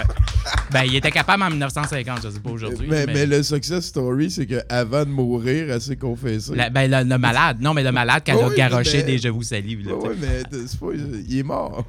Ben, 0.72 0.82
il 0.84 0.96
était 0.96 1.10
capable 1.10 1.42
en 1.42 1.50
1950, 1.50 2.20
je 2.24 2.30
sais 2.30 2.40
pas 2.40 2.50
aujourd'hui. 2.50 2.86
Mais, 2.90 3.06
mais 3.06 3.26
le 3.26 3.42
success 3.42 3.84
story, 3.86 4.30
c'est 4.30 4.46
qu'avant 4.46 5.04
de 5.04 5.10
mourir, 5.10 5.70
elle 5.70 5.80
s'est 5.80 5.96
confessée. 5.96 6.54
La- 6.54 6.70
ben, 6.70 6.90
le, 6.90 7.08
le 7.08 7.18
malade. 7.18 7.58
Non, 7.60 7.74
mais 7.74 7.82
le 7.84 7.92
malade, 7.92 8.22
quand 8.26 8.34
Oui, 8.36 8.52
a 8.54 8.56
garoché 8.68 8.98
mais- 8.98 9.02
des 9.04 9.18
Je 9.18 9.28
vous 9.28 9.42
salue. 9.42 9.84
là, 9.84 9.92
Oui, 9.94 10.14
mais 10.20 10.42
c'est 10.66 10.80
pas- 10.80 10.86
il 10.94 11.38
est 11.38 11.42
mort. 11.42 11.84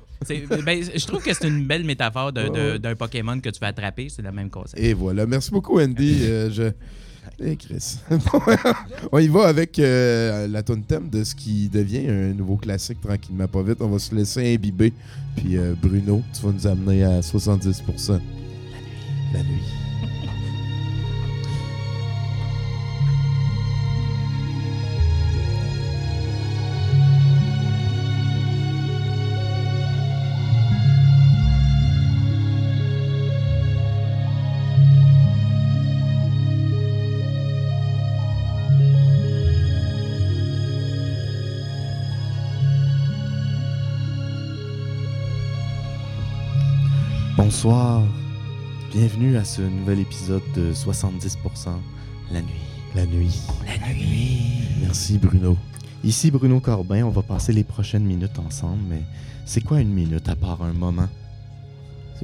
Ben, 0.64 0.84
je 0.95 1.06
trouve 1.08 1.24
que 1.24 1.34
c'est 1.34 1.47
une 1.47 1.66
belle 1.66 1.84
métaphore 1.86 2.32
Ouais. 2.36 2.80
d'un 2.80 2.95
Pokémon 2.95 3.39
que 3.39 3.49
tu 3.49 3.60
vas 3.60 3.68
attraper. 3.68 4.10
C'est 4.10 4.22
le 4.22 4.32
même 4.32 4.49
concept. 4.49 4.82
Et 4.82 4.93
voilà. 4.93 5.26
Merci 5.26 5.51
beaucoup, 5.51 5.80
Andy. 5.80 6.20
Euh, 6.24 6.49
je... 6.51 6.64
Eh, 7.39 7.55
Chris. 7.55 7.97
on 9.11 9.19
y 9.19 9.28
va 9.28 9.47
avec 9.47 9.80
euh, 9.80 10.47
la 10.47 10.63
tonne 10.63 10.84
thème 10.84 11.09
de 11.09 11.24
ce 11.24 11.36
qui 11.36 11.69
devient 11.69 12.07
un 12.07 12.34
nouveau 12.34 12.57
classique 12.57 13.01
tranquillement 13.01 13.47
pas 13.47 13.63
vite. 13.63 13.78
On 13.82 13.89
va 13.89 13.99
se 13.99 14.13
laisser 14.13 14.53
imbiber. 14.53 14.93
Puis 15.36 15.57
euh, 15.57 15.74
Bruno, 15.82 16.21
tu 16.34 16.45
vas 16.45 16.51
nous 16.51 16.67
amener 16.67 17.03
à 17.03 17.19
70%. 17.21 18.19
La 19.34 19.39
nuit. 19.39 19.82
Bonsoir. 47.44 48.02
Bienvenue 48.94 49.36
à 49.36 49.44
ce 49.44 49.62
nouvel 49.62 50.00
épisode 50.00 50.41
de 50.56 50.72
70% 50.72 51.36
La 52.32 52.41
Nuit. 52.41 52.54
La 52.96 53.06
nuit. 53.06 53.41
La 53.66 53.94
nuit. 53.94 54.62
Merci, 54.82 55.18
Bruno. 55.18 55.58
Ici 56.06 56.32
Bruno 56.32 56.62
Corbin, 56.62 57.04
on 57.04 57.10
va 57.10 57.22
passer 57.22 57.52
les 57.52 57.66
prochaines 57.66 58.06
minutes 58.06 58.39
ensemble, 58.39 58.82
mais 58.89 59.02
c'est 59.46 59.60
quoi 59.60 59.82
une 59.82 59.94
minute 59.94 60.30
à 60.30 60.38
part 60.38 60.64
un 60.64 60.72
moment? 60.72 61.10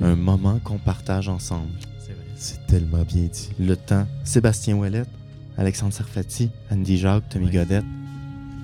Un 0.02 0.16
moment 0.16 0.58
qu'on 0.64 0.78
partage 0.78 1.28
ensemble. 1.28 1.74
C'est 2.00 2.14
vrai. 2.14 2.26
C'est 2.38 2.66
tellement 2.68 3.04
bien 3.04 3.24
dit. 3.24 3.50
Le 3.60 3.76
temps, 3.76 4.08
Sébastien 4.24 4.78
Ouellette, 4.78 5.10
Alexandre 5.58 5.92
Serfati, 5.92 6.50
Andy 6.72 6.98
Jacques, 6.98 7.28
Tommy 7.28 7.52
Godette, 7.52 7.84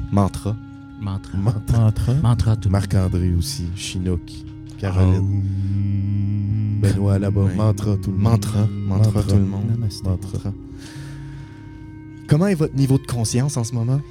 Mantra. 0.09 0.55
Mantra. 1.01 1.37
Mantra. 1.37 2.13
Mantra 2.13 2.55
tout. 2.55 2.69
Marc-André 2.69 3.33
aussi. 3.33 3.65
Chinook. 3.75 4.31
Caroline. 4.79 6.44
Benoît 6.93 7.19
là-bas. 7.19 7.41
Ouais. 7.41 7.53
Mantra, 7.55 7.97
tout 7.97 8.11
le 8.11 8.17
monde. 8.17 8.31
Mantra, 8.31 8.67
mantra, 8.67 9.23
tout 9.23 9.35
le 9.35 9.41
monde. 9.45 9.69
Namasté. 9.69 10.07
Mantra. 10.07 10.51
Comment 12.27 12.47
est 12.47 12.55
votre 12.55 12.75
niveau 12.75 12.97
de 12.97 13.05
conscience 13.05 13.55
en 13.57 13.63
ce 13.63 13.73
moment? 13.73 14.01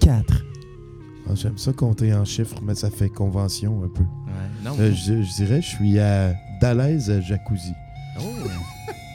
4. 0.00 0.44
J'aime 1.34 1.58
ça 1.58 1.72
compter 1.72 2.12
en 2.12 2.24
chiffres, 2.24 2.56
mais 2.62 2.74
ça 2.74 2.90
fait 2.90 3.08
convention 3.08 3.84
un 3.84 3.88
peu. 3.88 4.02
non. 4.64 4.76
Euh, 4.80 4.92
je, 4.92 5.22
je 5.22 5.34
dirais, 5.36 5.62
je 5.62 5.68
suis 5.68 5.98
à 6.00 6.34
Dalaise 6.60 7.08
à 7.10 7.20
Jacuzzi. 7.20 7.72
Oh. 8.18 8.22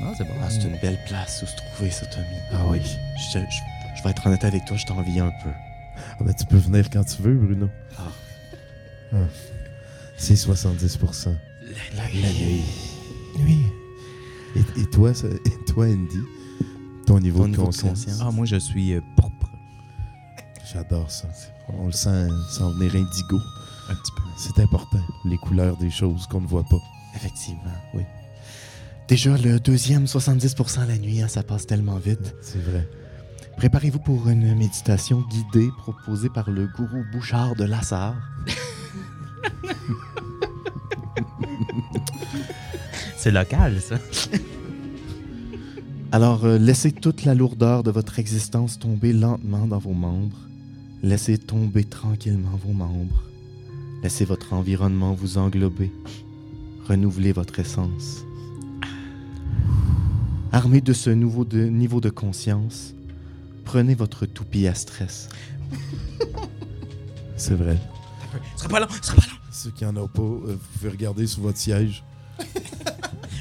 Ah, 0.01 0.13
c'est 0.17 0.23
bon. 0.23 0.29
Ah, 0.41 0.49
c'est 0.49 0.63
une 0.67 0.77
belle 0.81 0.97
place 1.07 1.41
où 1.43 1.45
se 1.45 1.55
trouver, 1.57 1.91
ça, 1.91 2.05
Tommy. 2.05 2.25
Ah 2.53 2.57
oui. 2.69 2.79
Je, 3.33 3.39
je- 3.39 3.97
je 3.97 4.03
vais 4.03 4.09
être 4.11 4.25
honnête 4.27 4.43
avec 4.45 4.63
toi, 4.65 4.77
je 4.77 4.85
t'envie 4.85 5.19
un 5.19 5.31
peu. 5.43 5.49
Ah 6.19 6.23
ben, 6.23 6.33
tu 6.33 6.45
peux 6.45 6.57
venir 6.57 6.89
quand 6.89 7.03
tu 7.03 7.21
veux, 7.21 7.33
Bruno. 7.33 7.69
Ah. 7.97 9.17
C'est 10.17 10.35
70%. 10.35 11.33
La 11.97 12.03
nuit. 13.37 13.65
Et, 14.55 14.81
et 14.81 14.85
toi, 14.85 15.13
ça- 15.13 15.27
et 15.27 15.65
toi, 15.67 15.85
Andy, 15.85 16.19
ton 17.05 17.19
niveau, 17.19 17.39
Ton 17.39 17.45
de, 17.45 17.49
niveau 17.51 17.63
de 17.63 17.77
conscience? 17.81 18.07
Ah, 18.21 18.31
moi, 18.31 18.45
je 18.45 18.55
suis 18.57 18.93
euh, 18.93 19.01
pourpre. 19.17 19.49
J'adore 20.71 21.09
ça. 21.11 21.27
On 21.69 21.87
le 21.87 21.91
sent 21.91 22.27
s'en 22.49 22.71
venir 22.71 22.95
indigo. 22.95 23.39
Un 23.89 23.93
petit 23.95 24.11
peu. 24.15 24.23
C'est 24.37 24.59
important, 24.61 24.99
les 25.25 25.37
couleurs 25.37 25.77
des 25.77 25.91
choses 25.91 26.25
qu'on 26.27 26.41
ne 26.41 26.47
voit 26.47 26.63
pas. 26.63 26.79
Effectivement, 27.15 27.61
oui. 27.93 28.01
Déjà, 29.07 29.37
le 29.37 29.59
deuxième 29.59 30.05
70% 30.05 30.87
la 30.87 30.97
nuit, 30.97 31.21
hein, 31.21 31.27
ça 31.27 31.43
passe 31.43 31.67
tellement 31.67 31.97
vite. 31.97 32.33
C'est 32.41 32.57
vrai. 32.63 32.87
Préparez-vous 33.57 33.99
pour 33.99 34.27
une 34.27 34.55
méditation 34.55 35.21
guidée 35.29 35.69
proposée 35.77 36.29
par 36.29 36.49
le 36.49 36.67
gourou 36.75 37.03
Bouchard 37.13 37.55
de 37.55 37.63
Lassar. 37.65 38.15
C'est 43.25 43.31
local, 43.31 43.81
ça. 43.81 43.95
Alors, 46.11 46.45
euh, 46.45 46.59
laissez 46.59 46.91
toute 46.91 47.25
la 47.25 47.33
lourdeur 47.33 47.81
de 47.81 47.89
votre 47.89 48.19
existence 48.19 48.77
tomber 48.77 49.13
lentement 49.13 49.65
dans 49.65 49.79
vos 49.79 49.93
membres. 49.93 50.37
Laissez 51.01 51.39
tomber 51.39 51.85
tranquillement 51.85 52.55
vos 52.63 52.71
membres. 52.73 53.23
Laissez 54.03 54.25
votre 54.25 54.53
environnement 54.53 55.15
vous 55.15 55.39
englober. 55.39 55.91
Renouvelez 56.87 57.31
votre 57.31 57.57
essence. 57.57 58.23
Armé 60.51 60.79
de 60.79 60.93
ce 60.93 61.09
nouveau 61.09 61.45
de- 61.45 61.65
niveau 61.65 62.01
de 62.01 62.11
conscience, 62.11 62.93
prenez 63.63 63.95
votre 63.95 64.27
toupie 64.27 64.67
à 64.67 64.75
stress. 64.75 65.29
C'est 67.37 67.55
vrai. 67.55 67.79
Ce 68.55 68.59
sera 68.59 68.69
pas 68.69 68.79
long, 68.81 68.87
ce 69.01 69.07
sera 69.07 69.15
pas 69.19 69.25
long. 69.25 69.37
Ceux 69.51 69.71
qui 69.71 69.83
en 69.83 69.97
ont 69.97 70.07
pas, 70.07 70.21
euh, 70.21 70.57
vous 70.59 70.77
pouvez 70.77 70.89
regarder 70.91 71.25
sur 71.25 71.41
votre 71.41 71.57
siège. 71.57 72.03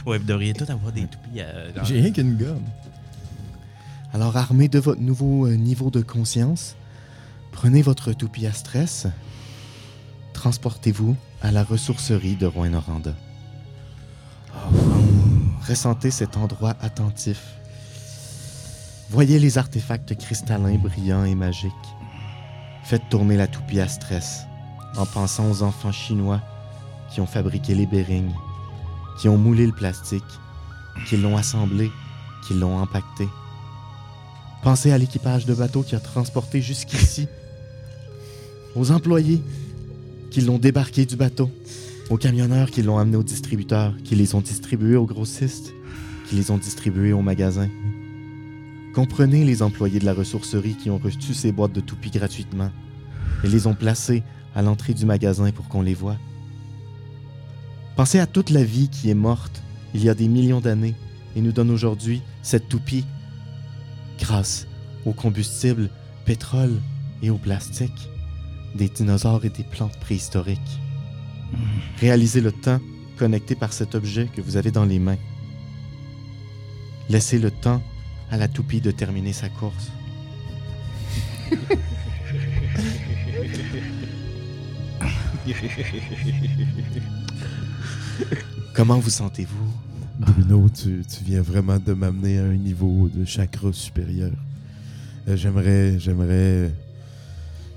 Ouais, 0.07 0.19
vous 0.19 0.25
devriez 0.25 0.53
tous 0.53 0.71
avoir 0.71 0.93
des 0.93 1.03
toupies. 1.07 1.39
euh, 1.41 1.73
dans- 1.73 1.85
J'ai 1.85 2.01
rien 2.01 2.11
qu'une 2.13 2.37
gomme. 2.37 2.63
Alors, 4.13 4.37
armé 4.37 4.69
de 4.69 4.79
votre 4.79 5.01
nouveau 5.01 5.47
euh, 5.47 5.57
niveau 5.57 5.91
de 5.91 6.01
conscience, 6.03 6.77
prenez 7.53 7.83
votre 7.83 8.13
toupie 8.13 8.47
à 8.47 8.53
stress, 8.53 9.07
transportez-vous 10.35 11.17
à 11.43 11.51
la 11.51 11.65
ressourcerie 11.65 12.37
de 12.37 12.47
Rouen-Noranda. 12.47 13.15
Ressentez 15.67 16.11
cet 16.11 16.37
endroit 16.37 16.77
attentif. 16.81 17.41
Voyez 19.11 19.39
les 19.39 19.59
artefacts 19.59 20.15
cristallins 20.17 20.77
brillants 20.77 21.25
et 21.25 21.35
magiques. 21.35 21.73
Faites 22.85 23.09
tourner 23.09 23.37
la 23.37 23.47
toupie 23.47 23.81
à 23.81 23.89
stress 23.89 24.43
en 24.97 25.07
pensant 25.07 25.51
aux 25.51 25.63
enfants 25.63 25.93
chinois 25.93 26.41
qui 27.11 27.21
ont 27.21 27.27
fabriqué 27.27 27.75
les 27.75 27.87
bérings, 27.87 28.31
qui 29.19 29.29
ont 29.29 29.39
moulé 29.39 29.67
le 29.67 29.73
plastique, 29.73 30.25
qui 31.07 31.17
l'ont 31.17 31.37
assemblé, 31.37 31.91
qui 32.47 32.55
l'ont 32.55 32.79
empaqueté. 32.79 33.29
Pensez 34.63 34.93
à 34.93 34.99
l'équipage 34.99 35.47
de 35.47 35.55
bateau 35.55 35.83
qui 35.83 35.95
a 35.95 36.01
transporté 36.01 36.63
jusqu'ici, 36.63 37.29
aux 38.75 38.91
employés 38.91 39.43
qui 40.31 40.41
l'ont 40.41 40.59
débarqué 40.59 41.07
du 41.07 41.17
bateau, 41.17 41.51
aux 42.11 42.17
camionneurs 42.17 42.71
qui 42.71 42.83
l'ont 42.83 42.99
amené 42.99 43.17
aux 43.17 43.23
distributeurs, 43.23 43.95
qui 44.05 44.15
les 44.15 44.35
ont 44.35 44.41
distribués 44.41 44.97
aux 44.97 45.07
grossistes, 45.07 45.73
qui 46.29 46.37
les 46.37 46.51
ont 46.51 46.59
distribués 46.59 47.13
aux 47.13 47.23
magasins. 47.23 47.69
Comprenez 48.95 49.45
les 49.45 49.63
employés 49.63 50.01
de 50.01 50.05
la 50.05 50.15
ressourcerie 50.15 50.77
qui 50.77 50.91
ont 50.91 50.99
reçu 50.99 51.35
ces 51.35 51.53
boîtes 51.53 51.73
de 51.73 51.81
toupies 51.81 52.11
gratuitement 52.11 52.71
et 53.43 53.49
les 53.49 53.67
ont 53.67 53.75
placées 53.75 54.23
à 54.55 54.63
l'entrée 54.63 54.95
du 54.95 55.05
magasin 55.05 55.51
pour 55.51 55.69
qu'on 55.69 55.83
les 55.83 55.95
voie. 55.95 56.17
Pensez 57.97 58.19
à 58.19 58.27
toute 58.27 58.51
la 58.51 58.65
vie 58.65 58.89
qui 58.89 59.11
est 59.11 59.15
morte 59.15 59.63
il 59.95 60.03
y 60.03 60.09
a 60.09 60.15
des 60.15 60.27
millions 60.27 60.61
d'années 60.61 60.97
et 61.37 61.41
nous 61.41 61.53
donne 61.53 61.71
aujourd'hui 61.71 62.23
cette 62.43 62.69
toupie 62.69 63.07
grâce 64.19 64.67
au 65.07 65.13
combustible, 65.13 65.89
pétrole 66.25 66.81
et 67.23 67.31
au 67.31 67.37
plastique, 67.37 68.09
des 68.75 68.89
dinosaures 68.89 69.45
et 69.45 69.51
des 69.51 69.63
plantes 69.63 69.97
préhistoriques. 70.01 70.81
Réalisez 72.01 72.41
le 72.41 72.51
temps 72.51 72.81
connecté 73.17 73.55
par 73.55 73.73
cet 73.73 73.95
objet 73.95 74.29
que 74.35 74.41
vous 74.41 74.57
avez 74.57 74.73
dans 74.73 74.85
les 74.85 74.99
mains. 74.99 75.19
Laissez 77.09 77.39
le 77.39 77.53
temps 77.53 77.81
à 78.31 78.37
la 78.37 78.49
toupie 78.49 78.81
de 78.81 78.91
terminer 78.91 79.33
sa 79.33 79.49
course. 79.49 79.93
Comment 88.75 88.99
vous 88.99 89.11
sentez-vous? 89.11 89.71
Bruno, 90.19 90.69
tu, 90.69 91.03
tu 91.09 91.25
viens 91.25 91.43
vraiment 91.43 91.79
de 91.79 91.93
m'amener 91.93 92.39
à 92.39 92.45
un 92.45 92.55
niveau 92.57 93.09
de 93.13 93.25
chakra 93.25 93.73
supérieur. 93.73 94.31
Euh, 95.29 95.37
j'aimerais, 95.37 95.99
j'aimerais, 95.99 96.73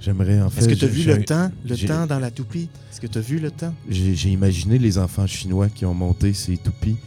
j'aimerais 0.02 0.42
en 0.42 0.50
fait. 0.50 0.62
Est-ce 0.62 0.70
que 0.70 0.74
tu 0.76 0.86
as 0.86 0.88
vu 0.88 1.04
le 1.04 1.24
temps, 1.24 1.52
le 1.68 1.76
temps 1.88 2.06
dans 2.06 2.20
la 2.20 2.30
toupie? 2.32 2.70
Est-ce 2.92 3.02
que 3.02 3.08
tu 3.08 3.18
as 3.18 3.22
vu 3.22 3.40
le 3.40 3.52
temps? 3.52 3.74
J'ai 3.90 4.30
imaginé 4.30 4.78
les 4.78 4.98
enfants 4.98 5.26
chinois 5.28 5.70
qui 5.70 5.86
ont 5.86 5.94
monté 5.94 6.34
ces 6.34 6.58
toupies 6.58 6.98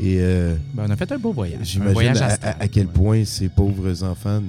et 0.00 0.18
euh, 0.20 0.54
Ben, 0.74 0.84
on 0.86 0.90
a 0.90 0.96
fait 0.96 1.10
un 1.12 1.18
beau 1.18 1.32
voyage. 1.32 1.66
J'imagine 1.66 2.16
à, 2.22 2.34
à- 2.42 2.62
à 2.62 2.68
quel 2.68 2.86
point 2.86 3.24
ces 3.24 3.48
pauvres 3.48 4.02
enfants 4.04 4.42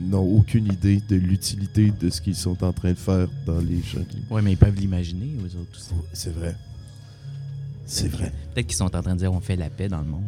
n'ont 0.00 0.18
aucune 0.38 0.66
idée 0.72 1.02
de 1.08 1.16
l'utilité 1.16 1.92
de 2.00 2.08
ce 2.10 2.20
qu'ils 2.20 2.36
sont 2.36 2.62
en 2.64 2.72
train 2.72 2.90
de 2.92 2.98
faire 2.98 3.28
dans 3.46 3.58
les 3.60 3.82
jeunes. 3.82 4.06
Ouais, 4.30 4.40
mais 4.42 4.52
ils 4.52 4.56
peuvent 4.56 4.74
l'imaginer, 4.76 5.36
eux 5.40 5.58
autres 5.60 5.76
aussi. 5.76 5.90
C'est 6.12 6.34
vrai. 6.34 6.56
C'est 7.90 8.08
vrai. 8.08 8.30
Peut-être 8.54 8.66
qu'ils 8.66 8.76
sont 8.76 8.84
en 8.94 9.02
train 9.02 9.14
de 9.14 9.18
dire 9.20 9.32
on 9.32 9.40
fait 9.40 9.56
la 9.56 9.70
paix 9.70 9.88
dans 9.88 10.00
le 10.02 10.06
monde. 10.08 10.22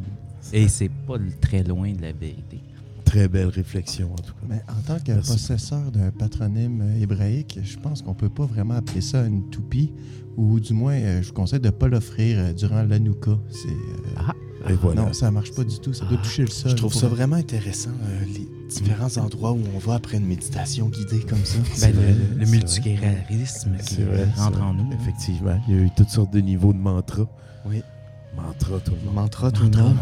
Et 0.52 0.66
c'est 0.68 0.88
pas 1.06 1.16
très 1.40 1.62
loin 1.62 1.92
de 1.92 2.00
la 2.00 2.12
vérité. 2.12 2.60
Très 3.04 3.28
belle 3.28 3.48
réflexion, 3.48 4.10
en 4.12 4.16
tout 4.16 4.32
cas. 4.32 4.46
Mais 4.48 4.62
en 4.68 4.80
tant 4.86 4.98
que 5.04 5.12
Merci. 5.12 5.32
possesseur 5.32 5.90
d'un 5.92 6.10
patronyme 6.10 6.80
euh, 6.80 7.02
hébraïque, 7.02 7.58
je 7.62 7.76
pense 7.76 8.02
qu'on 8.02 8.14
peut 8.14 8.28
pas 8.30 8.46
vraiment 8.46 8.74
appeler 8.74 9.00
ça 9.00 9.26
une 9.26 9.50
toupie, 9.50 9.92
ou 10.36 10.58
du 10.60 10.72
moins, 10.72 10.94
euh, 10.94 11.20
je 11.20 11.28
vous 11.28 11.34
conseille 11.34 11.60
de 11.60 11.66
ne 11.66 11.70
pas 11.72 11.88
l'offrir 11.88 12.38
euh, 12.38 12.52
durant 12.52 12.82
l'Anouka. 12.82 13.32
C'est, 13.50 13.68
euh, 13.68 14.70
Et 14.70 14.74
voilà. 14.74 15.02
Non, 15.02 15.12
ça 15.12 15.30
marche 15.30 15.52
pas 15.52 15.64
du 15.64 15.78
tout. 15.80 15.92
Ça 15.92 16.04
doit 16.06 16.18
toucher 16.18 16.42
le 16.42 16.48
sol. 16.48 16.70
Je 16.70 16.76
trouve 16.76 16.92
pour- 16.92 17.00
ça 17.00 17.08
vraiment 17.08 17.36
intéressant, 17.36 17.90
euh, 18.04 18.24
les 18.26 18.48
différents 18.68 19.14
endroits 19.18 19.52
où 19.52 19.60
on 19.74 19.78
va 19.78 19.94
après 19.94 20.16
une 20.18 20.26
méditation 20.26 20.88
guidée 20.88 21.20
comme 21.28 21.44
ça. 21.44 21.58
Ben, 21.80 21.92
le, 21.94 22.38
le 22.38 22.46
multiculturalisme 22.46 23.76
qui 23.86 24.04
rentre 24.36 24.62
en 24.62 24.72
nous. 24.74 24.90
Effectivement. 24.92 25.60
Il 25.68 25.74
y 25.74 25.78
a 25.78 25.82
eu 25.82 25.90
toutes 25.96 26.10
sortes 26.10 26.32
de 26.32 26.40
niveaux 26.40 26.72
de 26.72 26.78
mantra. 26.78 27.26
Oui. 27.66 27.82
Mantra, 28.36 28.78
tout 28.78 28.92
le 28.92 29.00
monde. 29.06 29.14
Mantra, 29.14 29.50
tout 29.50 29.64
le 29.64 29.76
monde. 29.76 29.96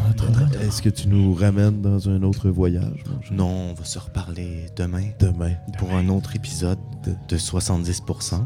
Est-ce 0.61 0.83
que 0.83 0.91
tu 0.91 1.09
nous 1.09 1.33
ramènes 1.35 1.81
dans 1.81 2.09
un 2.11 2.23
autre 2.23 2.51
voyage? 2.51 3.03
Non, 3.31 3.71
on 3.71 3.75
va 3.75 3.85
se 3.85 3.99
reparler 3.99 4.67
demain 4.77 5.05
Demain. 5.19 5.55
pour 5.79 5.95
un 5.95 6.09
autre 6.09 6.37
épisode 6.37 6.79
de, 7.05 7.15
de 7.29 7.39
70%. 7.39 8.45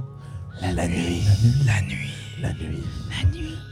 La, 0.61 0.87
nuit. 0.87 1.23
La 1.67 1.83
nuit. 1.83 2.11
La 2.41 2.53
nuit. 2.55 2.83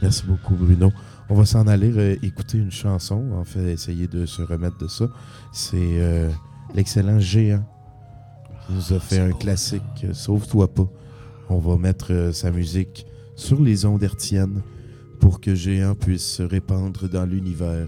Merci 0.01 0.23
beaucoup, 0.25 0.55
Bruno. 0.55 0.91
On 1.29 1.35
va 1.35 1.45
s'en 1.45 1.65
aller 1.67 1.91
euh, 1.95 2.17
écouter 2.23 2.57
une 2.57 2.71
chanson, 2.71 3.31
en 3.33 3.45
fait, 3.45 3.71
essayer 3.71 4.07
de 4.07 4.25
se 4.25 4.41
remettre 4.41 4.77
de 4.79 4.87
ça. 4.87 5.05
C'est 5.53 5.77
euh, 5.79 6.29
l'excellent 6.75 7.19
Géant 7.19 7.63
qui 8.67 8.73
nous 8.73 8.93
a 8.93 8.99
fait 8.99 9.19
un 9.19 9.31
classique, 9.31 9.81
euh, 10.03 10.13
Sauve-toi 10.13 10.73
pas. 10.73 10.87
On 11.49 11.59
va 11.59 11.77
mettre 11.77 12.11
euh, 12.11 12.33
sa 12.33 12.51
musique 12.51 13.05
sur 13.37 13.61
les 13.61 13.85
ondes 13.85 14.03
hertziennes 14.03 14.61
pour 15.21 15.39
que 15.39 15.55
Géant 15.55 15.95
puisse 15.95 16.25
se 16.25 16.43
répandre 16.43 17.07
dans 17.07 17.25
l'univers 17.25 17.87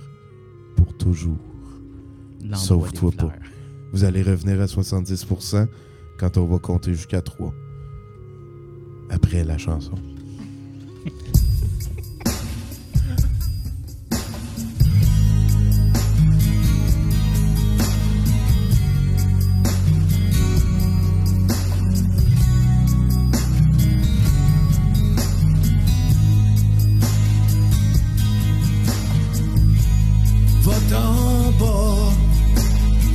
pour 0.78 0.96
toujours. 0.96 1.38
Sauve-toi 2.54 3.12
pas. 3.12 3.34
Vous 3.92 4.06
allez 4.06 4.22
revenir 4.22 4.62
à 4.62 4.66
70% 4.66 5.68
quand 6.18 6.38
on 6.38 6.46
va 6.46 6.60
compter 6.60 6.94
jusqu'à 6.94 7.22
3. 7.22 7.54
Après 9.10 9.44
la 9.44 9.58
chanson. 9.58 9.96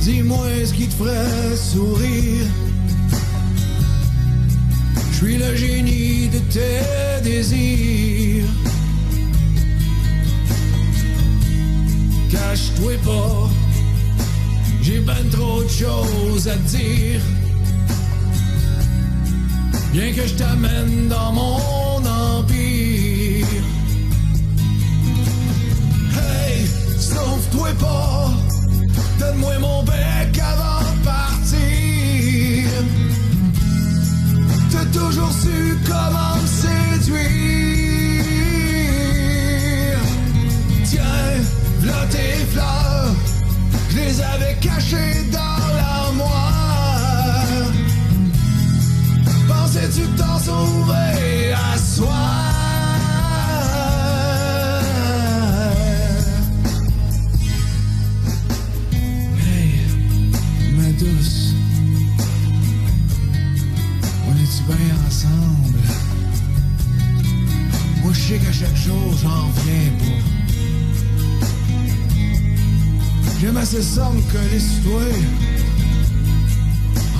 Dis-moi 0.09 0.47
ce 0.65 0.73
qui 0.73 0.87
te 0.87 0.93
ferait 0.95 1.55
sourire? 1.55 2.47
Je 5.11 5.15
suis 5.17 5.37
le 5.37 5.55
génie 5.55 6.27
de 6.29 6.39
tes 6.55 7.21
désirs. 7.23 8.51
Cache-toi 12.31 12.93
pas, 13.05 13.49
j'ai 14.81 14.99
ben 14.99 15.25
trop 15.31 15.61
de 15.63 15.73
choses 15.83 16.47
à 16.47 16.55
te 16.55 16.67
dire. 16.77 17.21
Bien 19.93 20.11
que 20.13 20.25
je 20.25 20.35
t'amène 20.35 21.07
dans 21.07 21.31
mon 21.33 21.97
empire. 22.05 23.63
Hey, 26.17 26.55
sauve-toi 26.97 27.69
pas, 27.79 28.31
donne-moi 29.19 29.59
mon 29.59 29.83
bec 29.83 30.39
avant 30.39 30.79
de 30.79 31.03
partir. 31.03 32.69
T'as 34.71 34.85
toujours 34.97 35.31
su 35.31 35.77
comment 35.85 36.35
me 36.41 36.47
séduire. 36.47 37.19
Tiens, 40.85 41.35
v'là 41.81 42.05
tes 42.09 42.45
fleurs, 42.51 43.13
je 43.89 43.95
les 43.97 44.21
avais 44.21 44.55
cachées 44.61 45.25
dans 45.31 45.61
l'armoire. 45.77 47.45
Pensais-tu 49.47 50.03
t'en 50.17 50.39
sauver 50.39 51.53
à 51.53 51.77
soi? 51.77 52.58
On 64.27 64.31
est-tu 64.31 64.63
bien 64.63 64.95
ensemble? 65.07 65.79
Moi, 68.03 68.11
je 68.13 68.19
sais 68.19 68.37
qu'à 68.37 68.51
chaque 68.51 68.75
jour, 68.75 69.17
j'en 69.21 69.47
reviens 69.47 69.91
pas. 69.99 70.19
J'aime 73.41 73.57
assez 73.57 73.81
ça 73.81 74.09
me 74.09 74.21
coller 74.31 74.59
sur 74.59 74.99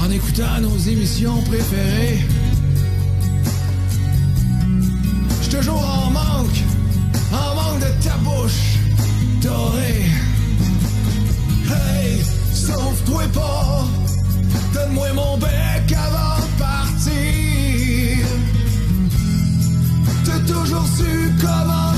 en 0.04 0.12
écoutant 0.12 0.62
nos 0.62 0.78
émissions 0.78 1.42
préférées. 1.44 2.26
J'suis 5.42 5.56
toujours 5.58 5.82
en 5.82 6.12
manque, 6.12 6.64
en 7.32 7.56
manque 7.56 7.80
de 7.80 8.04
ta 8.04 8.18
bouche 8.18 8.78
dorée. 9.42 10.06
Hey, 11.68 12.24
sauve-toi 12.70 13.24
pas, 13.34 13.86
donne-moi 14.74 15.08
mon 15.14 15.38
bec 15.38 15.92
avant 15.92 16.38
de 16.44 16.50
partir. 16.60 18.26
T'as 20.26 20.54
toujours 20.54 20.88
su 20.98 21.34
comment 21.42 21.89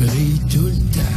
qui 0.00 0.06
brille 0.06 0.40
tout 0.50 1.09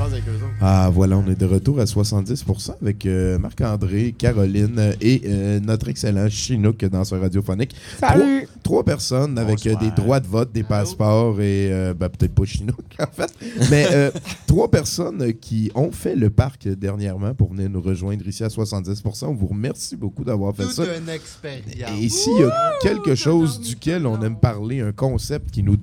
jase 0.00 0.12
avec 0.12 0.28
eux 0.28 0.34
autres. 0.36 0.54
Ah, 0.60 0.90
voilà, 0.92 1.16
on 1.18 1.26
est 1.28 1.38
de 1.38 1.46
retour 1.46 1.80
à 1.80 1.84
70% 1.84 2.74
avec 2.80 3.06
euh, 3.06 3.38
Marc-André, 3.38 4.14
Caroline 4.16 4.78
euh, 4.78 4.92
et 5.00 5.22
euh, 5.26 5.60
notre 5.60 5.88
excellent 5.88 6.28
Chinook 6.28 6.84
danseur 6.84 7.20
radiophonique. 7.20 7.74
Salut! 7.98 8.46
Trois, 8.46 8.60
trois 8.70 8.84
personnes 8.84 9.36
avec 9.38 9.66
euh, 9.66 9.74
des 9.80 9.90
droits 9.90 10.20
de 10.20 10.26
vote, 10.26 10.52
des 10.52 10.62
passeports 10.62 11.40
et 11.40 11.72
euh, 11.72 11.92
ben, 11.92 12.08
peut-être 12.08 12.34
pas 12.34 12.44
Chinook 12.44 12.76
en 13.00 13.06
fait, 13.10 13.32
mais 13.70 13.86
euh, 13.90 14.10
trois 14.46 14.70
personnes 14.70 15.32
qui 15.34 15.72
ont 15.74 15.90
fait 15.90 16.14
le 16.14 16.30
parc 16.30 16.68
dernièrement 16.68 17.34
pour 17.34 17.52
venir 17.52 17.68
nous 17.68 17.80
rejoindre 17.80 18.26
ici 18.28 18.44
à 18.44 18.48
70% 18.48 19.26
On 19.26 19.34
vous 19.34 19.48
remercie 19.48 19.96
beaucoup 19.96 20.22
d'avoir 20.24 20.54
fait 20.54 20.64
Toute 20.64 20.72
ça. 20.72 20.96
une 20.96 21.08
expérience. 21.08 22.00
Et 22.00 22.08
s'il 22.08 22.38
y 22.38 22.44
a 22.44 22.72
quelque 22.80 23.14
chose 23.16 23.60
duquel 23.60 24.06
on 24.06 24.22
aime 24.22 24.36
parler, 24.38 24.80
un 24.80 24.92
concept 24.92 25.50
qui 25.50 25.62
nous, 25.64 25.76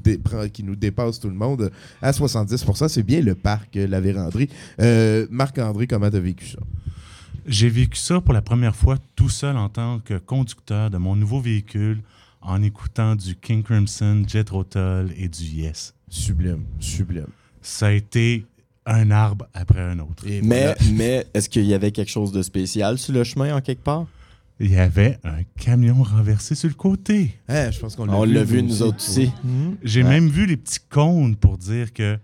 qui 0.53 0.63
nous 0.63 0.75
dépasse 0.75 1.19
tout 1.19 1.29
le 1.29 1.35
monde 1.35 1.71
à 2.01 2.11
70% 2.11 2.87
c'est 2.87 3.03
bien 3.03 3.21
le 3.21 3.35
parc 3.35 3.75
La 3.75 3.99
Euh, 4.81 5.27
Marc-André, 5.29 5.87
comment 5.87 6.09
tu 6.09 6.15
as 6.17 6.19
vécu 6.21 6.45
ça? 6.47 6.59
J'ai 7.45 7.69
vécu 7.69 7.97
ça 7.97 8.19
pour 8.21 8.33
la 8.33 8.41
première 8.41 8.75
fois 8.75 8.97
tout 9.15 9.29
seul 9.29 9.55
en 9.57 9.69
tant 9.69 9.99
que 9.99 10.17
conducteur 10.17 10.89
de 10.89 10.97
mon 10.97 11.15
nouveau 11.15 11.39
véhicule 11.39 12.01
en 12.41 12.61
écoutant 12.61 13.15
du 13.15 13.35
King 13.35 13.63
Crimson, 13.63 14.23
Jet 14.27 14.45
Tull 14.45 15.11
et 15.17 15.27
du 15.29 15.43
Yes. 15.43 15.93
Sublime, 16.09 16.63
sublime. 16.79 17.27
Ça 17.61 17.87
a 17.87 17.91
été 17.91 18.45
un 18.85 19.11
arbre 19.11 19.47
après 19.53 19.81
un 19.81 19.99
autre. 19.99 20.23
Mais, 20.43 20.75
mais 20.93 21.25
est-ce 21.33 21.49
qu'il 21.49 21.65
y 21.65 21.73
avait 21.73 21.91
quelque 21.91 22.11
chose 22.11 22.31
de 22.31 22.41
spécial 22.41 22.97
sur 22.97 23.13
le 23.13 23.23
chemin 23.23 23.55
en 23.55 23.61
quelque 23.61 23.83
part? 23.83 24.05
Il 24.59 24.71
y 24.71 24.77
avait 24.77 25.19
un 25.23 25.43
camion 25.59 26.01
renversé 26.01 26.55
sur 26.55 26.67
le 26.67 26.73
côté. 26.73 27.37
Eh, 27.47 27.67
je 27.71 27.79
pense 27.79 27.95
qu'on 27.95 28.09
On 28.09 28.23
l'a 28.23 28.43
vu, 28.43 28.63
nous 28.63 28.81
autres 28.81 28.97
aussi. 28.97 29.29
J'ai 29.83 30.01
Ouais. 30.03 30.09
même 30.09 30.29
vu 30.29 30.47
les 30.47 30.57
petits 30.57 30.79
cônes 30.89 31.35
pour 31.35 31.57
dire 31.59 31.93
que 31.93 32.17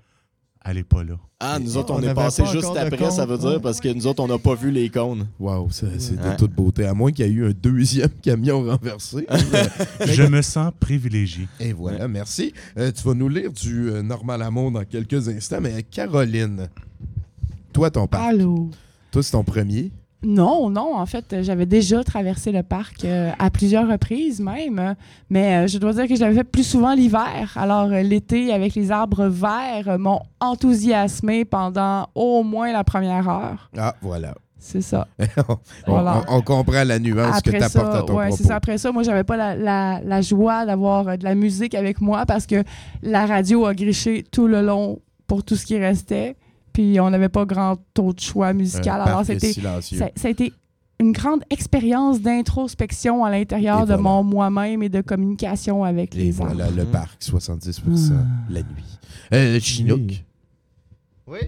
elle 0.66 0.78
est 0.78 0.84
pas 0.84 1.04
là. 1.04 1.16
Ah, 1.40 1.60
nous 1.60 1.76
autres, 1.76 1.94
on, 1.94 1.98
On 1.98 2.02
est 2.02 2.14
passé 2.14 2.44
pas 2.44 2.52
juste 2.52 2.76
après, 2.78 3.12
ça 3.12 3.26
veut 3.26 3.38
dire, 3.38 3.60
parce 3.62 3.82
que 3.82 3.90
nous 3.90 4.08
autres, 4.08 4.24
on 4.24 4.28
n'a 4.28 4.38
pas 4.38 4.56
vu 4.56 4.72
les 4.72 4.90
cônes. 4.90 5.28
Wow, 5.40 5.70
ça, 5.72 5.88
c'est 5.98 6.16
de 6.16 6.38
toute 6.38 6.54
beauté. 6.54 6.86
À 6.86 6.94
moins 6.94 7.12
qu'il 7.12 7.26
y 7.26 7.30
ait 7.30 7.32
eu 7.32 7.48
un 7.48 7.52
deuxième 7.52 8.10
camion 8.22 8.64
renversé. 8.70 9.28
Je 10.06 10.24
me 10.24 10.42
sens 10.42 10.72
privilégié. 10.80 11.48
Et 11.60 11.74
voilà, 11.74 12.08
merci. 12.08 12.54
Euh, 12.78 12.92
tu 12.92 13.04
vas 13.04 13.14
nous 13.14 13.28
lire 13.28 13.52
du 13.52 13.90
euh, 13.90 14.02
Normal 14.02 14.42
Amour 14.42 14.72
dans 14.72 14.86
quelques 14.86 15.28
instants, 15.28 15.60
mais 15.62 15.84
Caroline, 15.84 16.70
toi, 17.74 17.92
ton 17.92 18.08
parc. 18.08 18.24
Allô? 18.24 18.70
Toi, 19.12 19.22
c'est 19.22 19.32
ton 19.32 19.44
premier? 19.44 19.92
Non, 20.24 20.70
non, 20.70 20.96
en 20.96 21.06
fait, 21.06 21.42
j'avais 21.42 21.66
déjà 21.66 22.04
traversé 22.04 22.52
le 22.52 22.64
parc 22.64 23.04
euh, 23.04 23.32
à 23.40 23.50
plusieurs 23.50 23.88
reprises 23.90 24.40
même, 24.40 24.96
mais 25.30 25.66
euh, 25.66 25.68
je 25.68 25.78
dois 25.78 25.92
dire 25.94 26.08
que 26.08 26.16
je 26.16 26.22
l'avais 26.22 26.36
fait 26.36 26.44
plus 26.46 26.64
souvent 26.64 26.94
l'hiver. 26.94 27.52
Alors, 27.56 27.92
euh, 27.92 28.02
l'été, 28.04 28.54
avec 28.54 28.74
les 28.76 28.90
arbres 28.92 29.26
verts, 29.28 30.00
m'ont 30.00 30.22
enthousiasmé 30.40 31.46
pendant 31.46 32.08
au 32.16 32.44
moins 32.44 32.72
la 32.72 32.84
première 32.84 33.28
heure. 33.28 33.70
Ah, 33.78 33.96
voilà. 34.02 34.34
C'est 34.58 34.82
ça. 34.82 35.08
on, 35.50 35.58
Voilà. 35.92 36.22
on- 36.30 36.38
on 36.38 36.42
comprend 36.42 36.86
la 36.86 36.98
nuance 37.00 37.42
que 37.42 37.50
tu 37.52 37.58
apportes 37.62 37.94
à 37.96 38.04
ton 38.04 38.14
ouais, 38.16 38.28
propos. 38.28 38.38
c'est 38.42 38.48
ça. 38.48 38.56
Après 38.56 38.78
ça, 38.78 38.94
moi, 38.94 39.04
j'avais 39.04 39.26
pas 39.26 39.36
la, 39.36 39.56
la- 39.58 40.00
la 40.02 40.22
joie 40.22 40.66
d'avoir 40.66 41.18
de 41.18 41.24
la 41.26 41.36
musique 41.36 41.76
avec 41.76 42.00
moi 42.00 42.26
parce 42.26 42.48
que 42.48 42.64
la 43.02 43.26
radio 43.26 43.66
a 43.66 43.74
griché 43.74 44.24
tout 44.32 44.48
le 44.48 44.62
long 44.62 45.00
pour 45.28 45.44
tout 45.44 45.58
ce 45.58 45.66
qui 45.66 45.78
restait. 45.78 46.38
Puis 46.74 47.00
on 47.00 47.10
n'avait 47.10 47.30
pas 47.30 47.46
grand 47.46 47.78
autre 48.00 48.22
choix 48.24 48.52
musical. 48.54 49.00
Un 49.02 49.04
Alors, 49.06 49.26
c'était, 49.26 49.54
silencieux. 49.54 49.98
ça, 50.00 50.10
ça 50.16 50.28
a 50.28 50.32
été 50.32 50.52
une 51.00 51.12
grande 51.12 51.44
expérience 51.50 52.22
d'introspection 52.22 53.24
à 53.24 53.30
l'intérieur 53.32 53.82
de 53.82 53.86
voilà. 53.88 54.02
mon 54.02 54.24
moi-même 54.24 54.84
et 54.84 54.90
de 54.90 55.02
communication 55.02 55.84
avec 55.84 56.16
Et 56.16 56.20
les 56.20 56.32
voilà, 56.32 56.66
arbres. 56.66 56.78
le 56.78 56.86
parc, 56.86 57.22
70 57.24 57.82
Ah. 57.86 58.14
la 58.50 58.62
nuit. 58.62 59.00
Euh, 59.34 59.60
Chinook? 59.60 60.24
Oui. 61.28 61.40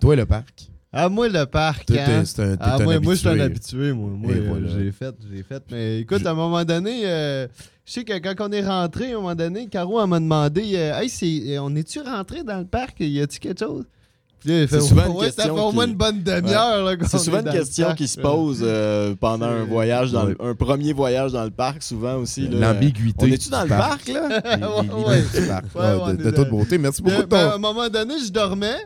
Toi, 0.00 0.16
le 0.16 0.26
parc? 0.26 0.68
Ah, 0.92 1.08
moi, 1.08 1.28
le 1.28 1.44
parc. 1.46 1.86
Toi, 1.86 1.96
hein? 2.00 2.04
t'es- 2.20 2.24
c'est 2.24 2.40
un- 2.42 2.56
t'es 2.56 2.62
ah, 2.64 2.76
un 2.76 2.84
moi, 2.84 3.00
moi, 3.00 3.14
je 3.14 3.18
suis 3.18 3.28
un 3.28 3.40
habitué. 3.40 3.92
Moi, 3.92 4.10
Moi, 4.10 4.32
euh, 4.32 4.46
voilà. 4.48 4.68
j'ai 4.68 4.92
fait, 4.92 5.14
j'ai 5.32 5.42
fait. 5.42 5.62
Mais 5.70 6.00
écoute, 6.00 6.24
à 6.24 6.30
un 6.30 6.34
moment 6.34 6.64
donné, 6.64 7.02
euh, 7.04 7.48
je 7.84 7.92
sais 7.92 8.04
que 8.04 8.16
quand 8.18 8.48
on 8.48 8.52
est 8.52 8.64
rentré, 8.64 9.06
à 9.12 9.16
un 9.16 9.20
moment 9.20 9.34
donné, 9.34 9.66
Caro 9.66 10.00
elle 10.00 10.08
m'a 10.08 10.20
demandé 10.20 10.72
euh, 10.76 11.00
Hey, 11.00 11.58
on 11.58 11.74
est-tu 11.74 12.00
rentré 12.00 12.44
dans 12.44 12.58
le 12.58 12.64
parc? 12.64 13.00
Y 13.00 13.20
a-tu 13.20 13.40
quelque 13.40 13.58
chose 13.64 13.84
là, 14.48 14.62
il 14.62 14.68
fait, 14.68 14.80
C'est 14.80 14.88
souvent 14.88 15.06
une 15.06 15.12
Ouais, 15.12 15.26
ça 15.26 15.30
fait 15.30 15.48
question 15.48 15.66
au 15.68 15.72
moins 15.72 15.84
qui- 15.84 15.90
une 15.92 15.96
bonne 15.96 16.22
demi-heure. 16.22 16.96
C'est 17.06 17.18
souvent 17.18 17.40
une 17.40 17.50
question 17.50 17.86
parc. 17.86 17.98
qui 17.98 18.08
se 18.08 18.20
pose 18.20 18.60
euh, 18.62 19.14
pendant 19.18 19.46
un 19.46 19.64
voyage, 19.64 20.12
dans 20.12 20.24
le- 20.24 20.36
un 20.40 20.54
premier 20.54 20.92
voyage 20.92 21.32
dans 21.32 21.44
le 21.44 21.50
parc, 21.50 21.82
souvent 21.82 22.16
aussi. 22.16 22.48
L'ambiguïté 22.48 23.24
On 23.24 23.26
est-tu 23.32 23.50
dans 23.50 23.62
le 23.62 23.68
parc. 23.68 24.08
là? 24.08 24.40
De, 26.14 26.30
toute 26.30 26.48
beauté. 26.50 26.78
Merci 26.78 27.02
beaucoup 27.02 27.16
de 27.16 27.22
ton... 27.22 27.28
ben, 27.28 27.48
à 27.48 27.54
un 27.54 27.58
moment 27.58 27.88
donné, 27.88 28.14
je 28.24 28.30
dormais. 28.30 28.76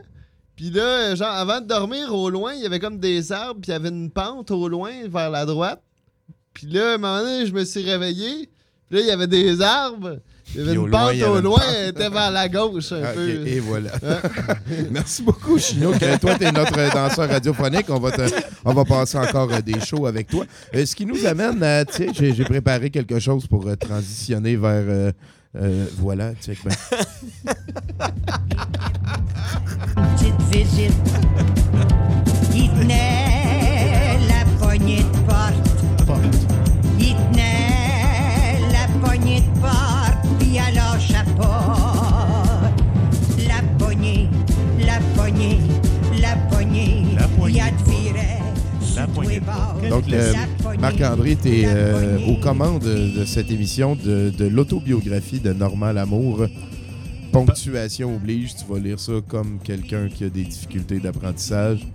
Puis 0.56 0.70
là, 0.70 1.14
genre, 1.14 1.30
avant 1.30 1.60
de 1.60 1.66
dormir, 1.66 2.12
au 2.14 2.30
loin, 2.30 2.52
il 2.54 2.62
y 2.62 2.66
avait 2.66 2.80
comme 2.80 2.98
des 2.98 3.30
arbres, 3.30 3.60
puis 3.60 3.70
il 3.70 3.72
y 3.72 3.76
avait 3.76 3.90
une 3.90 4.10
pente 4.10 4.50
au 4.50 4.68
loin, 4.68 4.90
vers 5.08 5.30
la 5.30 5.46
droite. 5.46 5.80
Puis 6.52 6.66
là, 6.66 6.92
à 6.92 6.94
un 6.94 6.98
moment 6.98 7.20
donné, 7.20 7.46
je 7.46 7.52
me 7.52 7.64
suis 7.64 7.82
réveillé. 7.84 8.48
Puis 8.88 8.96
là, 8.96 9.00
il 9.02 9.06
y 9.06 9.10
avait 9.12 9.28
des 9.28 9.60
arbres. 9.62 10.18
Il 10.54 10.60
y 10.60 10.64
avait 10.64 10.74
une 10.74 10.90
pente 10.90 11.22
au 11.22 11.40
loin, 11.40 11.60
elle 11.76 11.90
était 11.90 12.08
vers 12.08 12.30
la 12.30 12.48
gauche 12.48 12.92
un 12.92 13.02
Ah, 13.04 13.12
peu. 13.14 13.46
Et 13.46 13.60
voilà. 13.60 13.90
Ouais. 14.02 14.56
Merci 14.90 15.22
beaucoup, 15.22 15.58
Chinook. 15.58 16.02
Euh, 16.02 16.16
toi, 16.18 16.34
tu 16.38 16.44
es 16.44 16.52
notre 16.52 16.92
danseur 16.94 17.28
radiophonique. 17.28 17.86
On 17.90 17.98
va, 18.00 18.10
te- 18.12 18.30
on 18.64 18.72
va 18.72 18.84
passer 18.84 19.18
encore 19.18 19.52
euh, 19.52 19.60
des 19.60 19.78
shows 19.80 20.06
avec 20.06 20.28
toi. 20.28 20.44
Euh, 20.74 20.86
ce 20.86 20.94
qui 20.96 21.04
nous 21.06 21.26
amène 21.26 21.62
à. 21.62 21.84
Tu 21.84 21.92
sais, 21.96 22.08
j'ai 22.14 22.34
j'ai 22.34 22.44
préparé 22.44 22.88
quelque 22.90 23.18
chose 23.18 23.46
pour 23.46 23.66
euh, 23.66 23.76
transitionner 23.76 24.56
vers. 24.56 24.70
euh, 24.86 25.12
euh, 25.56 25.86
voilà, 25.98 26.32
check 26.44 26.58
ben. 26.64 26.74
petite 32.50 32.88
poignée, 45.28 45.58
la 46.22 46.36
poignée, 46.48 47.04
La 48.96 49.06
poignée 49.06 49.40
de. 49.40 49.88
Donc, 49.90 50.10
euh, 50.10 50.32
Marc-André, 50.80 51.36
tu 51.36 51.48
es 51.48 51.62
poignée. 51.66 52.32
aux 52.32 52.40
commandes 52.40 52.82
de 52.82 53.24
cette 53.26 53.50
émission 53.50 53.94
de, 53.94 54.30
de 54.30 54.44
l'autobiographie 54.46 55.38
de 55.38 55.52
Normand 55.52 55.92
Lamour. 55.92 56.46
Ponctuation 57.30 58.16
oblige, 58.16 58.54
tu 58.56 58.64
vas 58.72 58.78
lire 58.78 58.98
ça 58.98 59.12
comme 59.28 59.58
quelqu'un 59.62 60.08
qui 60.08 60.24
a 60.24 60.30
des 60.30 60.44
difficultés 60.44 60.98
d'apprentissage. 60.98 61.86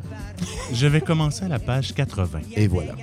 Je 0.72 0.86
vais 0.86 1.02
commencer 1.02 1.46
à 1.46 1.48
la 1.48 1.60
page 1.60 1.92
80. 1.96 2.40
Et 2.56 2.68
voilà. 2.68 2.94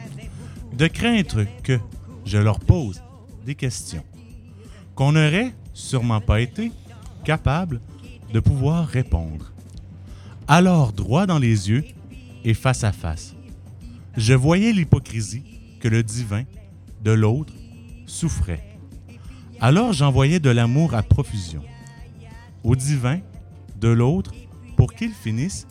De 0.78 0.86
craindre 0.86 1.44
que 1.64 1.78
je 2.24 2.38
leur 2.38 2.60
pose 2.60 3.02
des 3.44 3.56
questions 3.56 4.04
qu'on 4.94 5.12
n'aurait 5.12 5.52
sûrement 5.74 6.20
pas 6.20 6.40
été 6.40 6.70
capable 7.24 7.80
de 8.32 8.38
pouvoir 8.38 8.86
répondre. 8.86 9.50
Alors, 10.52 10.92
droit 10.92 11.26
dans 11.26 11.38
les 11.38 11.70
yeux 11.70 11.84
et 12.42 12.54
face 12.54 12.82
à 12.82 12.90
face, 12.90 13.36
je 14.16 14.34
voyais 14.34 14.72
l'hypocrisie 14.72 15.44
que 15.78 15.86
le 15.86 16.02
divin 16.02 16.42
de 17.04 17.12
l'autre 17.12 17.52
souffrait. 18.04 18.76
Alors 19.60 19.92
j'envoyais 19.92 20.40
de 20.40 20.50
l'amour 20.50 20.96
à 20.96 21.04
profusion 21.04 21.62
au 22.64 22.74
divin 22.74 23.20
de 23.80 23.86
l'autre 23.86 24.32
pour 24.76 24.92
qu'il 24.92 25.12
finisse 25.12 25.68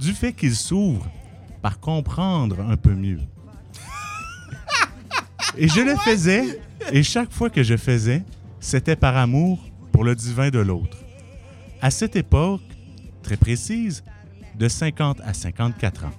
du 0.00 0.14
fait 0.14 0.32
qu'il 0.32 0.56
s'ouvre 0.56 1.06
par 1.60 1.78
comprendre 1.78 2.60
un 2.60 2.78
peu 2.78 2.94
mieux. 2.94 3.20
Et 5.58 5.68
je 5.68 5.82
le 5.82 5.96
faisais, 5.96 6.62
et 6.92 7.02
chaque 7.02 7.30
fois 7.30 7.50
que 7.50 7.62
je 7.62 7.76
faisais, 7.76 8.22
c'était 8.58 8.96
par 8.96 9.18
amour 9.18 9.58
pour 9.92 10.02
le 10.02 10.16
divin 10.16 10.48
de 10.48 10.60
l'autre. 10.60 10.96
À 11.82 11.90
cette 11.90 12.16
époque, 12.16 12.62
très 13.22 13.36
précise, 13.36 14.02
de 14.58 14.68
50 14.68 15.20
à 15.24 15.34
54 15.34 16.04
ans. 16.04 16.12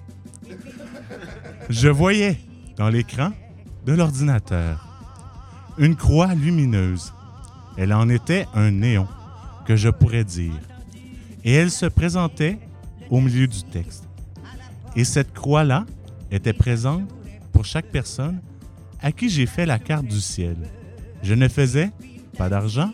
Je 1.68 1.88
voyais 1.88 2.38
dans 2.76 2.88
l'écran 2.88 3.32
de 3.86 3.92
l'ordinateur 3.92 4.86
une 5.78 5.96
croix 5.96 6.34
lumineuse. 6.34 7.12
Elle 7.76 7.92
en 7.92 8.08
était 8.08 8.46
un 8.54 8.70
néon, 8.70 9.06
que 9.66 9.76
je 9.76 9.88
pourrais 9.88 10.24
dire. 10.24 10.58
Et 11.44 11.52
elle 11.52 11.70
se 11.70 11.86
présentait 11.86 12.58
au 13.10 13.20
milieu 13.20 13.46
du 13.46 13.62
texte. 13.62 14.08
Et 14.94 15.04
cette 15.04 15.32
croix-là 15.34 15.84
était 16.30 16.52
présente 16.52 17.08
pour 17.52 17.64
chaque 17.64 17.86
personne 17.86 18.40
à 19.00 19.12
qui 19.12 19.28
j'ai 19.28 19.46
fait 19.46 19.66
la 19.66 19.78
carte 19.78 20.06
du 20.06 20.20
ciel. 20.20 20.56
Je 21.22 21.34
ne 21.34 21.48
faisais 21.48 21.90
pas 22.38 22.48
d'argent 22.48 22.90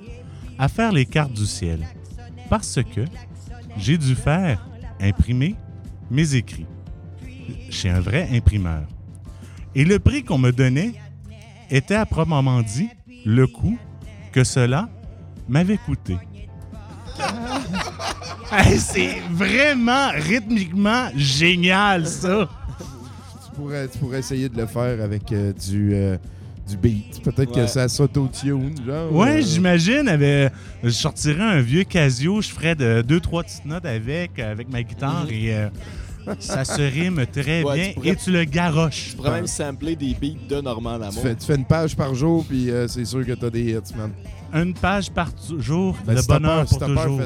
à 0.58 0.68
faire 0.68 0.92
les 0.92 1.06
cartes 1.06 1.32
du 1.32 1.46
ciel 1.46 1.86
parce 2.50 2.80
que 2.82 3.04
j'ai 3.76 3.98
dû 3.98 4.14
faire 4.14 4.66
imprimer 5.02 5.56
mes 6.10 6.34
écrits 6.34 6.66
chez 7.70 7.90
un 7.90 8.00
vrai 8.00 8.28
imprimeur. 8.32 8.82
Et 9.74 9.84
le 9.84 9.98
prix 9.98 10.22
qu'on 10.22 10.38
me 10.38 10.50
donnait 10.50 10.92
était 11.70 11.94
à 11.94 12.06
proprement 12.06 12.62
dit 12.62 12.88
le 13.24 13.46
coût 13.46 13.78
que 14.32 14.44
cela 14.44 14.88
m'avait 15.48 15.78
coûté. 15.78 16.16
Hey, 18.54 18.78
c'est 18.78 19.18
vraiment 19.30 20.10
rythmiquement 20.10 21.08
génial, 21.16 22.06
ça. 22.06 22.50
Tu 23.46 23.50
pourrais, 23.56 23.88
tu 23.88 23.96
pourrais 23.96 24.18
essayer 24.18 24.50
de 24.50 24.58
le 24.58 24.66
faire 24.66 25.02
avec 25.02 25.32
euh, 25.32 25.54
du, 25.54 25.94
euh, 25.94 26.18
du 26.72 26.76
beat. 26.76 27.22
Peut-être 27.22 27.52
que 27.52 27.66
ça 27.66 27.88
s'auto-tune, 27.88 28.74
genre. 28.86 29.12
Ouais, 29.12 29.38
euh, 29.38 29.42
j'imagine. 29.42 30.50
Je 30.82 30.88
sortirais 30.90 31.42
un 31.42 31.60
vieux 31.60 31.84
Casio, 31.84 32.40
je 32.40 32.48
ferais 32.48 32.74
de, 32.74 33.02
deux, 33.02 33.20
trois 33.20 33.42
petites 33.42 33.64
notes 33.64 33.84
avec, 33.86 34.38
avec 34.38 34.68
ma 34.70 34.82
guitare 34.82 35.26
et 35.30 35.54
euh, 35.54 35.68
ça 36.38 36.64
se 36.64 36.80
rime 36.82 37.24
très 37.32 37.62
Ouais, 37.62 37.74
bien 37.74 37.88
tu 37.88 37.94
pourrais- 37.94 38.08
et 38.10 38.16
tu 38.16 38.30
le 38.32 38.44
garoches. 38.44 39.08
Tu 39.10 39.16
pourrais 39.16 39.30
même 39.32 39.46
sampler 39.46 39.96
des 39.96 40.14
beats 40.20 40.38
de 40.48 40.60
Normand 40.60 40.94
Tu 40.96 41.00
Lamour. 41.00 41.22
fais, 41.22 41.34
tu 41.36 41.46
fais 41.46 41.56
une 41.56 41.64
page 41.64 41.94
par 41.96 42.14
jour, 42.14 42.44
puis 42.48 42.70
euh, 42.70 42.86
c'est 42.88 43.04
sûr 43.04 43.24
que 43.26 43.32
t'as 43.32 43.50
des 43.50 43.72
hits, 43.72 43.96
man. 43.96 44.10
Une 44.54 44.74
page 44.74 45.10
par 45.10 45.30
jour, 45.58 45.96
Ben, 46.06 46.14
le 46.14 46.20
si 46.20 46.26
bonheur 46.26 46.58
peur- 46.58 46.68
si 46.68 46.78
pour 46.78 46.86
peur, 46.94 47.04
toujours. 47.06 47.20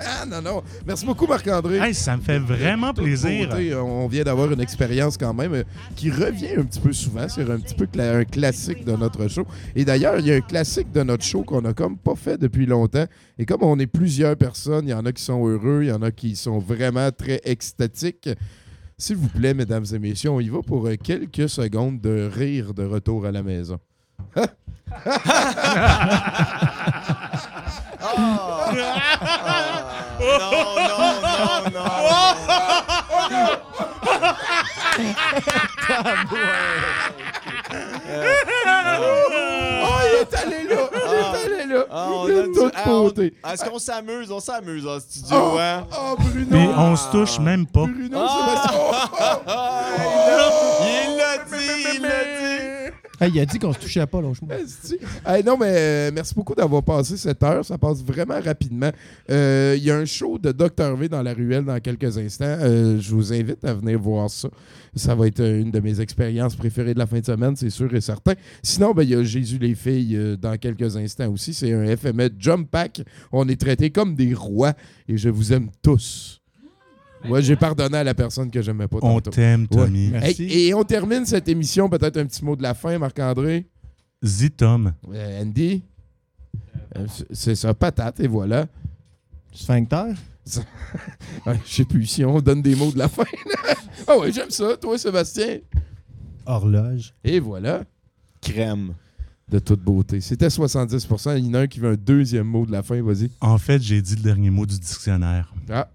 Ah, 0.00 0.24
non, 0.28 0.42
non. 0.42 0.62
Merci 0.84 1.06
beaucoup, 1.06 1.26
Marc-André. 1.28 1.76
Hey, 1.78 1.94
ça 1.94 2.16
me 2.16 2.22
fait 2.22 2.40
vraiment 2.40 2.92
plaisir. 2.92 3.48
beauté, 3.48 3.74
on 3.76 4.08
vient 4.08 4.24
d'avoir 4.24 4.50
une 4.52 4.60
expérience 4.60 5.16
quand 5.16 5.32
même 5.32 5.54
euh, 5.54 5.62
qui 5.94 6.10
revient 6.10 6.56
un 6.58 6.64
petit 6.64 6.80
peu 6.80 6.92
souvent. 6.92 7.28
C'est 7.28 7.48
un 7.48 7.58
petit 7.60 7.74
peu 7.74 7.86
cla- 7.86 8.16
un 8.20 8.24
classique 8.24 8.84
de 8.84 8.92
notre 8.96 9.28
show. 9.28 9.46
Et 9.76 9.84
d'ailleurs, 9.84 10.18
il 10.18 10.26
y 10.26 10.32
a 10.32 10.36
un 10.36 10.40
classique 10.40 10.90
de 10.90 11.02
notre 11.04 11.24
show 11.24 11.42
qu'on 11.44 11.64
a 11.66 11.72
comme 11.72 11.96
pas 11.96 12.16
fait 12.16 12.36
depuis 12.36 12.66
longtemps. 12.66 13.06
Et 13.38 13.46
comme 13.46 13.62
on 13.62 13.78
est 13.78 13.86
plusieurs 13.86 14.36
personnes, 14.36 14.86
il 14.88 14.90
y 14.90 14.94
en 14.94 15.06
a 15.06 15.12
qui 15.12 15.22
sont 15.22 15.46
heureux, 15.46 15.80
il 15.84 15.88
y 15.88 15.92
en 15.92 16.02
a 16.02 16.10
qui 16.10 16.34
sont 16.34 16.58
vraiment 16.58 17.10
très 17.12 17.40
extatiques. 17.44 18.28
S'il 18.98 19.16
vous 19.16 19.28
plaît, 19.28 19.54
mesdames 19.54 19.84
et 19.92 19.98
messieurs, 20.00 20.30
on 20.30 20.40
y 20.40 20.48
va 20.48 20.62
pour 20.62 20.86
euh, 20.86 20.94
quelques 21.00 21.48
secondes 21.48 22.00
de 22.00 22.28
rire 22.32 22.74
de 22.74 22.84
retour 22.84 23.24
à 23.26 23.30
la 23.32 23.42
maison. 23.42 23.78
Non, 24.34 24.48
non, 31.70 31.70
non, 31.72 31.84
Oh, 39.86 40.00
il 40.06 40.14
est 40.20 40.34
allé 40.34 40.64
là! 40.68 40.76
Il 40.92 40.98
est 41.10 41.44
allé 41.44 41.66
là! 41.74 41.84
Ah, 41.90 42.08
de 42.26 42.52
toute 42.54 42.72
Ah, 42.76 42.82
on- 42.86 43.02
beauté. 43.02 43.34
Est-ce 43.52 43.64
qu'on 43.64 43.78
s'amuse? 43.78 44.30
On 44.30 44.40
s'amuse 44.40 44.86
en 44.86 45.00
studio, 45.00 45.36
Oh, 45.36 45.58
hein? 45.58 45.86
oh, 45.92 46.16
Bruno! 46.18 46.46
Puis 46.50 46.68
on 46.76 46.96
se 46.96 47.08
touche 47.10 47.38
même 47.38 47.66
pas. 47.66 47.80
Bruno, 47.86 48.18
Ah! 48.20 48.66
Oh, 48.72 48.92
Il 50.84 51.16
l'a 51.16 51.38
dit, 51.38 51.84
il 51.96 52.02
l'a 52.02 52.08
dit! 52.08 52.53
Il 53.20 53.40
a 53.40 53.46
dit 53.46 53.58
qu'on 53.58 53.72
se 53.72 53.78
touchait 53.78 54.06
pas, 54.06 54.20
Esti. 54.50 54.96
Hey, 55.24 55.44
non, 55.44 55.56
mais 55.56 55.72
euh, 55.76 56.10
merci 56.12 56.34
beaucoup 56.34 56.54
d'avoir 56.54 56.82
passé 56.82 57.16
cette 57.16 57.42
heure. 57.42 57.64
Ça 57.64 57.78
passe 57.78 58.02
vraiment 58.02 58.40
rapidement. 58.40 58.90
Euh, 59.30 59.74
Il 59.76 59.84
y 59.84 59.90
a 59.90 59.96
un 59.96 60.04
show 60.04 60.38
de 60.38 60.52
Dr. 60.52 60.96
V 60.96 61.08
dans 61.08 61.22
la 61.22 61.32
ruelle 61.32 61.64
dans 61.64 61.78
quelques 61.80 62.18
instants. 62.18 62.44
Euh, 62.44 62.98
je 63.00 63.14
vous 63.14 63.32
invite 63.32 63.64
à 63.64 63.74
venir 63.74 63.98
voir 63.98 64.28
ça. 64.30 64.48
Ça 64.94 65.14
va 65.14 65.26
être 65.26 65.40
une 65.40 65.70
de 65.70 65.80
mes 65.80 66.00
expériences 66.00 66.54
préférées 66.54 66.94
de 66.94 66.98
la 66.98 67.06
fin 67.06 67.18
de 67.18 67.26
semaine, 67.26 67.56
c'est 67.56 67.70
sûr 67.70 67.92
et 67.94 68.00
certain. 68.00 68.34
Sinon, 68.62 68.92
ben, 68.92 69.02
il 69.02 69.10
y 69.10 69.14
a 69.14 69.22
Jésus 69.24 69.58
les 69.58 69.74
filles 69.74 70.36
dans 70.40 70.56
quelques 70.56 70.96
instants 70.96 71.32
aussi. 71.32 71.52
C'est 71.52 71.72
un 71.72 71.96
FME 71.96 72.30
Jump 72.38 72.70
Pack. 72.70 73.02
On 73.32 73.48
est 73.48 73.60
traités 73.60 73.90
comme 73.90 74.14
des 74.14 74.34
rois 74.34 74.74
et 75.08 75.16
je 75.16 75.28
vous 75.28 75.52
aime 75.52 75.70
tous. 75.82 76.43
Ouais, 77.28 77.42
j'ai 77.42 77.56
pardonné 77.56 77.98
à 77.98 78.04
la 78.04 78.14
personne 78.14 78.50
que 78.50 78.60
j'aimais 78.60 78.86
pas 78.88 78.98
On 79.02 79.20
t'aime, 79.20 79.66
Tommy. 79.66 80.10
Ouais. 80.10 80.20
Merci. 80.20 80.42
Hey, 80.44 80.68
et 80.68 80.74
on 80.74 80.84
termine 80.84 81.24
cette 81.24 81.48
émission, 81.48 81.88
peut-être 81.88 82.16
un 82.18 82.26
petit 82.26 82.44
mot 82.44 82.56
de 82.56 82.62
la 82.62 82.74
fin, 82.74 82.98
Marc-André? 82.98 83.66
Zitom. 84.24 84.92
Euh, 85.12 85.42
Andy? 85.42 85.82
Euh, 86.96 87.06
c'est 87.30 87.54
ça, 87.54 87.74
patate, 87.74 88.20
et 88.20 88.28
voilà. 88.28 88.66
Sphincter? 89.52 90.12
Je 91.46 91.52
sais 91.64 91.84
plus 91.84 92.06
si 92.06 92.24
on 92.24 92.40
donne 92.40 92.62
des 92.62 92.74
mots 92.74 92.92
de 92.92 92.98
la 92.98 93.08
fin. 93.08 93.24
Ah 94.06 94.18
ouais, 94.18 94.30
j'aime 94.32 94.50
ça. 94.50 94.76
Toi, 94.76 94.98
Sébastien? 94.98 95.60
Horloge. 96.44 97.14
Et 97.24 97.40
voilà. 97.40 97.84
Crème. 98.42 98.92
De 99.48 99.58
toute 99.58 99.80
beauté. 99.80 100.20
C'était 100.20 100.48
70% 100.48 101.38
Il 101.38 101.46
y 101.46 101.48
en 101.50 101.54
a 101.54 101.60
un 101.60 101.66
qui 101.66 101.80
veut 101.80 101.92
un 101.92 101.96
deuxième 101.96 102.46
mot 102.46 102.66
de 102.66 102.72
la 102.72 102.82
fin. 102.82 103.00
Vas-y. 103.00 103.30
En 103.40 103.56
fait, 103.56 103.80
j'ai 103.80 104.02
dit 104.02 104.16
le 104.16 104.22
dernier 104.22 104.50
mot 104.50 104.66
du 104.66 104.78
dictionnaire. 104.78 105.54
Ah, 105.70 105.88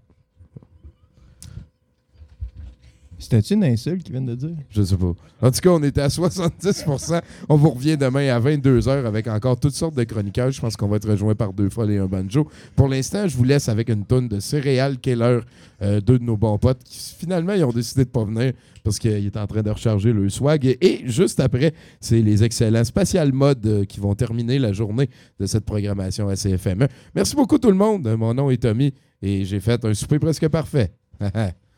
C'était-tu 3.20 3.54
une 3.54 3.64
insulte 3.64 4.02
qu'il 4.02 4.12
vient 4.12 4.22
de 4.22 4.34
dire? 4.34 4.56
je 4.70 4.82
sais 4.82 4.96
pas. 4.96 5.12
En 5.42 5.50
tout 5.50 5.60
cas, 5.60 5.70
on 5.70 5.82
était 5.82 6.00
à 6.00 6.08
70% 6.08 7.20
On 7.48 7.56
vous 7.56 7.70
revient 7.70 7.96
demain 7.96 8.34
à 8.34 8.40
22h 8.40 9.04
avec 9.04 9.28
encore 9.28 9.60
toutes 9.60 9.74
sortes 9.74 9.94
de 9.94 10.04
chroniqueurs. 10.04 10.50
Je 10.50 10.60
pense 10.60 10.76
qu'on 10.76 10.88
va 10.88 10.96
être 10.96 11.08
rejoint 11.08 11.34
par 11.34 11.52
deux 11.52 11.68
folles 11.68 11.92
et 11.92 11.98
un 11.98 12.06
banjo. 12.06 12.48
Pour 12.74 12.88
l'instant, 12.88 13.28
je 13.28 13.36
vous 13.36 13.44
laisse 13.44 13.68
avec 13.68 13.90
une 13.90 14.04
tonne 14.04 14.26
de 14.26 14.40
céréales 14.40 14.98
Keller, 14.98 15.40
euh, 15.82 16.00
deux 16.00 16.18
de 16.18 16.24
nos 16.24 16.36
bons 16.36 16.58
potes 16.58 16.82
qui 16.82 17.14
finalement 17.18 17.52
ils 17.52 17.64
ont 17.64 17.72
décidé 17.72 18.04
de 18.04 18.10
pas 18.10 18.24
venir 18.24 18.52
parce 18.82 18.98
qu'ils 18.98 19.26
étaient 19.26 19.38
en 19.38 19.46
train 19.46 19.62
de 19.62 19.70
recharger 19.70 20.12
le 20.12 20.28
swag. 20.30 20.64
Et, 20.64 20.78
et 20.80 21.02
juste 21.06 21.40
après, 21.40 21.74
c'est 22.00 22.22
les 22.22 22.42
excellents 22.42 22.84
Spatial 22.84 23.32
Mode 23.32 23.66
euh, 23.66 23.84
qui 23.84 24.00
vont 24.00 24.14
terminer 24.14 24.58
la 24.58 24.72
journée 24.72 25.10
de 25.38 25.46
cette 25.46 25.64
programmation 25.64 26.28
à 26.28 26.36
CFME. 26.36 26.88
Merci 27.14 27.36
beaucoup 27.36 27.58
tout 27.58 27.70
le 27.70 27.76
monde. 27.76 28.08
Mon 28.18 28.32
nom 28.32 28.50
est 28.50 28.62
Tommy 28.62 28.94
et 29.20 29.44
j'ai 29.44 29.60
fait 29.60 29.84
un 29.84 29.94
souper 29.94 30.18
presque 30.18 30.48
parfait. 30.48 30.92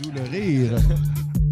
D'où 0.00 0.10
le 0.12 0.22
rire. 0.30 0.76